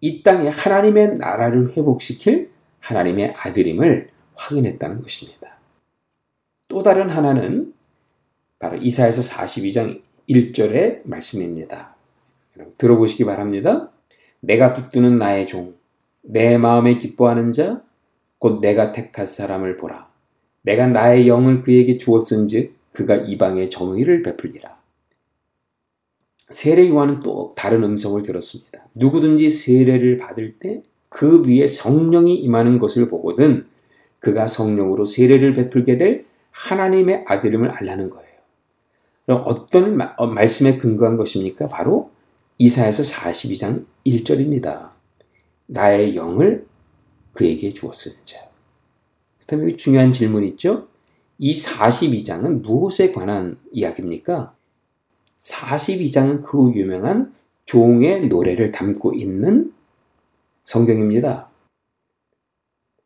이 0.02 0.24
땅에 0.24 0.48
하나님의 0.50 1.18
나라를 1.18 1.76
회복시킬 1.76 2.52
하나님의 2.80 3.34
아들임을 3.36 4.10
확인했다는 4.36 5.02
것입니다. 5.02 5.58
또 6.68 6.84
다른 6.84 7.10
하나는 7.10 7.74
바로 8.60 8.78
이사에서 8.78 9.22
42장 9.22 10.02
1절의 10.30 11.02
말씀입니다. 11.06 11.96
들어보시기 12.78 13.26
바랍니다. 13.26 13.90
내가 14.42 14.76
붙드는 14.76 15.18
나의 15.18 15.48
종, 15.48 15.74
내 16.22 16.60
마음에 16.60 17.00
기뻐하는 17.00 17.52
자, 17.52 17.82
곧 18.38 18.62
내가 18.62 18.92
택할 18.92 19.26
사람을 19.26 19.78
보라. 19.78 20.08
내가 20.62 20.86
나의 20.86 21.28
영을 21.28 21.62
그에게 21.62 21.98
주었은즉 21.98 22.76
그가 22.94 23.16
이방의 23.16 23.72
정의를 23.72 24.22
베풀리라. 24.22 24.75
세례 26.52 26.88
요한은 26.90 27.22
또 27.22 27.54
다른 27.56 27.84
음성을 27.84 28.22
들었습니다. 28.22 28.86
누구든지 28.94 29.50
세례를 29.50 30.18
받을 30.18 30.58
때 30.60 30.84
그 31.16 31.48
위에 31.48 31.66
성령이 31.66 32.36
임하는 32.36 32.78
것을 32.78 33.08
보거든 33.08 33.66
그가 34.20 34.48
성령으로 34.48 35.06
세례를 35.06 35.54
베풀게 35.54 35.96
될 35.96 36.26
하나님의 36.52 37.24
아들임을 37.26 37.72
알라는 37.72 38.10
거예요. 38.10 38.30
그럼 39.26 39.44
어떤 39.46 39.96
마, 39.96 40.14
어, 40.18 40.28
말씀에 40.28 40.78
근거한 40.78 41.16
것입니까? 41.16 41.70
바로 41.70 42.12
이사에서 42.58 43.04
42장 43.04 43.86
1절입니다. 44.06 44.90
나의 45.68 46.18
영을 46.18 46.68
그에게 47.32 47.72
주었을 47.72 48.12
자. 48.26 48.40
그 49.40 49.46
다음에 49.46 49.74
중요한 49.78 50.12
질문이 50.12 50.50
있죠? 50.50 50.90
이 51.38 51.54
42장은 51.54 52.62
무엇에 52.62 53.14
관한 53.14 53.58
이야기입니까? 53.72 54.54
42장은 55.46 56.44
그 56.44 56.72
유명한 56.74 57.34
종의 57.66 58.28
노래를 58.28 58.72
담고 58.72 59.14
있는 59.14 59.74
성경입니다. 60.64 61.50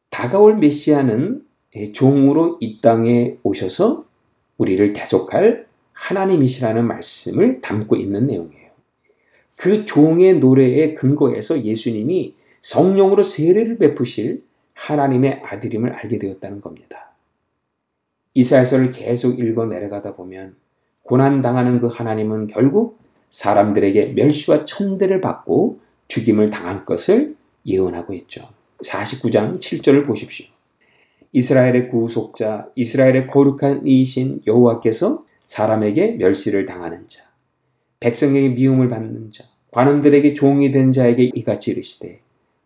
다가올 0.09 0.57
메시아는 0.57 1.45
종으로 1.93 2.57
이 2.61 2.79
땅에 2.81 3.37
오셔서 3.43 4.05
우리를 4.57 4.93
대속할 4.93 5.67
하나님이시라는 5.93 6.87
말씀을 6.87 7.61
담고 7.61 7.97
있는 7.97 8.27
내용이에요. 8.27 8.69
그 9.55 9.85
종의 9.85 10.39
노래의 10.39 10.93
근거에서 10.93 11.63
예수님이 11.63 12.35
성령으로 12.61 13.23
세례를 13.23 13.77
베푸실 13.77 14.43
하나님의 14.73 15.41
아들임을 15.43 15.91
알게 15.91 16.17
되었다는 16.17 16.61
겁니다. 16.61 17.11
이사야서를 18.33 18.91
계속 18.91 19.39
읽어 19.39 19.65
내려가다 19.65 20.15
보면 20.15 20.55
고난당하는 21.09 21.81
그 21.81 21.87
하나님은 21.87 22.45
결국 22.45 22.99
사람들에게 23.31 24.13
멸시와 24.15 24.65
천대를 24.65 25.21
받고 25.21 25.79
죽임을 26.07 26.51
당할 26.51 26.85
것을 26.85 27.35
예언하고 27.65 28.13
있죠. 28.13 28.47
49장 28.83 29.59
7절을 29.59 30.05
보십시오. 30.05 30.45
이스라엘의 31.31 31.89
구속자, 31.89 32.67
이스라엘의 32.75 33.25
거룩한 33.25 33.87
이신 33.87 34.41
여호와께서 34.45 35.25
사람에게 35.45 36.11
멸시를 36.11 36.67
당하는 36.67 37.07
자, 37.07 37.23
백성에게 37.99 38.49
미움을 38.49 38.89
받는 38.89 39.31
자, 39.31 39.45
관원들에게 39.71 40.35
종이 40.35 40.71
된 40.71 40.91
자에게 40.91 41.31
이같이 41.33 41.71
이르시되 41.71 42.19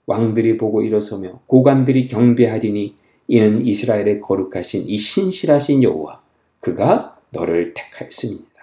왕들이 0.05 0.57
보고 0.57 0.81
일어서며 0.81 1.39
고관들이 1.47 2.07
경배하리니 2.07 2.95
이는 3.29 3.65
이스라엘의 3.65 4.19
거룩하신 4.19 4.89
이 4.89 4.97
신실하신 4.97 5.81
여호와 5.83 6.21
그가 6.59 7.12
너를 7.34 7.73
택하였습니다. 7.73 8.53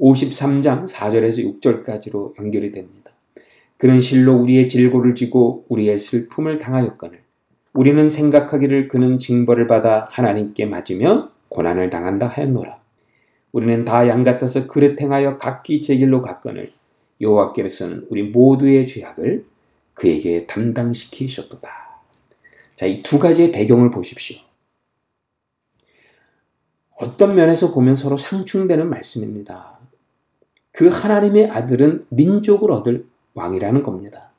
53장 0.00 0.88
4절에서 0.88 1.60
6절까지로 1.60 2.38
연결이 2.38 2.72
됩니다. 2.72 3.10
그는 3.76 4.00
실로 4.00 4.34
우리의 4.36 4.68
질고를 4.68 5.14
지고 5.14 5.64
우리의 5.68 5.98
슬픔을 5.98 6.58
당하였거늘 6.58 7.20
우리는 7.74 8.08
생각하기를 8.08 8.88
그는 8.88 9.18
징벌을 9.18 9.66
받아 9.66 10.06
하나님께 10.10 10.66
맞으며 10.66 11.30
고난을 11.48 11.90
당한다 11.90 12.26
하였노라. 12.28 12.80
우리는 13.52 13.84
다 13.84 14.08
양 14.08 14.24
같아서 14.24 14.66
그릇 14.66 15.00
행하여 15.00 15.36
각기 15.36 15.82
제 15.82 15.96
길로 15.96 16.22
갔거늘 16.22 16.72
여호와께서는 17.20 18.06
우리 18.08 18.22
모두의 18.22 18.86
죄악을 18.86 19.44
그에게 19.94 20.46
담당시키셨도다. 20.46 21.68
자, 22.76 22.86
이 22.86 23.02
두 23.02 23.18
가지의 23.18 23.52
배경을 23.52 23.90
보십시오. 23.90 24.38
어떤 26.96 27.34
면에서 27.34 27.72
보면 27.72 27.94
서로 27.94 28.16
상충되는 28.16 28.88
말씀입니다. 28.88 29.78
그 30.70 30.88
하나님의 30.88 31.50
아들은 31.50 32.06
민족을 32.08 32.70
얻을 32.70 33.06
왕이라는 33.34 33.82
겁니다. 33.82 34.30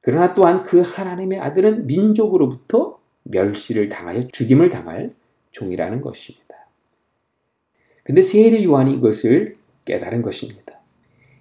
그러나 0.00 0.34
또한 0.34 0.64
그 0.64 0.80
하나님의 0.80 1.40
아들은 1.40 1.86
민족으로부터 1.86 2.98
멸시를 3.24 3.88
당하여 3.88 4.26
죽임을 4.28 4.68
당할 4.68 5.14
종이라는 5.50 6.00
것입니다. 6.00 6.48
근데 8.04 8.22
세례 8.22 8.64
요한이 8.64 8.94
이것을 8.94 9.56
깨달은 9.84 10.22
것입니다. 10.22 10.80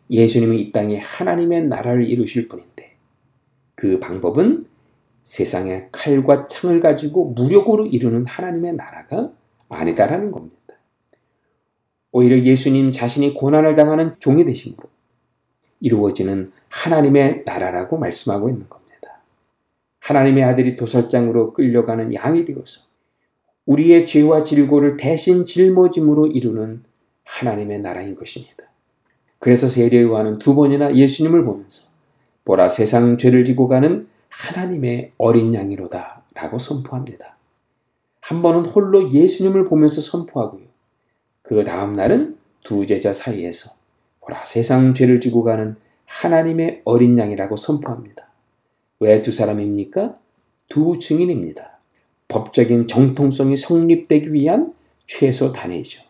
예수님은 0.10 0.56
이 0.58 0.72
땅에 0.72 0.98
하나님의 0.98 1.68
나라를 1.68 2.06
이루실 2.06 2.48
분인데 2.48 2.96
그 3.76 4.00
방법은 4.00 4.66
세상에 5.22 5.90
칼과 5.92 6.48
창을 6.48 6.80
가지고 6.80 7.32
무력으로 7.32 7.86
이루는 7.86 8.26
하나님의 8.26 8.76
나라가 8.76 9.32
아니다라는 9.70 10.32
겁니다. 10.32 10.56
오히려 12.12 12.40
예수님 12.40 12.92
자신이 12.92 13.34
고난을 13.34 13.76
당하는 13.76 14.16
종이 14.20 14.46
되심으로 14.46 14.90
이루어지는 15.82 16.52
하나님의 16.70 17.44
나라라고 17.46 17.98
말씀하고 17.98 18.50
있는 18.50 18.68
겁니다. 18.70 19.22
하나님의 20.00 20.44
아들이 20.44 20.76
도살장으로 20.78 21.54
끌려가는 21.54 22.14
양이 22.14 22.46
되어서 22.46 22.88
우리의 23.66 24.06
죄와 24.06 24.44
질고를 24.44 24.98
대신 24.98 25.46
짊어짐으로 25.46 26.28
이루는 26.28 26.84
하나님의 27.26 27.82
나라인 27.82 28.16
것입니다. 28.16 28.64
그래서 29.40 29.70
세례 29.70 30.02
요한은 30.02 30.40
두 30.40 30.56
번이나 30.56 30.96
예수님을 30.96 31.44
보면서 31.44 31.90
보라 32.46 32.70
세상 32.70 33.18
죄를 33.18 33.46
지고 33.46 33.68
가는 33.68 34.08
하나님의 34.30 35.12
어린 35.18 35.54
양이로다 35.54 36.24
라고 36.34 36.58
선포합니다. 36.58 37.37
한 38.28 38.42
번은 38.42 38.66
홀로 38.66 39.10
예수님을 39.10 39.64
보면서 39.70 40.02
선포하고요. 40.02 40.64
그 41.42 41.64
다음 41.64 41.94
날은 41.94 42.38
두 42.62 42.86
제자 42.86 43.14
사이에서 43.14 43.72
보라 44.20 44.44
세상 44.44 44.94
죄를 44.94 45.22
지고 45.22 45.44
가는 45.44 45.78
하나님의 46.06 46.82
어린 46.84 47.18
양이라고 47.18 47.56
선포합니다. 47.56 48.28
왜 49.00 49.22
두 49.22 49.32
사람입니까? 49.32 50.18
두 50.68 51.00
증인입니다. 51.00 51.80
법적인 52.28 52.90
정통성이 52.90 53.56
성립되기 53.56 54.34
위한 54.34 54.74
최소 55.06 55.54
단위죠. 55.54 56.04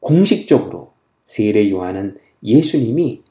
공식적으로 0.00 0.92
세례 1.24 1.70
요한은 1.70 2.18
예수님이 2.42 3.22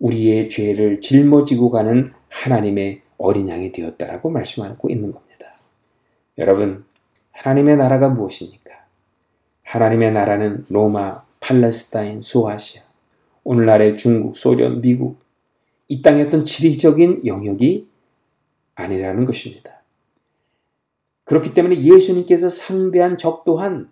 우리의 0.00 0.50
죄를 0.50 1.00
짊어지고 1.00 1.70
가는 1.70 2.10
하나님의 2.28 3.00
어린 3.16 3.48
양이 3.48 3.72
되었다라고 3.72 4.28
말씀하고 4.28 4.90
있는 4.90 5.12
겁니다. 5.12 5.54
여러분, 6.36 6.84
하나님의 7.34 7.76
나라가 7.76 8.08
무엇입니까? 8.08 8.72
하나님의 9.64 10.12
나라는 10.12 10.64
로마, 10.68 11.24
팔레스타인, 11.40 12.20
소아시아, 12.20 12.82
오늘날의 13.42 13.96
중국, 13.96 14.36
소련, 14.36 14.80
미국, 14.80 15.18
이 15.88 16.00
땅의 16.00 16.26
어떤 16.26 16.44
지리적인 16.44 17.26
영역이 17.26 17.88
아니라는 18.76 19.24
것입니다. 19.24 19.82
그렇기 21.24 21.54
때문에 21.54 21.80
예수님께서 21.82 22.48
상대한 22.48 23.18
적 23.18 23.44
또한 23.44 23.90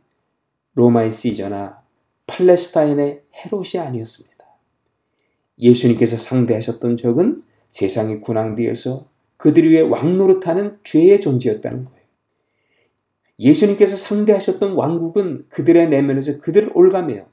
로마의 0.75 1.13
시저나 1.13 1.83
팔레스타인의 2.27 3.23
헤롯이 3.35 3.79
아니었습니다. 3.79 4.33
예수님께서 5.59 6.17
상대하셨던 6.17 6.97
적은 6.97 7.43
세상의 7.69 8.21
군왕 8.21 8.55
뒤에서 8.55 9.07
그들 9.37 9.71
위에 9.71 9.81
왕노릇하는 9.81 10.79
죄의 10.85 11.21
존재였다는 11.21 11.85
거예요. 11.85 12.02
예수님께서 13.43 13.97
상대하셨던 13.97 14.75
왕국은 14.75 15.47
그들의 15.49 15.89
내면에서 15.89 16.41
그들을 16.41 16.71
올가매요. 16.75 17.27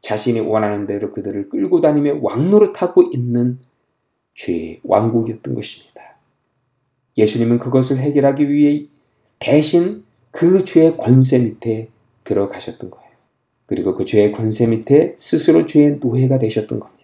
자신이 0.00 0.40
원하는 0.40 0.86
대로 0.86 1.12
그들을 1.12 1.48
끌고 1.48 1.80
다니며 1.80 2.18
왕노릇하고 2.20 3.10
있는 3.12 3.60
죄의 4.34 4.80
왕국이었던 4.82 5.54
것입니다. 5.54 6.16
예수님은 7.16 7.60
그것을 7.60 7.98
해결하기 7.98 8.50
위해 8.50 8.86
대신 9.38 10.04
그 10.32 10.64
죄의 10.64 10.96
권세 10.96 11.38
밑에 11.38 11.88
들어가셨던 12.24 12.90
거예요. 12.90 13.10
그리고 13.66 13.94
그 13.94 14.04
죄의 14.04 14.32
권세 14.32 14.66
밑에 14.66 15.14
스스로 15.16 15.66
죄의 15.66 15.98
노예가 16.00 16.38
되셨던 16.38 16.80
겁니다. 16.80 17.00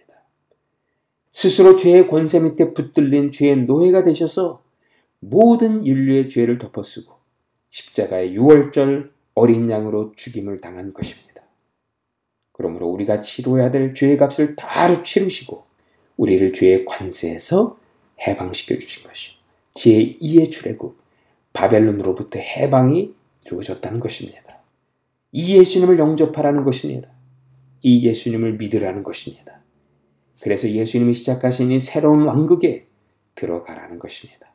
스스로 1.31 1.77
죄의 1.77 2.09
권세 2.09 2.41
밑에 2.41 2.73
붙들린 2.73 3.31
죄의 3.31 3.63
노예가 3.63 4.03
되셔서 4.03 4.61
모든 5.19 5.85
인류의 5.85 6.29
죄를 6.29 6.57
덮어쓰고 6.57 7.16
십자가의 7.77 8.33
유월절 8.33 9.11
어린 9.35 9.69
양으로 9.69 10.13
죽임을 10.15 10.61
당한 10.61 10.91
것입니다. 10.93 11.43
그러므로 12.51 12.87
우리가 12.87 13.21
치러야 13.21 13.69
될 13.69 13.93
죄의 13.93 14.17
값을 14.17 14.55
다 14.55 15.03
치르시고 15.03 15.63
우리를 16.17 16.53
죄의 16.53 16.85
관세에서 16.85 17.77
해방시켜 18.25 18.79
주신 18.79 19.07
것이요. 19.07 19.35
제2의 19.75 20.49
출애굽 20.49 20.97
바벨론으로부터 21.53 22.39
해방이 22.39 23.13
이루어졌다는 23.45 23.99
것입니다. 23.99 24.59
이 25.31 25.55
예수님을 25.59 25.99
영접하라는 25.99 26.63
것입니다. 26.63 27.09
이 27.83 28.07
예수님을 28.07 28.53
믿으라는 28.53 29.03
것입니다. 29.03 29.59
그래서 30.41 30.67
예수님이 30.67 31.13
시작하신 31.13 31.71
이 31.71 31.79
새로운 31.79 32.23
왕국에 32.23 32.87
들어가라는 33.35 33.99
것입니다. 33.99 34.46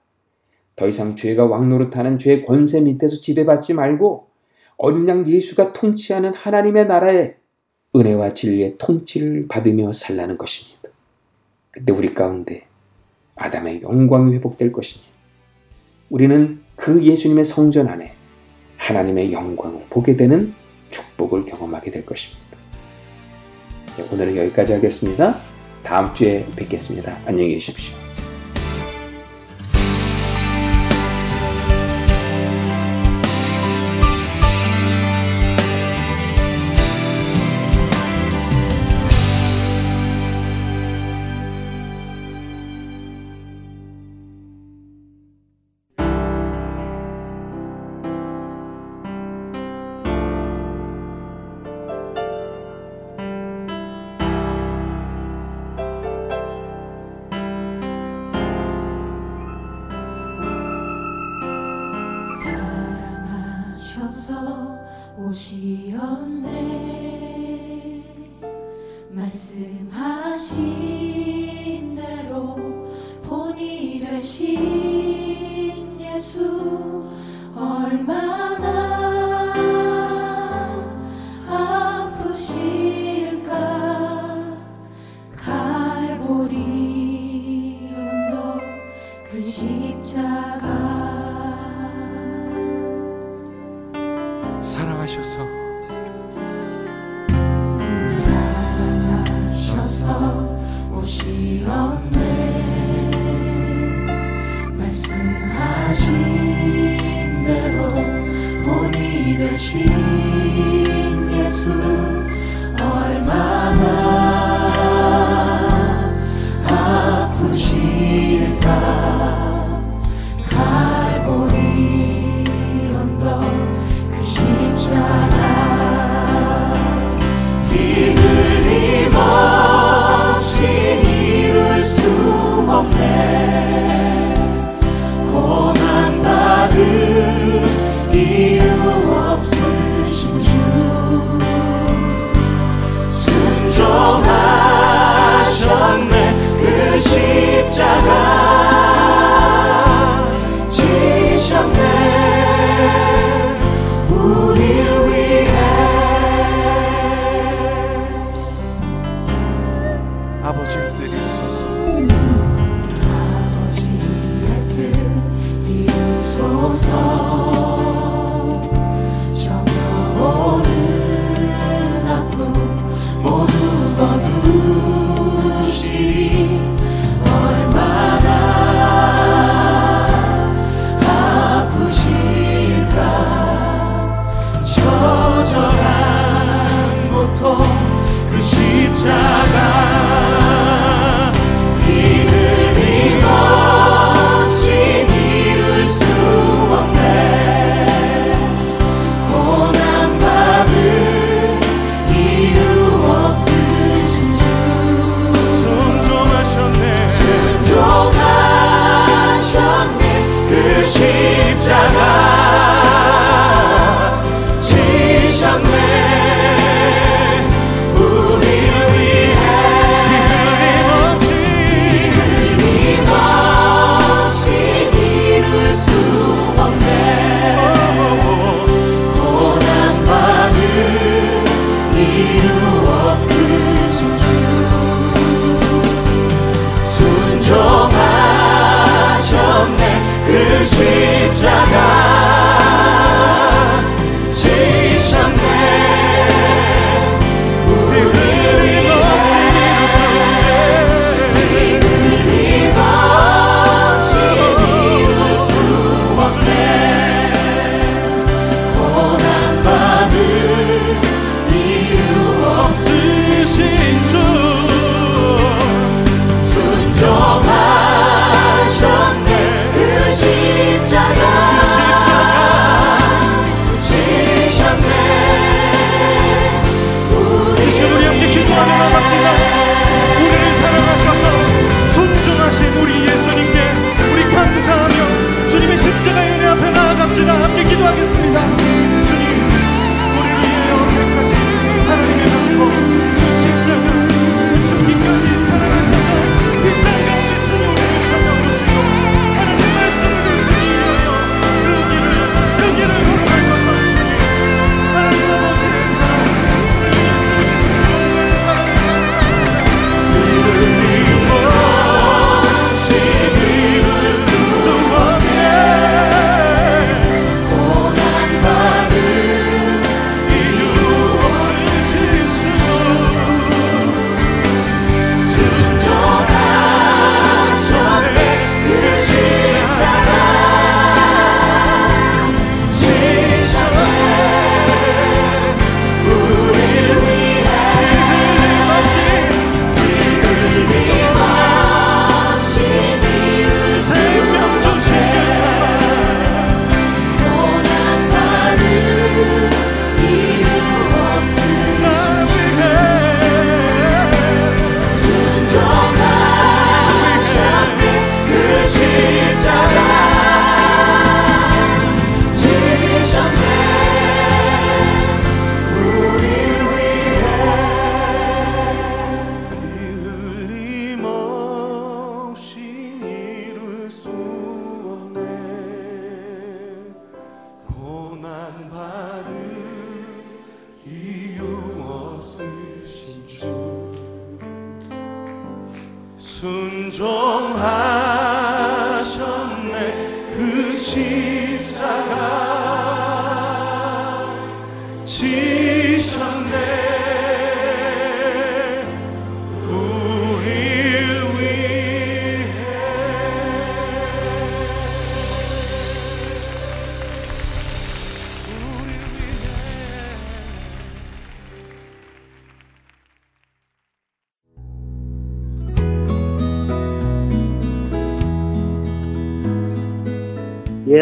더 0.77 0.89
이상 0.89 1.17
죄가 1.17 1.47
왕노릇하는 1.47 2.19
죄의 2.19 2.47
권세 2.47 2.81
밑에서 2.81 3.21
지배받지 3.21 3.75
말고 3.75 4.29
어린 4.77 5.07
양 5.09 5.27
예수가 5.27 5.73
통치하는 5.73 6.35
하나님의 6.35 6.87
나라에 6.87 7.35
은혜와 7.95 8.35
진리의 8.35 8.77
통치를 8.79 9.47
받으며 9.49 9.93
살라는 9.93 10.39
것입니다. 10.39 10.89
그때 11.71 11.93
우리 11.93 12.15
가운데 12.15 12.67
아담의 13.37 13.83
영광이 13.83 14.35
회복될 14.35 14.73
것이니 14.73 15.05
우리는 16.11 16.61
그 16.77 17.03
예수님의 17.03 17.45
성전 17.45 17.89
안에 17.89 18.13
하나님의 18.77 19.33
영광을 19.33 19.85
보게 19.89 20.13
되는 20.15 20.55
축복을 20.91 21.47
경험하게 21.47 21.91
될 21.91 22.05
것입니다. 22.05 22.43
네, 23.97 24.05
오늘은 24.13 24.37
여기까지 24.37 24.73
하겠습니다. 24.75 25.37
다음 25.83 26.13
주에 26.15 26.47
뵙겠습니다. 26.57 27.19
안녕히 27.27 27.51
계십시오. 27.55 28.02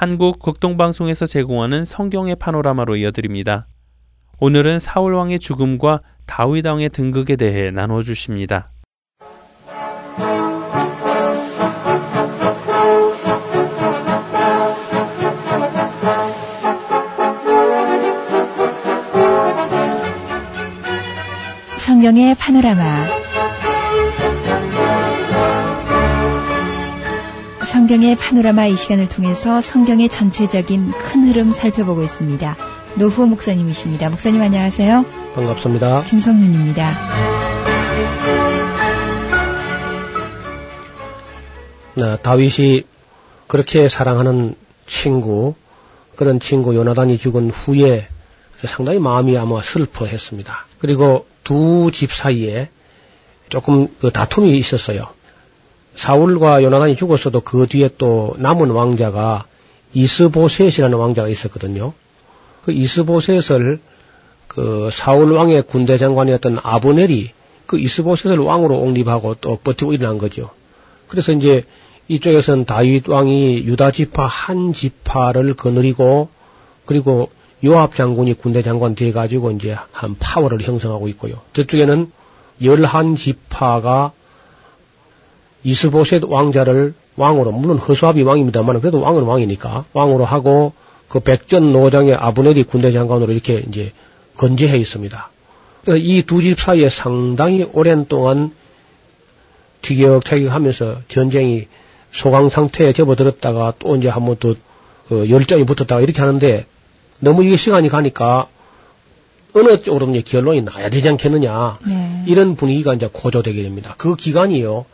한국 0.00 0.38
극동방송에서 0.38 1.26
제공하는 1.26 1.84
성경의 1.84 2.36
파노라마로 2.36 2.96
이어드립니다. 2.96 3.66
오늘은 4.38 4.78
사울 4.78 5.12
왕의 5.12 5.40
죽음과 5.40 6.00
다윗 6.24 6.64
왕의 6.64 6.88
등극에 6.88 7.36
대해 7.36 7.70
나누어 7.70 8.02
주십니다. 8.02 8.70
성경의 21.76 22.36
파노라마 22.36 23.19
성경의 27.70 28.16
파노라마 28.16 28.66
이 28.66 28.74
시간을 28.74 29.08
통해서 29.08 29.60
성경의 29.60 30.08
전체적인 30.08 30.90
큰 30.90 31.28
흐름 31.28 31.52
살펴보고 31.52 32.02
있습니다. 32.02 32.56
노후호 32.96 33.28
목사님이십니다. 33.28 34.10
목사님 34.10 34.42
안녕하세요. 34.42 35.04
반갑습니다. 35.36 36.02
김성윤입니다. 36.02 36.98
네, 41.94 42.16
다윗이 42.22 42.82
그렇게 43.46 43.88
사랑하는 43.88 44.56
친구, 44.88 45.54
그런 46.16 46.40
친구 46.40 46.74
요나단이 46.74 47.18
죽은 47.18 47.50
후에 47.50 48.08
상당히 48.66 48.98
마음이 48.98 49.36
아마 49.38 49.62
슬퍼했습니다. 49.62 50.66
그리고 50.80 51.26
두 51.44 51.90
집 51.92 52.12
사이에 52.12 52.68
조금 53.48 53.86
그 54.00 54.10
다툼이 54.10 54.56
있었어요. 54.58 55.06
사울과 56.00 56.62
요나단이 56.62 56.96
죽었어도 56.96 57.42
그 57.42 57.66
뒤에 57.68 57.90
또 57.98 58.34
남은 58.38 58.70
왕자가 58.70 59.44
이스보셋이라는 59.92 60.96
왕자가 60.96 61.28
있었거든요. 61.28 61.92
그 62.64 62.72
이스보셋을 62.72 63.80
그 64.46 64.88
사울 64.90 65.32
왕의 65.32 65.64
군대 65.64 65.98
장관이었던 65.98 66.60
아브넬이 66.62 67.32
그 67.66 67.78
이스보셋을 67.78 68.38
왕으로 68.38 68.78
옹립하고 68.78 69.36
또 69.42 69.58
버티고 69.62 69.92
일어난 69.92 70.16
거죠. 70.16 70.48
그래서 71.06 71.32
이제 71.32 71.64
이쪽에서는 72.08 72.64
다윗 72.64 73.06
왕이 73.06 73.64
유다 73.66 73.90
지파 73.90 74.24
한 74.24 74.72
지파를 74.72 75.52
거느리고 75.52 76.30
그리고 76.86 77.28
요압 77.62 77.94
장군이 77.94 78.34
군대 78.34 78.62
장관 78.62 78.94
돼 78.94 79.12
가지고 79.12 79.50
이제 79.50 79.76
한 79.92 80.16
파워를 80.18 80.62
형성하고 80.62 81.08
있고요. 81.08 81.34
저쪽에는 81.52 82.10
열한 82.62 83.16
지파가 83.16 84.12
이스보셋 85.64 86.24
왕자를 86.24 86.94
왕으로 87.16 87.52
물론 87.52 87.78
허수아비 87.78 88.22
왕입니다만 88.22 88.80
그래도 88.80 89.00
왕은 89.00 89.22
왕이니까 89.24 89.84
왕으로 89.92 90.24
하고 90.24 90.72
그 91.08 91.20
백전 91.20 91.72
노장의 91.72 92.14
아브넬이 92.14 92.62
군대 92.64 92.92
장관으로 92.92 93.32
이렇게 93.32 93.62
이제 93.68 93.92
건재해 94.36 94.76
있습니다. 94.78 95.30
이두 95.98 96.40
집 96.42 96.60
사이에 96.60 96.88
상당히 96.88 97.66
오랜 97.72 98.06
동안 98.06 98.52
티격태격하면서 99.82 101.02
전쟁이 101.08 101.66
소강 102.12 102.48
상태에 102.50 102.92
접어들었다가 102.92 103.74
또 103.78 103.96
이제 103.96 104.08
한 104.08 104.24
번 104.24 104.36
또 104.40 104.54
어, 105.10 105.28
열정이 105.28 105.64
붙었다가 105.64 106.00
이렇게 106.00 106.20
하는데 106.20 106.66
너무 107.18 107.44
이게 107.44 107.56
시간이 107.56 107.88
가니까 107.88 108.46
어느 109.54 109.80
쪽으로 109.82 110.08
이제 110.10 110.22
결론이 110.22 110.62
나야 110.62 110.88
되지 110.88 111.08
않겠느냐 111.08 111.78
네. 111.84 112.22
이런 112.28 112.54
분위기가 112.54 112.94
이제 112.94 113.08
고조되게 113.12 113.62
됩니다. 113.62 113.94
그 113.98 114.14
기간이요 114.14 114.84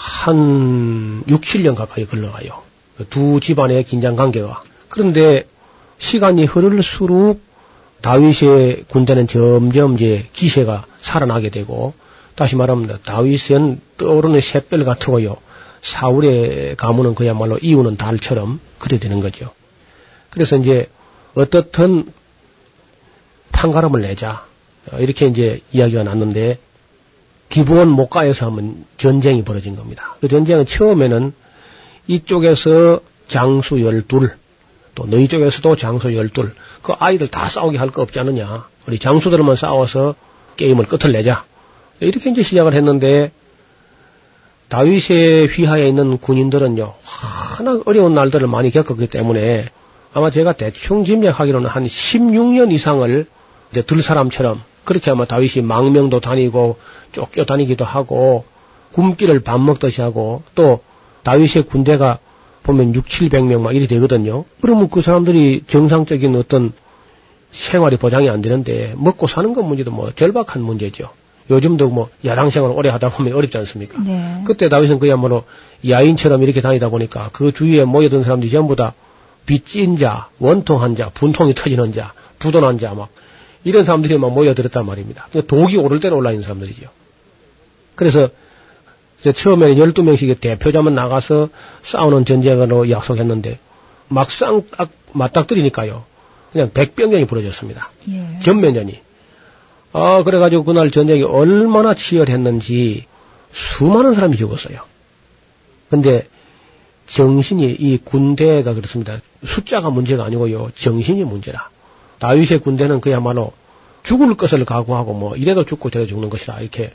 한 0.00 1.22
6, 1.28 1.42
7년 1.42 1.74
가까이 1.74 2.06
걸러가요. 2.06 2.62
두 3.10 3.38
집안의 3.38 3.84
긴장 3.84 4.16
관계가 4.16 4.62
그런데 4.88 5.46
시간이 5.98 6.46
흐를수록 6.46 7.42
다윗의 8.00 8.84
군대는 8.88 9.28
점점 9.28 9.94
이제 9.94 10.26
기세가 10.32 10.86
살아나게 11.02 11.50
되고 11.50 11.92
다시 12.34 12.56
말하면 12.56 12.98
다윗은 13.04 13.80
떠오르는 13.98 14.40
샛별 14.40 14.84
같고요. 14.84 15.36
사울의 15.82 16.76
가문은 16.76 17.14
그야말로 17.14 17.58
이우는 17.58 17.98
달처럼 17.98 18.58
그래 18.78 18.98
되는 18.98 19.20
거죠. 19.20 19.50
그래서 20.30 20.56
이제 20.56 20.88
어떻든 21.34 22.10
판가름을 23.52 24.00
내자 24.00 24.46
어, 24.92 24.98
이렇게 24.98 25.26
이제 25.26 25.60
이야기가 25.72 26.04
났는데 26.04 26.58
기부원 27.50 27.88
목가에서 27.88 28.46
한번 28.46 28.84
전쟁이 28.96 29.44
벌어진 29.44 29.76
겁니다. 29.76 30.16
그 30.20 30.28
전쟁은 30.28 30.66
처음에는 30.66 31.32
이쪽에서 32.06 33.00
장수 33.28 33.82
열둘 33.82 34.32
또 34.94 35.06
너희 35.06 35.28
쪽에서도 35.28 35.76
장수 35.76 36.14
열둘 36.14 36.54
그 36.82 36.92
아이들 36.98 37.28
다 37.28 37.48
싸우게 37.48 37.78
할 37.78 37.90
거 37.90 38.02
없지 38.02 38.18
않느냐 38.18 38.66
우리 38.86 38.98
장수들만 38.98 39.56
싸워서 39.56 40.14
게임을 40.56 40.86
끝을 40.86 41.12
내자 41.12 41.44
이렇게 42.00 42.30
이제 42.30 42.42
시작을 42.42 42.72
했는데 42.74 43.30
다윗의 44.68 45.48
휘하에 45.48 45.88
있는 45.88 46.18
군인들은요 46.18 46.94
하나 47.02 47.80
어려운 47.84 48.14
날들을 48.14 48.46
많이 48.46 48.70
겪었기 48.70 49.08
때문에 49.08 49.68
아마 50.12 50.30
제가 50.30 50.52
대충 50.54 51.04
짐작하기로는 51.04 51.68
한 51.68 51.86
16년 51.86 52.72
이상을 52.72 53.26
이제 53.70 53.82
들 53.82 54.02
사람처럼 54.02 54.60
그렇게 54.84 55.10
아마 55.10 55.24
다윗이 55.24 55.64
망명도 55.64 56.20
다니고 56.20 56.78
쫓겨 57.12 57.44
다니기도 57.44 57.84
하고 57.84 58.44
굶기를 58.92 59.40
밥 59.40 59.60
먹듯이 59.60 60.00
하고 60.02 60.42
또 60.54 60.80
다윗의 61.22 61.64
군대가 61.64 62.18
보면 62.62 62.94
6, 62.94 63.06
700명 63.06 63.60
막 63.60 63.74
이리 63.74 63.86
되거든요. 63.86 64.44
그러면 64.60 64.88
그 64.90 65.02
사람들이 65.02 65.64
정상적인 65.66 66.34
어떤 66.36 66.72
생활이 67.50 67.96
보장이 67.96 68.28
안 68.28 68.42
되는데 68.42 68.94
먹고 68.96 69.26
사는 69.26 69.52
것 69.54 69.62
문제도 69.62 69.90
뭐 69.90 70.12
절박한 70.14 70.62
문제죠. 70.62 71.10
요즘도 71.50 71.88
뭐 71.88 72.08
야당 72.24 72.48
생활 72.50 72.70
오래 72.70 72.90
하다 72.90 73.10
보면 73.10 73.32
어렵지 73.32 73.58
않습니까? 73.58 74.00
네. 74.04 74.42
그때 74.46 74.68
다윗은 74.68 75.00
그야말로 75.00 75.44
야인처럼 75.88 76.42
이렇게 76.42 76.60
다니다 76.60 76.88
보니까 76.88 77.30
그 77.32 77.52
주위에 77.52 77.84
모여든 77.84 78.22
사람들이 78.22 78.52
전부 78.52 78.76
다 78.76 78.94
빚진 79.46 79.96
자, 79.96 80.28
원통한 80.38 80.94
자, 80.94 81.10
분통이 81.12 81.54
터지는 81.54 81.92
자, 81.92 82.12
부도난 82.38 82.78
자, 82.78 82.94
막 82.94 83.08
이런 83.64 83.84
사람들이 83.84 84.16
막 84.18 84.32
모여들었단 84.32 84.86
말입니다. 84.86 85.28
독이 85.48 85.76
오를 85.76 85.98
때는 85.98 86.16
올라 86.16 86.30
있는 86.30 86.42
사람들이죠. 86.42 86.88
그래서 88.00 88.30
이제 89.20 89.30
처음에 89.30 89.74
12명씩 89.74 90.40
대표자만 90.40 90.94
나가서 90.94 91.50
싸우는 91.82 92.24
전쟁으로 92.24 92.88
약속했는데 92.88 93.58
막상 94.08 94.62
딱 94.74 94.88
맞닥뜨리니까요. 95.12 96.06
그냥 96.50 96.70
백병전이 96.72 97.26
벌어졌습니다. 97.26 97.90
예. 98.08 98.40
전면전이. 98.40 98.98
아, 99.92 100.22
그래가지고 100.22 100.64
그날 100.64 100.90
전쟁이 100.90 101.24
얼마나 101.24 101.92
치열했는지 101.92 103.04
수많은 103.52 104.14
사람이 104.14 104.38
죽었어요. 104.38 104.80
근데 105.90 106.26
정신이 107.06 107.70
이 107.70 107.98
군대가 108.02 108.72
그렇습니다. 108.72 109.18
숫자가 109.44 109.90
문제가 109.90 110.24
아니고요. 110.24 110.70
정신이 110.74 111.24
문제라. 111.24 111.68
다윗의 112.18 112.60
군대는 112.60 113.02
그야말로 113.02 113.52
죽을 114.04 114.34
것을 114.36 114.64
각오하고 114.64 115.12
뭐 115.12 115.36
이래도 115.36 115.66
죽고 115.66 115.90
저래도 115.90 116.08
죽는 116.08 116.30
것이다. 116.30 116.60
이렇게 116.60 116.94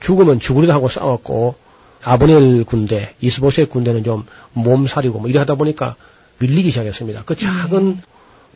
죽으면 0.00 0.40
죽으리다 0.40 0.74
하고 0.74 0.88
싸웠고 0.88 1.54
아브넬 2.02 2.64
군대, 2.64 3.14
이스보셋 3.20 3.70
군대는 3.70 4.04
좀 4.04 4.24
몸살이고 4.52 5.18
뭐 5.18 5.30
이래 5.30 5.38
하다 5.38 5.54
보니까 5.54 5.96
밀리기 6.38 6.70
시작했습니다. 6.70 7.22
그 7.24 7.36
작은 7.36 7.98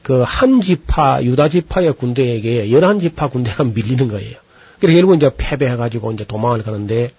그한 0.03 0.61
지파, 0.61 1.22
유다 1.22 1.49
지파의 1.49 1.95
군대에게 1.95 2.70
열한 2.70 3.01
지파 3.01 3.28
군대가 3.28 3.64
밀리는 3.64 4.09
거예요. 4.09 4.36
그래서 4.80 4.97
결국 4.97 5.16
이제 5.16 5.30
패배해가지고 5.36 6.12
이제 6.12 6.24
도망을 6.24 6.62
가는데 6.62 7.12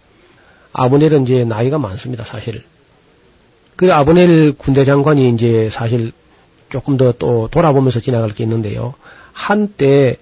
아브넬은 0.72 1.24
이제 1.24 1.44
나이가 1.44 1.78
많습니다, 1.78 2.24
사실. 2.24 2.64
그 3.76 3.94
아브넬 3.94 4.54
군대 4.58 4.86
장관이 4.86 5.30
이제 5.34 5.70
사실 5.72 6.12
조금 6.70 6.98
더 6.98 7.12
또 7.14 7.48
돌아보면서 7.52 8.00
지나갈 8.00 8.30
게 8.32 8.44
있는데요. 8.44 8.94
한때 9.34 10.18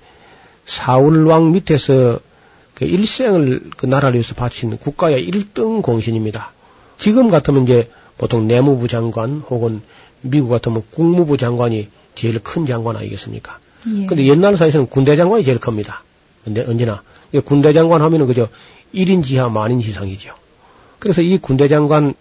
사울 0.65 1.25
왕 1.25 1.51
밑에서 1.51 2.19
그 2.77 2.85
일생을 2.85 3.71
그 3.75 3.87
나라를 3.87 4.19
위해서 4.19 4.35
바친 4.35 4.77
국가의 4.77 5.27
1등 5.27 5.81
공신입니다. 5.81 6.51
지금 6.99 7.27
같으면 7.27 7.63
이제 7.63 7.89
보통 8.19 8.45
내무부 8.45 8.87
장관 8.87 9.39
혹은 9.49 9.81
미국 10.21 10.49
같으면 10.49 10.83
국무부 10.91 11.37
장관이 11.37 11.87
제일 12.13 12.37
큰 12.37 12.67
장관 12.67 12.95
아니겠습니까? 12.95 13.57
예. 13.87 14.05
근데 14.05 14.27
옛날 14.27 14.57
사회에서는 14.57 14.89
군대 14.91 15.15
장관이 15.15 15.43
제일 15.43 15.57
큽니다. 15.57 16.03
근데 16.43 16.63
언제나 16.67 17.01
이 17.31 17.39
군대 17.39 17.73
장관 17.73 18.03
하면은 18.03 18.27
그저 18.27 18.47
1인 18.93 19.23
지하 19.23 19.49
만인 19.49 19.81
지상이죠. 19.81 20.35
그래서 20.99 21.23
이 21.23 21.39
군대 21.39 21.67
장관으로 21.67 22.13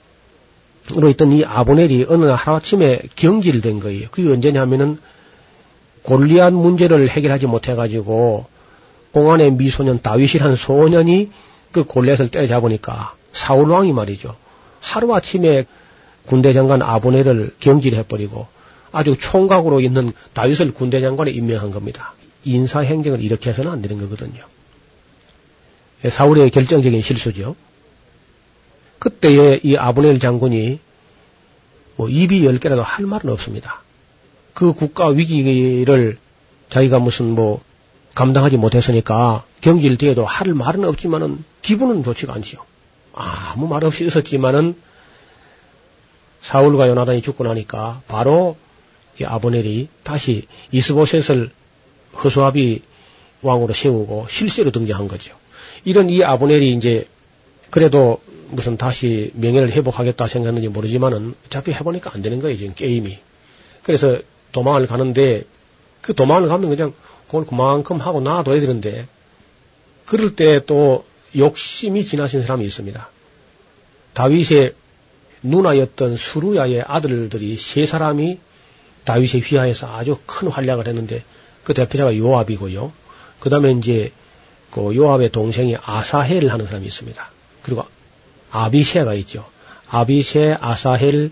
있던 1.10 1.32
이 1.32 1.44
아보넬이 1.44 2.06
어느 2.08 2.24
날 2.24 2.34
하루아침에 2.34 3.02
경질된 3.14 3.80
거예요. 3.80 4.08
그게 4.10 4.32
언제냐 4.32 4.62
하면은 4.62 4.96
골리앗 6.00 6.54
문제를 6.54 7.10
해결하지 7.10 7.46
못해가지고 7.46 8.55
공안의 9.16 9.52
미소년 9.52 10.02
다윗이라는 10.02 10.56
소년이 10.56 11.30
그 11.72 11.84
골렛을 11.84 12.28
때려잡으니까 12.28 13.14
사울 13.32 13.70
왕이 13.70 13.94
말이죠. 13.94 14.36
하루 14.80 15.14
아침에 15.14 15.64
군대 16.26 16.52
장관 16.52 16.82
아보넬을 16.82 17.54
경질해버리고 17.58 18.46
아주 18.92 19.16
총각으로 19.18 19.80
있는 19.80 20.12
다윗을 20.34 20.74
군대 20.74 21.00
장관에 21.00 21.30
임명한 21.30 21.70
겁니다. 21.70 22.12
인사 22.44 22.80
행정을 22.80 23.22
이렇게 23.22 23.48
해서는 23.48 23.70
안 23.70 23.80
되는 23.80 23.96
거거든요. 23.96 24.42
예, 26.04 26.10
사울의 26.10 26.50
결정적인 26.50 27.00
실수죠. 27.00 27.56
그때에 28.98 29.60
이 29.62 29.76
아브넬 29.76 30.18
장군이 30.18 30.78
뭐 31.96 32.10
입이 32.10 32.44
열 32.44 32.58
개라도 32.58 32.82
할 32.82 33.06
말은 33.06 33.30
없습니다. 33.30 33.80
그 34.52 34.74
국가 34.74 35.08
위기를 35.08 36.18
자기가 36.68 36.98
무슨 36.98 37.30
뭐 37.30 37.62
감당하지 38.16 38.56
못했으니까 38.56 39.44
경질되어도 39.60 40.24
할 40.24 40.54
말은 40.54 40.84
없지만은 40.84 41.44
기분은 41.60 42.02
좋지가 42.02 42.32
않지요. 42.34 42.60
아무 43.12 43.68
말 43.68 43.84
없이 43.84 44.06
있었지만은 44.06 44.74
사울과 46.40 46.88
요나단이 46.88 47.20
죽고 47.20 47.44
나니까 47.44 48.00
바로 48.08 48.56
이 49.20 49.24
아브넬이 49.24 49.88
다시 50.02 50.46
이스보셋을 50.72 51.50
허수아비 52.24 52.82
왕으로 53.42 53.74
세우고 53.74 54.26
실세로 54.30 54.70
등장한 54.70 55.08
거죠. 55.08 55.36
이런 55.84 56.08
이 56.08 56.24
아브넬이 56.24 56.72
이제 56.72 57.06
그래도 57.68 58.22
무슨 58.48 58.78
다시 58.78 59.30
명예를 59.34 59.72
회복하겠다 59.72 60.26
생각했는지 60.26 60.68
모르지만은 60.68 61.34
어차피 61.46 61.72
해보니까 61.72 62.12
안 62.14 62.22
되는 62.22 62.40
거예요, 62.40 62.56
지금 62.56 62.72
게임이. 62.74 63.18
그래서 63.82 64.18
도망을 64.52 64.86
가는데 64.86 65.44
그 66.00 66.14
도망을 66.14 66.48
가면 66.48 66.70
그냥 66.70 66.94
그걸 67.26 67.46
그만큼 67.46 67.98
하고 68.00 68.20
놔둬야 68.20 68.60
되는데 68.60 69.06
그럴 70.04 70.36
때 70.36 70.60
또 70.66 71.04
욕심이 71.36 72.04
지나신 72.04 72.42
사람이 72.42 72.64
있습니다. 72.64 73.08
다윗의 74.14 74.74
누나였던 75.42 76.16
수루야의 76.16 76.82
아들들이 76.86 77.56
세 77.56 77.84
사람이 77.84 78.38
다윗의 79.04 79.42
휘하에서 79.42 79.94
아주 79.94 80.18
큰 80.26 80.48
활약을 80.48 80.86
했는데 80.88 81.24
그 81.64 81.74
대표자가 81.74 82.16
요압이고요. 82.16 82.92
그 83.40 83.50
다음에 83.50 83.72
이제 83.72 84.12
그 84.70 84.94
요압의 84.96 85.30
동생이 85.30 85.76
아사헬 85.82 86.48
하는 86.48 86.66
사람이 86.66 86.86
있습니다. 86.86 87.30
그리고 87.62 87.84
아비세가 88.50 89.14
있죠. 89.14 89.46
아비세, 89.88 90.56
아사헬, 90.60 91.30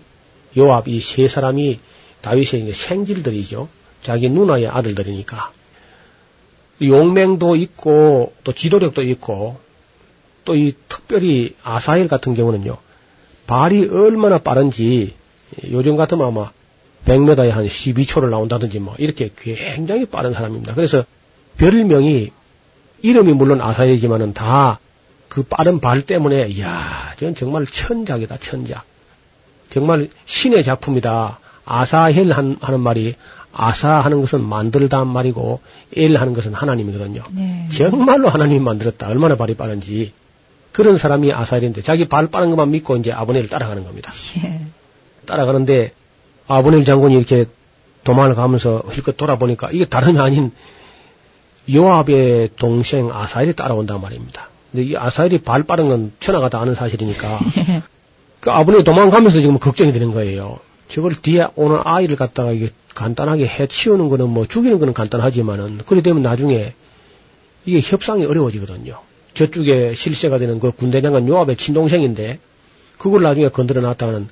요압 0.57 0.87
이 0.87 0.99
세 0.99 1.27
사람이 1.27 1.79
다윗의 2.21 2.73
생질들이죠. 2.73 3.67
자기 4.03 4.29
누나의 4.29 4.67
아들들이니까. 4.67 5.51
용맹도 6.81 7.55
있고 7.55 8.33
또 8.43 8.53
지도력도 8.53 9.01
있고 9.03 9.57
또 10.45 10.55
이 10.55 10.73
특별히 10.87 11.55
아사헬 11.63 12.07
같은 12.07 12.35
경우는요. 12.35 12.77
발이 13.47 13.89
얼마나 13.89 14.37
빠른지 14.37 15.13
요즘 15.71 15.95
같으면 15.95 16.27
아마 16.27 16.51
100m에 17.05 17.49
한 17.49 17.65
12초를 17.65 18.29
나온다든지 18.29 18.79
뭐 18.79 18.95
이렇게 18.97 19.31
굉장히 19.35 20.05
빠른 20.05 20.33
사람입니다. 20.33 20.73
그래서 20.75 21.03
별명이 21.57 22.31
이름이 23.01 23.33
물론 23.33 23.61
아사엘이지만은 23.61 24.33
다 24.33 24.79
그 25.35 25.43
빠른 25.43 25.81
발 25.81 26.01
때문에 26.01 26.47
이야, 26.47 27.13
저건 27.17 27.35
정말 27.35 27.65
천작이다, 27.65 28.37
천작. 28.37 28.85
정말 29.69 30.07
신의 30.23 30.63
작품이다. 30.63 31.39
아사헬 31.65 32.31
한, 32.31 32.57
하는 32.61 32.79
말이 32.79 33.15
아사 33.57 34.01
하는 34.01 34.19
것은 34.19 34.43
만들다 34.43 34.99
한 34.99 35.07
말이고 35.07 35.61
엘 35.95 36.17
하는 36.17 36.33
것은 36.33 36.53
하나님이거든요. 36.53 37.23
네. 37.31 37.67
정말로 37.71 38.27
하나님이 38.29 38.59
만들었다. 38.59 39.07
얼마나 39.07 39.35
발이 39.37 39.55
빠른지. 39.55 40.11
그런 40.73 40.97
사람이 40.97 41.31
아사엘인데 41.31 41.81
자기 41.81 42.05
발 42.05 42.27
빠른 42.27 42.49
것만 42.49 42.71
믿고 42.71 42.97
이제 42.97 43.13
아브넬을 43.13 43.47
따라가는 43.47 43.85
겁니다. 43.85 44.11
예. 44.43 44.59
따라가는데 45.25 45.93
아브넬 46.47 46.83
장군이 46.83 47.15
이렇게 47.15 47.45
도망을 48.03 48.35
가면서 48.35 48.83
힐끗 48.91 49.15
돌아보니까 49.15 49.69
이게 49.71 49.85
다름이 49.85 50.19
아닌 50.19 50.51
요압의 51.73 52.49
동생 52.57 53.09
아사엘이 53.09 53.53
따라온단 53.53 54.01
말입니다. 54.01 54.49
근데 54.71 54.85
이 54.85 54.97
아사엘이 54.97 55.39
발 55.39 55.63
빠른 55.63 55.87
건 55.87 56.11
천하가 56.19 56.49
다 56.49 56.59
아는 56.59 56.75
사실이니까 56.75 57.39
예. 57.69 57.81
그 58.41 58.51
아버님이 58.51 58.83
도망가면서 58.83 59.39
지금 59.39 59.59
걱정이 59.59 59.93
되는 59.93 60.11
거예요. 60.11 60.59
저걸 60.89 61.15
뒤에 61.15 61.47
오는 61.55 61.79
아이를 61.83 62.17
갖다가 62.17 62.51
이게 62.51 62.69
간단하게 62.95 63.45
해 63.45 63.67
치우는 63.67 64.09
거는 64.09 64.29
뭐 64.29 64.47
죽이는 64.47 64.79
거는 64.79 64.93
간단하지만은 64.93 65.81
그래 65.85 66.01
되면 66.01 66.23
나중에 66.23 66.73
이게 67.65 67.81
협상이 67.81 68.25
어려워지거든요. 68.25 68.99
저쪽에 69.35 69.93
실세가 69.93 70.39
되는 70.39 70.59
그 70.59 70.71
군대장관 70.71 71.27
요압의 71.27 71.57
친동생인데 71.57 72.39
그걸 72.97 73.21
나중에 73.21 73.49
건드려 73.49 73.81
놨다가는 73.81 74.27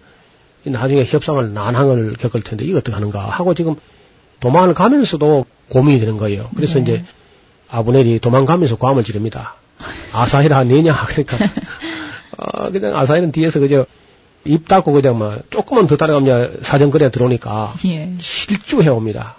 나중에 0.66 1.04
협상을 1.04 1.54
난항을 1.54 2.14
겪을 2.14 2.42
텐데 2.42 2.64
이거 2.66 2.78
어떻게 2.78 2.94
하는가 2.94 3.30
하고 3.30 3.54
지금 3.54 3.76
도망을 4.40 4.74
가면서도 4.74 5.46
고민이 5.70 6.00
되는 6.00 6.18
거예요. 6.18 6.50
그래서 6.56 6.76
네. 6.76 6.82
이제 6.82 7.04
아브넬이 7.70 8.20
도망가면서 8.20 8.78
고함을 8.78 9.04
지릅니다. 9.04 9.56
아사히라 10.14 10.64
내냐 10.64 10.96
그러니까 11.08 11.38
아, 12.38 12.70
그냥 12.70 12.96
아사히는 12.96 13.32
뒤에서 13.32 13.60
그저 13.60 13.86
입 14.46 14.68
닫고 14.68 14.92
그냥 14.92 15.18
막 15.20 15.42
조금만 15.50 15.88
더 15.88 15.96
따라가면 15.96 16.60
사정거리에 16.64 17.10
들어오니까 17.12 17.74
예. 17.86 18.14
실주해 18.20 18.90
옵니다. 18.90 19.36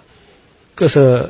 그래서 0.75 1.29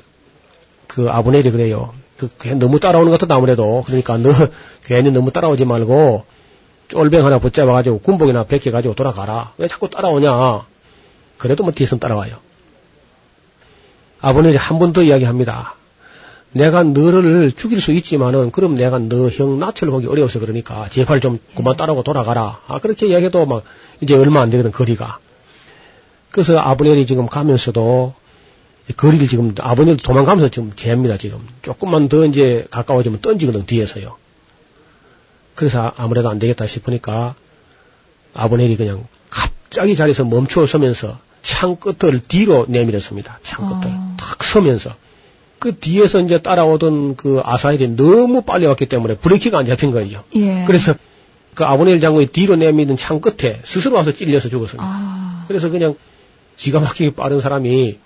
그 0.87 1.09
아브넬이 1.09 1.51
그래요. 1.51 1.93
그 2.17 2.47
너무 2.47 2.79
따라오는 2.79 3.11
것 3.11 3.19
같다 3.19 3.35
아무래도 3.35 3.83
그러니까 3.85 4.17
너 4.17 4.29
괜히 4.85 5.11
너무 5.11 5.31
따라오지 5.31 5.65
말고 5.65 6.25
쫄병 6.87 7.25
하나 7.25 7.39
붙잡아가지고 7.39 7.99
군복이나 7.99 8.43
벗겨가지고 8.45 8.93
돌아가라. 8.95 9.51
왜 9.57 9.67
자꾸 9.67 9.89
따라오냐? 9.89 10.61
그래도 11.37 11.63
뭐 11.63 11.73
뒤에서 11.73 11.97
따라와요. 11.97 12.37
아버님이 14.21 14.55
한 14.57 14.79
번 14.79 14.93
더 14.93 15.01
이야기합니다. 15.03 15.75
내가 16.55 16.83
너를 16.83 17.51
죽일 17.51 17.81
수 17.81 17.91
있지만은 17.91 18.49
그럼 18.51 18.75
내가 18.75 18.97
너 18.97 19.27
형 19.29 19.59
낯을 19.59 19.91
보기 19.91 20.07
어려워서 20.07 20.39
그러니까 20.39 20.87
제발 20.87 21.19
좀 21.19 21.37
그만 21.53 21.75
따라오고 21.75 22.03
돌아가라. 22.03 22.61
아 22.67 22.79
그렇게 22.79 23.07
이야기해도 23.07 23.45
막 23.45 23.63
이제 23.99 24.15
얼마 24.15 24.39
안 24.41 24.49
되거든 24.49 24.71
거리가. 24.71 25.19
그래서 26.31 26.57
아브넬이 26.57 27.05
지금 27.07 27.27
가면서도 27.27 28.13
거리를 28.95 29.27
지금 29.27 29.53
아버님 29.59 29.97
도망가면서 29.97 30.47
지금 30.49 30.71
재입니다 30.77 31.17
지금 31.17 31.45
조금만 31.61 32.07
더 32.07 32.25
이제 32.25 32.65
가까워지면 32.71 33.19
던지거든 33.19 33.65
뒤에서요. 33.65 34.15
그래서 35.55 35.91
아무래도 35.97 36.29
안 36.29 36.39
되겠다 36.39 36.67
싶으니까 36.67 37.35
아브넬이 38.33 38.77
그냥 38.77 39.05
갑자기 39.29 39.97
자리에서 39.97 40.23
멈추어 40.23 40.65
서면서 40.67 41.19
창 41.41 41.75
끝을 41.75 42.21
뒤로 42.21 42.65
내밀었습니다. 42.69 43.39
창 43.43 43.65
끝을 43.65 43.91
아. 43.93 44.15
탁 44.17 44.41
서면서 44.41 44.91
그 45.59 45.75
뒤에서 45.77 46.19
이제 46.19 46.39
따라오던 46.41 47.15
그 47.15 47.41
아사일이 47.43 47.95
너무 47.95 48.41
빨리 48.43 48.65
왔기 48.65 48.87
때문에 48.87 49.15
브레이크가 49.15 49.57
안 49.59 49.65
잡힌 49.65 49.91
거예요. 49.91 50.23
예. 50.35 50.63
그래서 50.67 50.93
그 51.55 51.63
아브넬 51.63 52.01
장군이 52.01 52.27
뒤로 52.27 52.55
내미는 52.55 52.97
창 52.97 53.21
끝에 53.21 53.59
스스로 53.63 53.95
와서 53.95 54.11
찔려서 54.11 54.49
죽었습니다. 54.49 54.83
아. 54.85 55.45
그래서 55.47 55.69
그냥 55.69 55.95
기가 56.57 56.79
막히게 56.79 57.15
빠른 57.15 57.39
사람이 57.39 57.97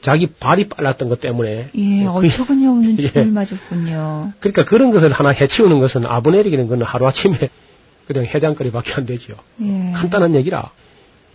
자기 0.00 0.26
발이 0.26 0.68
빨랐던 0.68 1.08
것 1.08 1.20
때문에 1.20 1.68
예, 1.74 2.04
그- 2.04 2.10
어처구니 2.10 2.66
없는 2.66 2.98
예. 3.00 3.02
죽음을 3.06 3.26
맞았군요. 3.28 4.32
그러니까 4.40 4.64
그런 4.64 4.90
것을 4.90 5.10
하나 5.12 5.30
해치우는 5.30 5.78
것은 5.80 6.06
아브넬에게는 6.06 6.68
그건 6.68 6.82
하루 6.86 7.06
아침에 7.06 7.38
그냥 8.06 8.24
해장거리밖에 8.26 8.94
안 8.94 9.06
되죠. 9.06 9.34
예. 9.62 9.92
간단한 9.94 10.34
얘기라. 10.34 10.70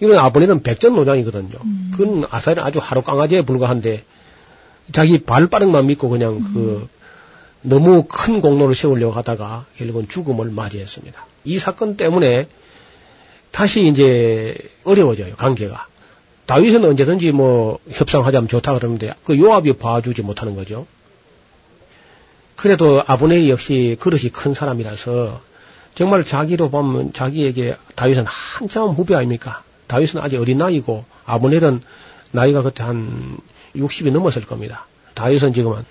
이건 0.02 0.18
아브넬은 0.20 0.62
백전노장이거든요. 0.64 1.58
음. 1.64 1.92
그건 1.96 2.26
아사일은 2.30 2.62
아주 2.62 2.80
하루 2.82 3.02
강아지에 3.02 3.42
불과한데 3.42 4.04
자기 4.92 5.20
발 5.20 5.48
빠른 5.48 5.72
만 5.72 5.88
믿고 5.88 6.10
그냥 6.10 6.34
음. 6.34 6.54
그 6.54 6.90
너무 7.62 8.06
큰 8.08 8.42
공로를 8.42 8.76
세우려고 8.76 9.14
하다가 9.14 9.66
결국은 9.78 10.08
죽음을 10.08 10.52
맞이했습니다. 10.52 11.26
이 11.44 11.60
사건 11.60 11.98
때문에 11.98 12.48
다시 13.52 13.88
이제 13.88 14.56
어려워져요 14.84 15.36
관계가. 15.36 15.88
다윗은 16.46 16.86
언제든지 16.86 17.34
뭐 17.34 17.80
협상하자면 17.92 18.48
좋다 18.48 18.74
그러는데 18.74 19.14
그 19.26 19.38
요압이 19.38 19.74
봐주지 19.74 20.22
못하는 20.22 20.56
거죠. 20.56 20.88
그래도 22.56 23.04
아브넬이 23.06 23.50
역시 23.50 23.98
그릇이 24.00 24.30
큰 24.32 24.54
사람이라서 24.54 25.42
정말 25.94 26.24
자기로 26.24 26.70
보면 26.70 27.14
자기에게 27.14 27.76
다윗은 27.96 28.26
한참 28.26 28.90
후배 28.90 29.16
아닙니까? 29.16 29.64
다윗은 29.88 30.22
아직 30.22 30.40
어린 30.40 30.58
나이고 30.58 31.06
아브넬은 31.26 31.82
나이가 32.32 32.62
그때 32.62 32.84
한 32.84 33.38
60이 33.78 34.12
넘었을 34.12 34.46
겁니다. 34.46 34.86
다윗은 35.14 35.54
지금 35.54 35.74
한 35.74 35.86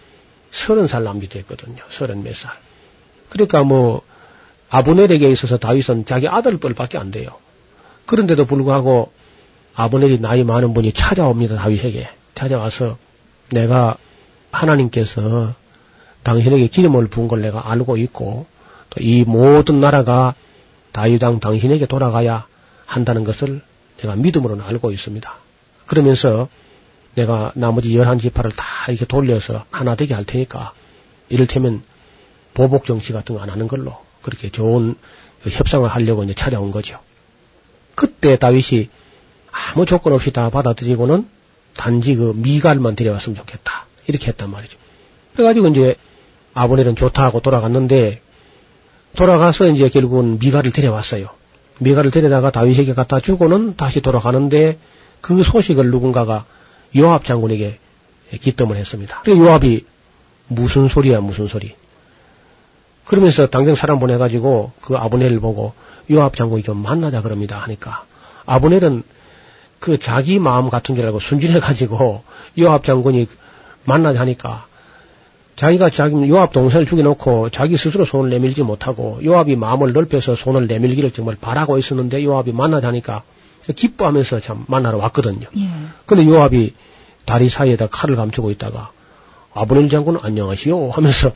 서른 0.51 0.87
살 0.87 1.05
남짓 1.05 1.31
됐거든요. 1.31 1.83
서른 1.91 2.23
몇 2.23 2.35
살. 2.35 2.53
그러니까 3.29 3.63
뭐 3.63 4.03
아브넬에게 4.69 5.31
있어서 5.31 5.59
다윗은 5.59 6.07
자기 6.07 6.29
아들 6.29 6.59
뻘밖에 6.59 6.99
안 6.99 7.11
돼요. 7.11 7.31
그런데도 8.07 8.47
불구하고 8.47 9.13
아브넬이 9.75 10.21
나이 10.21 10.45
많은 10.45 10.75
분이 10.75 10.93
찾아옵니다. 10.93 11.57
다윗에게 11.57 12.09
찾아와서 12.35 12.99
내가 13.51 13.97
하나님께서 14.51 15.55
당신에게 16.23 16.67
기름을 16.69 17.09
부은 17.09 17.29
걸 17.29 17.41
내가 17.41 17.71
알고 17.71 17.97
있고 17.99 18.47
또 18.91 19.01
이 19.01 19.25
모든 19.25 19.81
나라가 19.81 20.35
다윗왕 20.93 21.41
당신에게 21.41 21.87
돌아가야 21.87 22.47
한다는 22.87 23.25
것을 23.25 23.61
내가 23.99 24.17
믿음으로는 24.17 24.65
알고 24.65 24.91
있습니다. 24.91 25.35
그러면서 25.87 26.49
내가 27.17 27.53
나머지 27.55 27.97
열한 27.97 28.19
지파를 28.19 28.53
다 28.53 28.65
이렇게 28.89 29.05
돌려서 29.07 29.65
하나 29.71 29.95
되게 29.97 30.15
할 30.15 30.25
테니까 30.25 30.73
이를테면 31.29 31.83
보복 32.55 32.87
정치 32.87 33.13
같은 33.13 33.35
거 33.35 33.43
안 33.43 33.51
하는 33.51 33.67
걸로 33.69 33.97
그렇게 34.23 34.51
좋은 34.51 34.95
그 35.43 35.51
협상을 35.51 35.89
하려고 35.89 36.25
이제 36.25 36.35
찾아온 36.35 36.71
거죠. 36.71 36.99
그때 37.95 38.37
다윗이 38.37 38.89
아무 39.51 39.87
조건 39.87 40.13
없이 40.13 40.33
다 40.33 40.51
받아들이고는 40.51 41.27
단지 41.77 42.15
그 42.15 42.33
미갈만 42.37 42.97
데려왔으면 42.97 43.37
좋겠다. 43.37 43.87
이렇게 44.07 44.29
했단 44.29 44.51
말이죠. 44.51 44.79
그래가지고 45.35 45.69
이제 45.69 45.97
아브넬은 46.55 46.97
좋다 46.97 47.23
하고 47.25 47.41
돌아갔는데 47.41 48.21
돌아가서 49.17 49.69
이제 49.69 49.89
결국은 49.89 50.39
미갈을 50.39 50.73
데려왔어요. 50.73 51.29
미갈을 51.79 52.11
데려다가 52.11 52.51
다윗에게 52.51 52.95
갖다 52.95 53.21
주고는 53.21 53.77
다시 53.77 54.01
돌아가는데 54.01 54.79
그 55.21 55.43
소식을 55.43 55.91
누군가가 55.91 56.45
요압 56.97 57.25
장군에게 57.25 57.79
기뜸을 58.41 58.77
했습니다. 58.77 59.21
그래서 59.23 59.41
요압이 59.41 59.85
무슨 60.49 60.89
소리야 60.89 61.21
무슨 61.21 61.49
소리. 61.49 61.75
그러면서 63.05 63.47
당장 63.47 63.75
사람 63.75 63.99
보내가지고 63.99 64.73
그 64.81 64.97
아브넬을 64.97 65.41
보고 65.41 65.73
요압 66.11 66.37
장군이 66.37 66.63
좀 66.63 66.83
만나자 66.83 67.23
그럽니다 67.23 67.59
하니까 67.59 68.05
아브넬은 68.47 69.03
그 69.79 69.99
자기 69.99 70.39
마음 70.39 70.71
같은 70.71 70.97
줄 70.97 71.05
알고 71.05 71.21
순진해가지고 71.21 72.23
요압 72.59 72.85
장군이 72.85 73.29
만나자 73.85 74.21
하니까 74.21 74.67
자기가 75.55 75.91
자기 75.91 76.29
요압 76.29 76.53
동생을 76.53 76.87
죽여놓고 76.87 77.51
자기 77.51 77.77
스스로 77.77 78.05
손을 78.05 78.31
내밀지 78.31 78.63
못하고 78.63 79.21
요압이 79.25 79.57
마음을 79.57 79.93
넓혀서 79.93 80.35
손을 80.35 80.67
내밀기를 80.67 81.13
정말 81.13 81.37
바라고 81.41 81.79
있었는데 81.79 82.23
요압이 82.25 82.53
만나자니까 82.53 83.23
기뻐하면서 83.75 84.41
참 84.41 84.65
만나러 84.69 84.99
왔거든요. 84.99 85.49
예. 85.57 85.69
근데 86.05 86.27
요압이 86.27 86.75
다리 87.27 87.49
사이에다 87.51 87.89
칼을 87.89 88.17
감추고 88.17 88.51
있다가 88.53 88.91
아브넬 89.53 89.91
장군 89.91 90.19
안녕하시오 90.21 90.91
하면서 90.91 91.33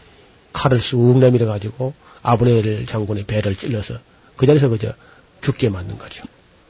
칼을 0.53 0.80
쑥 0.80 1.18
내밀어 1.18 1.47
가지고 1.47 1.93
아브넬 2.22 2.86
장군의 2.86 3.24
배를 3.24 3.55
찔러서 3.57 3.95
그 4.36 4.47
자리에서 4.47 4.68
그저 4.68 4.93
죽게 5.43 5.68
만든 5.68 5.99
거죠. 5.99 6.24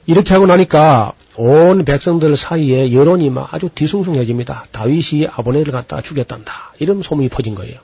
이렇게 0.06 0.34
하고 0.34 0.46
나니까 0.46 1.12
온 1.36 1.84
백성들 1.84 2.36
사이에 2.36 2.92
여론이 2.92 3.30
막 3.30 3.52
아주 3.54 3.68
뒤숭숭해집니다. 3.72 4.64
다윗이 4.72 5.28
아브넬을 5.30 5.70
갖다가 5.70 6.02
죽였단다. 6.02 6.74
이런 6.80 7.02
소문이 7.02 7.28
퍼진 7.28 7.54
거예요. 7.54 7.78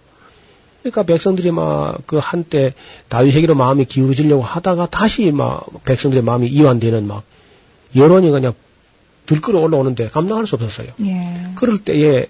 그러니까 0.82 1.02
백성들이 1.02 1.50
막 1.50 1.98
그 2.06 2.18
한때 2.18 2.72
다윗에게로 3.08 3.54
마음이 3.54 3.84
기울어지려고 3.84 4.42
하다가 4.42 4.86
다시 4.86 5.30
막 5.32 5.66
백성들의 5.84 6.22
마음이 6.22 6.46
이완되는 6.48 7.06
막 7.06 7.22
여론이 7.94 8.30
그냥 8.30 8.54
들끓어 9.26 9.60
올라오는데 9.60 10.08
감당할 10.08 10.46
수 10.46 10.54
없었어요. 10.56 10.88
예. 11.04 11.50
그럴 11.54 11.78
때에 11.78 12.26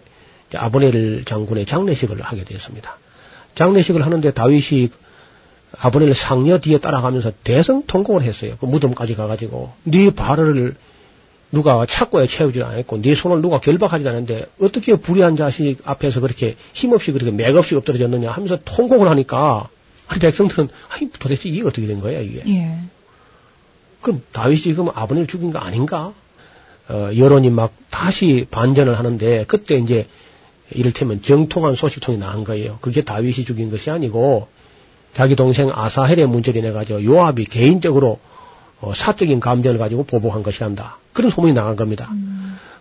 아브넬 0.54 1.24
장군의 1.24 1.66
장례식을 1.66 2.22
하게 2.22 2.44
되었습니다. 2.44 2.96
장례식을 3.54 4.04
하는데 4.04 4.30
다윗이 4.30 4.90
아브넬 5.78 6.14
상녀 6.14 6.58
뒤에 6.58 6.78
따라가면서 6.78 7.32
대성통곡을 7.44 8.22
했어요. 8.22 8.56
그 8.60 8.66
무덤까지 8.66 9.14
가가지고 9.14 9.72
네 9.84 10.10
발을 10.10 10.76
누가 11.52 11.86
착고에 11.86 12.26
채우지 12.26 12.62
않았고 12.62 13.02
네 13.02 13.14
손을 13.14 13.40
누가 13.40 13.60
결박하지 13.60 14.06
않았는데 14.08 14.46
어떻게 14.60 14.96
불의한 14.96 15.36
자식 15.36 15.78
앞에서 15.84 16.20
그렇게 16.20 16.56
힘없이 16.72 17.12
그렇게 17.12 17.30
맥없이 17.30 17.76
엎드려졌느냐 17.76 18.30
하면서 18.30 18.58
통곡을 18.64 19.08
하니까 19.08 19.68
아니 20.08 20.20
백성들은 20.20 20.68
아니 20.90 21.10
도대체 21.10 21.48
이게 21.48 21.62
어떻게 21.62 21.86
된 21.86 22.00
거야 22.00 22.20
이게 22.20 22.42
예. 22.46 22.78
그럼 24.00 24.22
다윗이 24.32 24.62
지금 24.62 24.88
아버님을 24.88 25.26
죽인 25.26 25.50
거 25.50 25.58
아닌가? 25.58 26.12
어, 26.88 27.10
여론이 27.16 27.50
막 27.50 27.72
다시 27.90 28.46
반전을 28.50 28.98
하는데 28.98 29.44
그때 29.48 29.76
이제 29.76 30.06
이를테면 30.70 31.22
정통한 31.22 31.74
소식통이 31.74 32.18
나온 32.18 32.44
거예요. 32.44 32.78
그게 32.80 33.02
다윗이 33.02 33.44
죽인 33.44 33.70
것이 33.70 33.90
아니고 33.90 34.48
자기 35.12 35.36
동생 35.36 35.70
아사헬의 35.72 36.26
문제로 36.26 36.58
인해 36.58 36.72
가지고 36.72 37.04
요압이 37.04 37.44
개인적으로 37.46 38.18
어, 38.80 38.92
사적인 38.94 39.40
감정을 39.40 39.78
가지고 39.78 40.04
보복한 40.04 40.42
것이란다. 40.42 40.98
그런 41.12 41.30
소문이 41.30 41.54
나간 41.54 41.76
겁니다. 41.76 42.10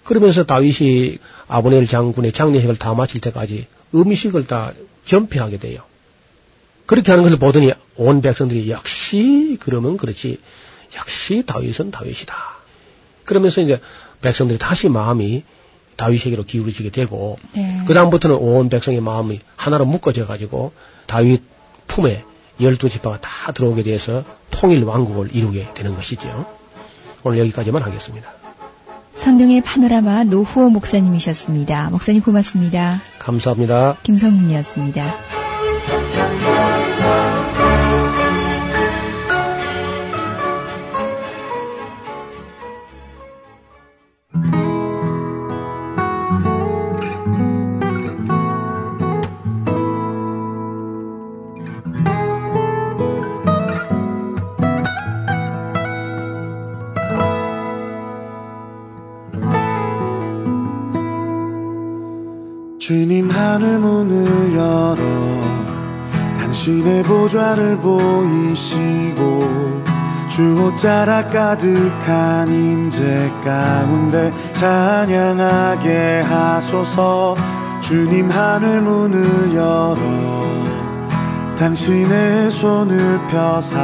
그러면서 0.03 0.43
다윗이 0.45 1.17
아브넬 1.47 1.87
장군의 1.87 2.33
장례식을 2.33 2.75
다 2.75 2.93
마칠 2.93 3.21
때까지 3.21 3.67
음식을 3.93 4.45
다 4.45 4.73
전폐하게 5.05 5.57
돼요. 5.57 5.81
그렇게 6.85 7.11
하는 7.11 7.23
것을 7.23 7.39
보더니 7.39 7.71
온 7.95 8.21
백성들이 8.21 8.69
역시 8.69 9.57
그러면 9.59 9.97
그렇지 9.97 10.39
역시 10.95 11.43
다윗은 11.45 11.91
다윗이다. 11.91 12.54
그러면서 13.25 13.61
이제 13.61 13.81
백성들이 14.21 14.59
다시 14.59 14.89
마음이 14.89 15.43
다윗에게로 15.95 16.43
기울어지게 16.43 16.89
되고 16.89 17.37
네. 17.53 17.81
그 17.85 17.93
다음부터는 17.93 18.35
온 18.37 18.69
백성의 18.69 19.01
마음이 19.01 19.39
하나로 19.55 19.85
묶어져 19.85 20.27
가지고 20.27 20.73
다윗 21.05 21.43
품에 21.87 22.23
열두 22.59 22.89
지파가 22.89 23.19
다 23.21 23.51
들어오게 23.51 23.83
돼서 23.83 24.23
통일 24.51 24.83
왕국을 24.83 25.35
이루게 25.35 25.69
되는 25.73 25.95
것이죠. 25.95 26.45
오늘 27.23 27.39
여기까지만 27.39 27.81
하겠습니다. 27.81 28.31
성경의 29.15 29.61
파노라마 29.61 30.25
노후호 30.25 30.69
목사님이셨습니다. 30.69 31.89
목사님 31.89 32.21
고맙습니다. 32.21 33.01
감사합니다. 33.19 33.97
김성문이었습니다. 34.03 35.44
하늘 63.55 63.79
문을 63.79 64.53
열어 64.53 64.97
당신의 66.41 67.03
보좌를 67.03 67.77
보이시고 67.77 69.23
주 70.27 70.61
옷자락 70.61 71.31
가득한 71.31 72.49
임재 72.49 73.31
가운데 73.45 74.29
찬양하게 74.51 76.23
하소서. 76.27 77.35
주님 77.79 78.29
하늘 78.29 78.81
문을 78.81 79.55
열어 79.55 79.95
당신의 81.57 82.51
손을 82.51 83.21
펴사 83.29 83.79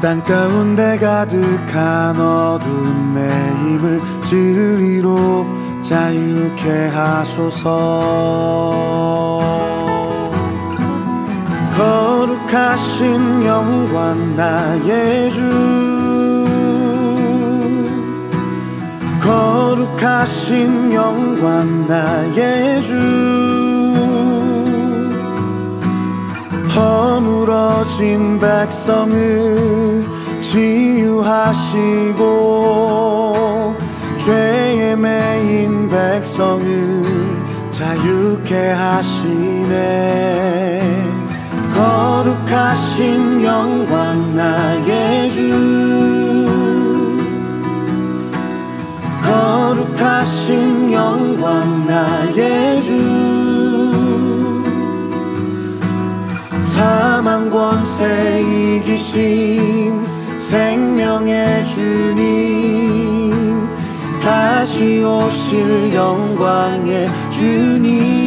땅 0.00 0.22
가운데 0.24 0.96
가득한 0.96 2.18
어둠의 2.18 3.28
힘을 3.28 4.00
진리로 4.22 5.63
자유케 5.84 6.88
하소서. 6.88 7.70
거룩하신 11.76 13.44
영광 13.44 14.34
나의 14.34 15.30
주. 15.30 15.42
거룩하신 19.22 20.92
영광 20.94 21.86
나의 21.86 22.82
주. 22.82 22.94
허물어진 26.74 28.40
백성을 28.40 30.04
치유하시고 30.40 32.24
죄에 34.24 34.96
매인 34.96 35.86
백성을 35.86 36.64
자유케 37.70 38.70
하시네. 38.70 39.84
거룩하신 41.74 43.44
영광 43.44 44.34
나의 44.34 45.30
주. 45.30 46.46
거룩하신 49.22 50.90
영광 50.90 51.86
나의 51.86 52.80
주. 52.80 53.92
사망 56.72 57.50
권세 57.50 58.40
이기신 58.40 60.02
생명의 60.38 61.62
주님 61.66 62.93
다시 64.24 65.02
오실 65.04 65.92
영광의 65.92 67.06
주님 67.30 68.23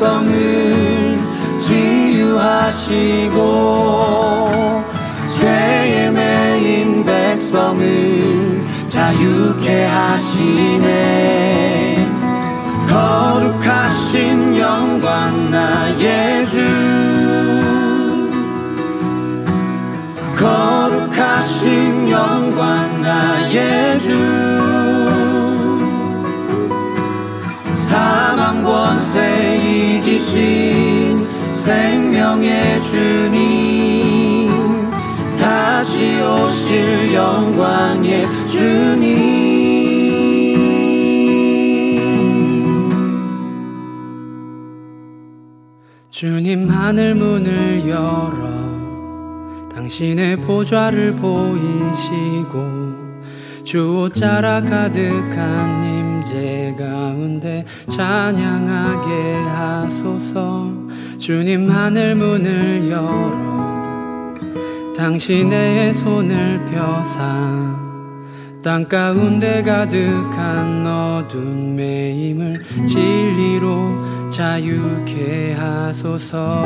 백성을 0.00 1.18
치유하시고 1.60 3.36
죄에 5.38 6.10
매인 6.10 7.04
백성을 7.04 8.64
자유케 8.88 9.84
하시네. 9.84 11.28
거룩하신 12.88 14.56
영광 14.56 15.50
나의 15.50 16.46
주 16.46 16.56
거룩하신 20.38 22.08
영광 22.08 23.02
나의 23.02 23.98
주 23.98 24.39
사망 27.90 28.62
권세 28.62 29.56
이기신 29.56 31.26
생명의 31.54 32.80
주님 32.82 34.48
다시 35.36 36.20
오실 36.22 37.12
영광의 37.12 38.26
주님. 38.46 39.40
주님 46.10 46.70
하늘 46.70 47.16
문을 47.16 47.88
열어 47.88 49.68
당신의 49.74 50.36
보좌를 50.36 51.16
보이시고 51.16 52.54
주옷자라 53.64 54.60
가득한 54.60 55.89
가운데 56.76 57.64
찬양하게 57.88 59.34
하소서. 59.34 60.72
주님 61.18 61.70
하늘 61.70 62.14
문을 62.14 62.90
열어. 62.90 63.50
당신의 64.96 65.94
손을 65.94 66.64
펴사. 66.66 67.90
땅 68.62 68.84
가운데 68.84 69.62
가득한 69.62 70.86
어둠의 70.86 72.14
힘을 72.14 72.62
진리로 72.86 74.28
자유케 74.28 75.54
하소서 75.54 76.62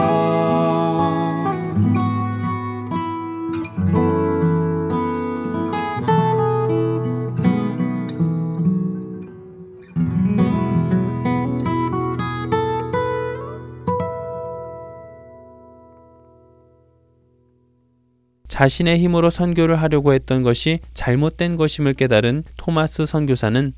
자신의 18.64 18.98
힘으로 18.98 19.28
선교를 19.28 19.82
하려고 19.82 20.14
했던 20.14 20.42
것이 20.42 20.78
잘못된 20.94 21.56
것임을 21.56 21.92
깨달은 21.92 22.44
토마스 22.56 23.04
선교사는 23.04 23.74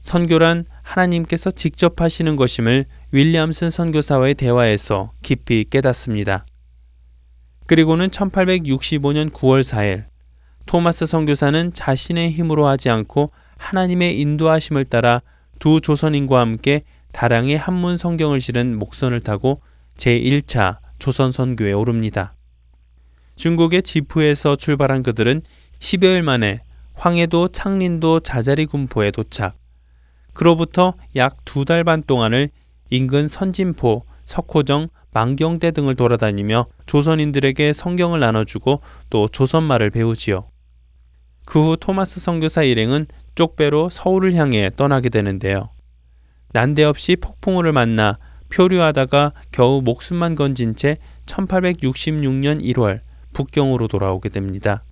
선교란 0.00 0.64
하나님께서 0.80 1.50
직접 1.50 2.00
하시는 2.00 2.34
것임을 2.34 2.86
윌리엄슨 3.10 3.68
선교사와의 3.68 4.36
대화에서 4.36 5.12
깊이 5.20 5.66
깨닫습니다. 5.68 6.46
그리고는 7.66 8.08
1865년 8.08 9.30
9월 9.32 9.60
4일 9.60 10.04
토마스 10.64 11.04
선교사는 11.04 11.74
자신의 11.74 12.32
힘으로 12.32 12.66
하지 12.66 12.88
않고 12.88 13.32
하나님의 13.58 14.18
인도하심을 14.18 14.86
따라 14.86 15.20
두 15.58 15.82
조선인과 15.82 16.40
함께 16.40 16.84
다량의 17.12 17.58
한문 17.58 17.98
성경을 17.98 18.40
실은 18.40 18.78
목선을 18.78 19.20
타고 19.20 19.60
제1차 19.98 20.78
조선 20.98 21.32
선교에 21.32 21.72
오릅니다. 21.72 22.32
중국의 23.36 23.82
지푸에서 23.82 24.56
출발한 24.56 25.02
그들은 25.02 25.42
10여일 25.80 26.22
만에 26.22 26.60
황해도 26.94 27.48
창린도 27.48 28.20
자자리 28.20 28.66
군포에 28.66 29.10
도착. 29.10 29.56
그로부터 30.34 30.94
약 31.16 31.36
두 31.44 31.64
달 31.64 31.84
반 31.84 32.02
동안을 32.02 32.50
인근 32.90 33.28
선진포, 33.28 34.04
석호정, 34.24 34.88
만경대 35.12 35.72
등을 35.72 35.94
돌아다니며 35.94 36.66
조선인들에게 36.86 37.72
성경을 37.72 38.20
나눠주고 38.20 38.80
또 39.10 39.28
조선말을 39.28 39.90
배우지요. 39.90 40.48
그 41.44 41.58
후 41.58 41.76
토마스 41.76 42.20
선교사 42.20 42.62
일행은 42.62 43.06
쪽배로 43.34 43.90
서울을 43.90 44.34
향해 44.34 44.70
떠나게 44.76 45.08
되는데요. 45.08 45.70
난데없이 46.52 47.16
폭풍우를 47.16 47.72
만나 47.72 48.18
표류하다가 48.50 49.32
겨우 49.50 49.82
목숨만 49.82 50.34
건진 50.34 50.76
채 50.76 50.98
1866년 51.26 52.62
1월 52.62 53.00
북경으로 53.32 53.88
돌아오게 53.88 54.28
됩니다. 54.28 54.84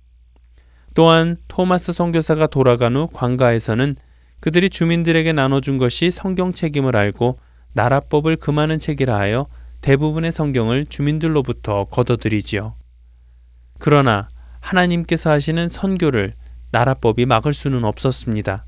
또한 0.93 1.37
토마스 1.47 1.93
선교사가 1.93 2.47
돌아간 2.47 2.95
후 2.95 3.07
관가에서는 3.13 3.95
그들이 4.39 4.69
주민들에게 4.69 5.31
나눠준 5.33 5.77
것이 5.77 6.11
성경 6.11 6.51
책임을 6.51 6.95
알고 6.95 7.39
나라법을 7.73 8.35
금하는 8.37 8.79
책이라 8.79 9.17
하여 9.17 9.47
대부분의 9.81 10.31
성경을 10.31 10.87
주민들로부터 10.87 11.85
걷어들이지요. 11.85 12.75
그러나 13.79 14.29
하나님께서 14.59 15.31
하시는 15.31 15.67
선교를 15.67 16.35
나라법이 16.71 17.25
막을 17.25 17.53
수는 17.53 17.83
없었습니다. 17.83 18.65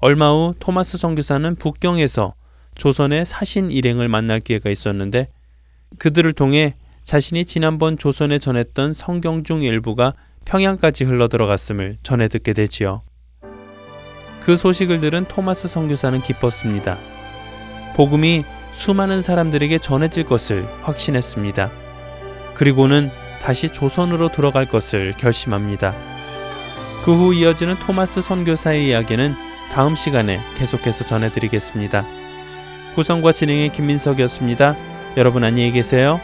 얼마 0.00 0.30
후 0.30 0.54
토마스 0.58 0.98
선교사는 0.98 1.56
북경에서 1.56 2.34
조선의 2.74 3.26
사신 3.26 3.70
일행을 3.70 4.08
만날 4.08 4.40
기회가 4.40 4.70
있었는데 4.70 5.28
그들을 5.98 6.32
통해 6.32 6.74
자신이 7.04 7.44
지난번 7.44 7.98
조선에 7.98 8.38
전했던 8.38 8.92
성경 8.92 9.42
중 9.44 9.62
일부가 9.62 10.14
평양까지 10.44 11.04
흘러들어갔음을 11.04 11.96
전해 12.02 12.28
듣게 12.28 12.52
되지요. 12.52 13.02
그 14.42 14.56
소식을 14.56 15.00
들은 15.00 15.26
토마스 15.26 15.68
선교사는 15.68 16.20
기뻤습니다. 16.22 16.98
복음이 17.94 18.44
수많은 18.72 19.22
사람들에게 19.22 19.78
전해질 19.78 20.24
것을 20.24 20.66
확신했습니다. 20.82 21.70
그리고는 22.54 23.10
다시 23.42 23.68
조선으로 23.68 24.28
들어갈 24.30 24.66
것을 24.66 25.14
결심합니다. 25.16 25.94
그 27.04 27.14
후 27.14 27.34
이어지는 27.34 27.76
토마스 27.76 28.20
선교사의 28.20 28.88
이야기는 28.88 29.34
다음 29.72 29.96
시간에 29.96 30.40
계속해서 30.56 31.06
전해드리겠습니다. 31.06 32.04
구성과 32.94 33.32
진행의 33.32 33.72
김민석이었습니다. 33.72 34.76
여러분 35.16 35.44
안녕히 35.44 35.72
계세요. 35.72 36.20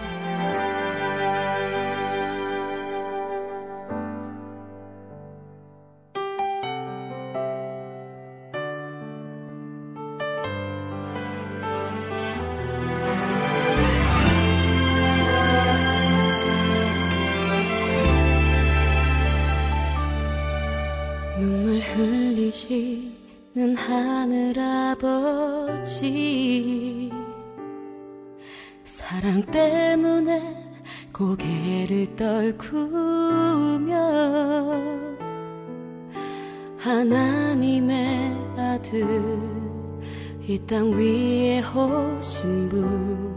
땅 40.66 40.90
위에 40.98 41.62
오신 41.62 42.68
분 42.68 43.32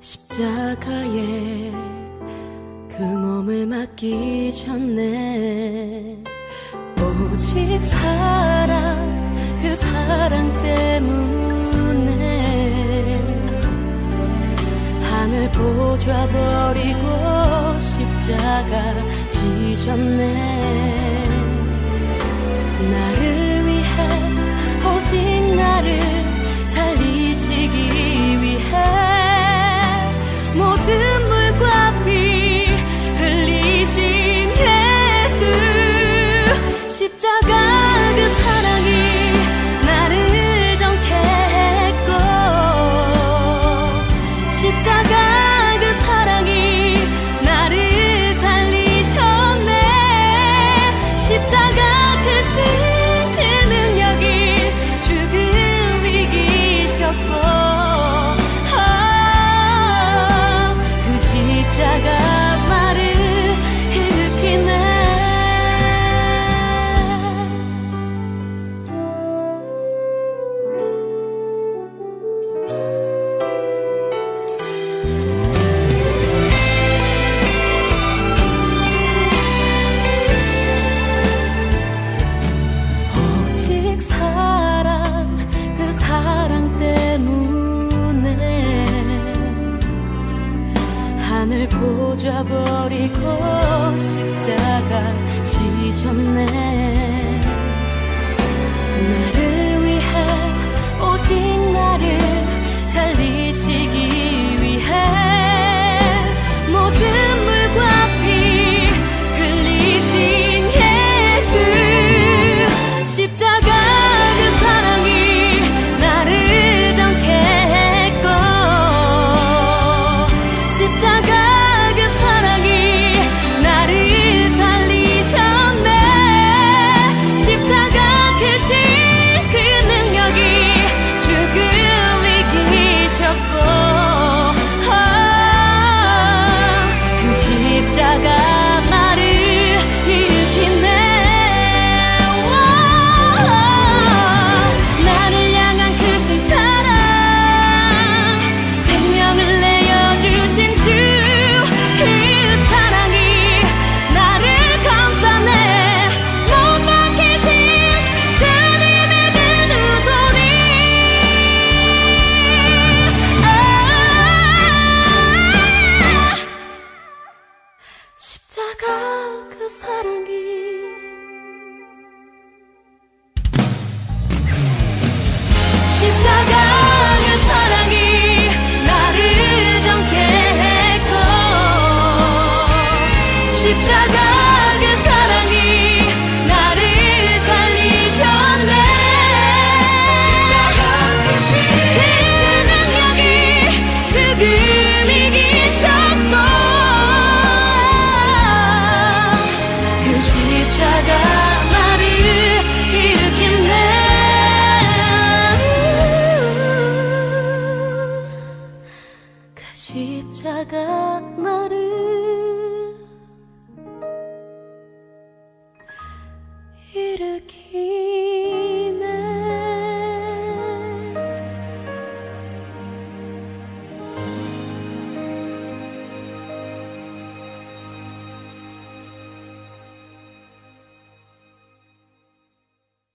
십자가에 0.00 1.70
그 2.88 3.02
몸을 3.02 3.66
맡기셨네. 3.66 5.04
오직 6.98 7.84
사랑 7.84 9.34
그 9.60 9.76
사랑 9.76 10.62
때문에 10.62 12.14
하늘 15.02 15.50
보좌 15.50 16.26
버리고 16.28 17.78
십자가 17.78 19.28
지셨네 19.28 20.83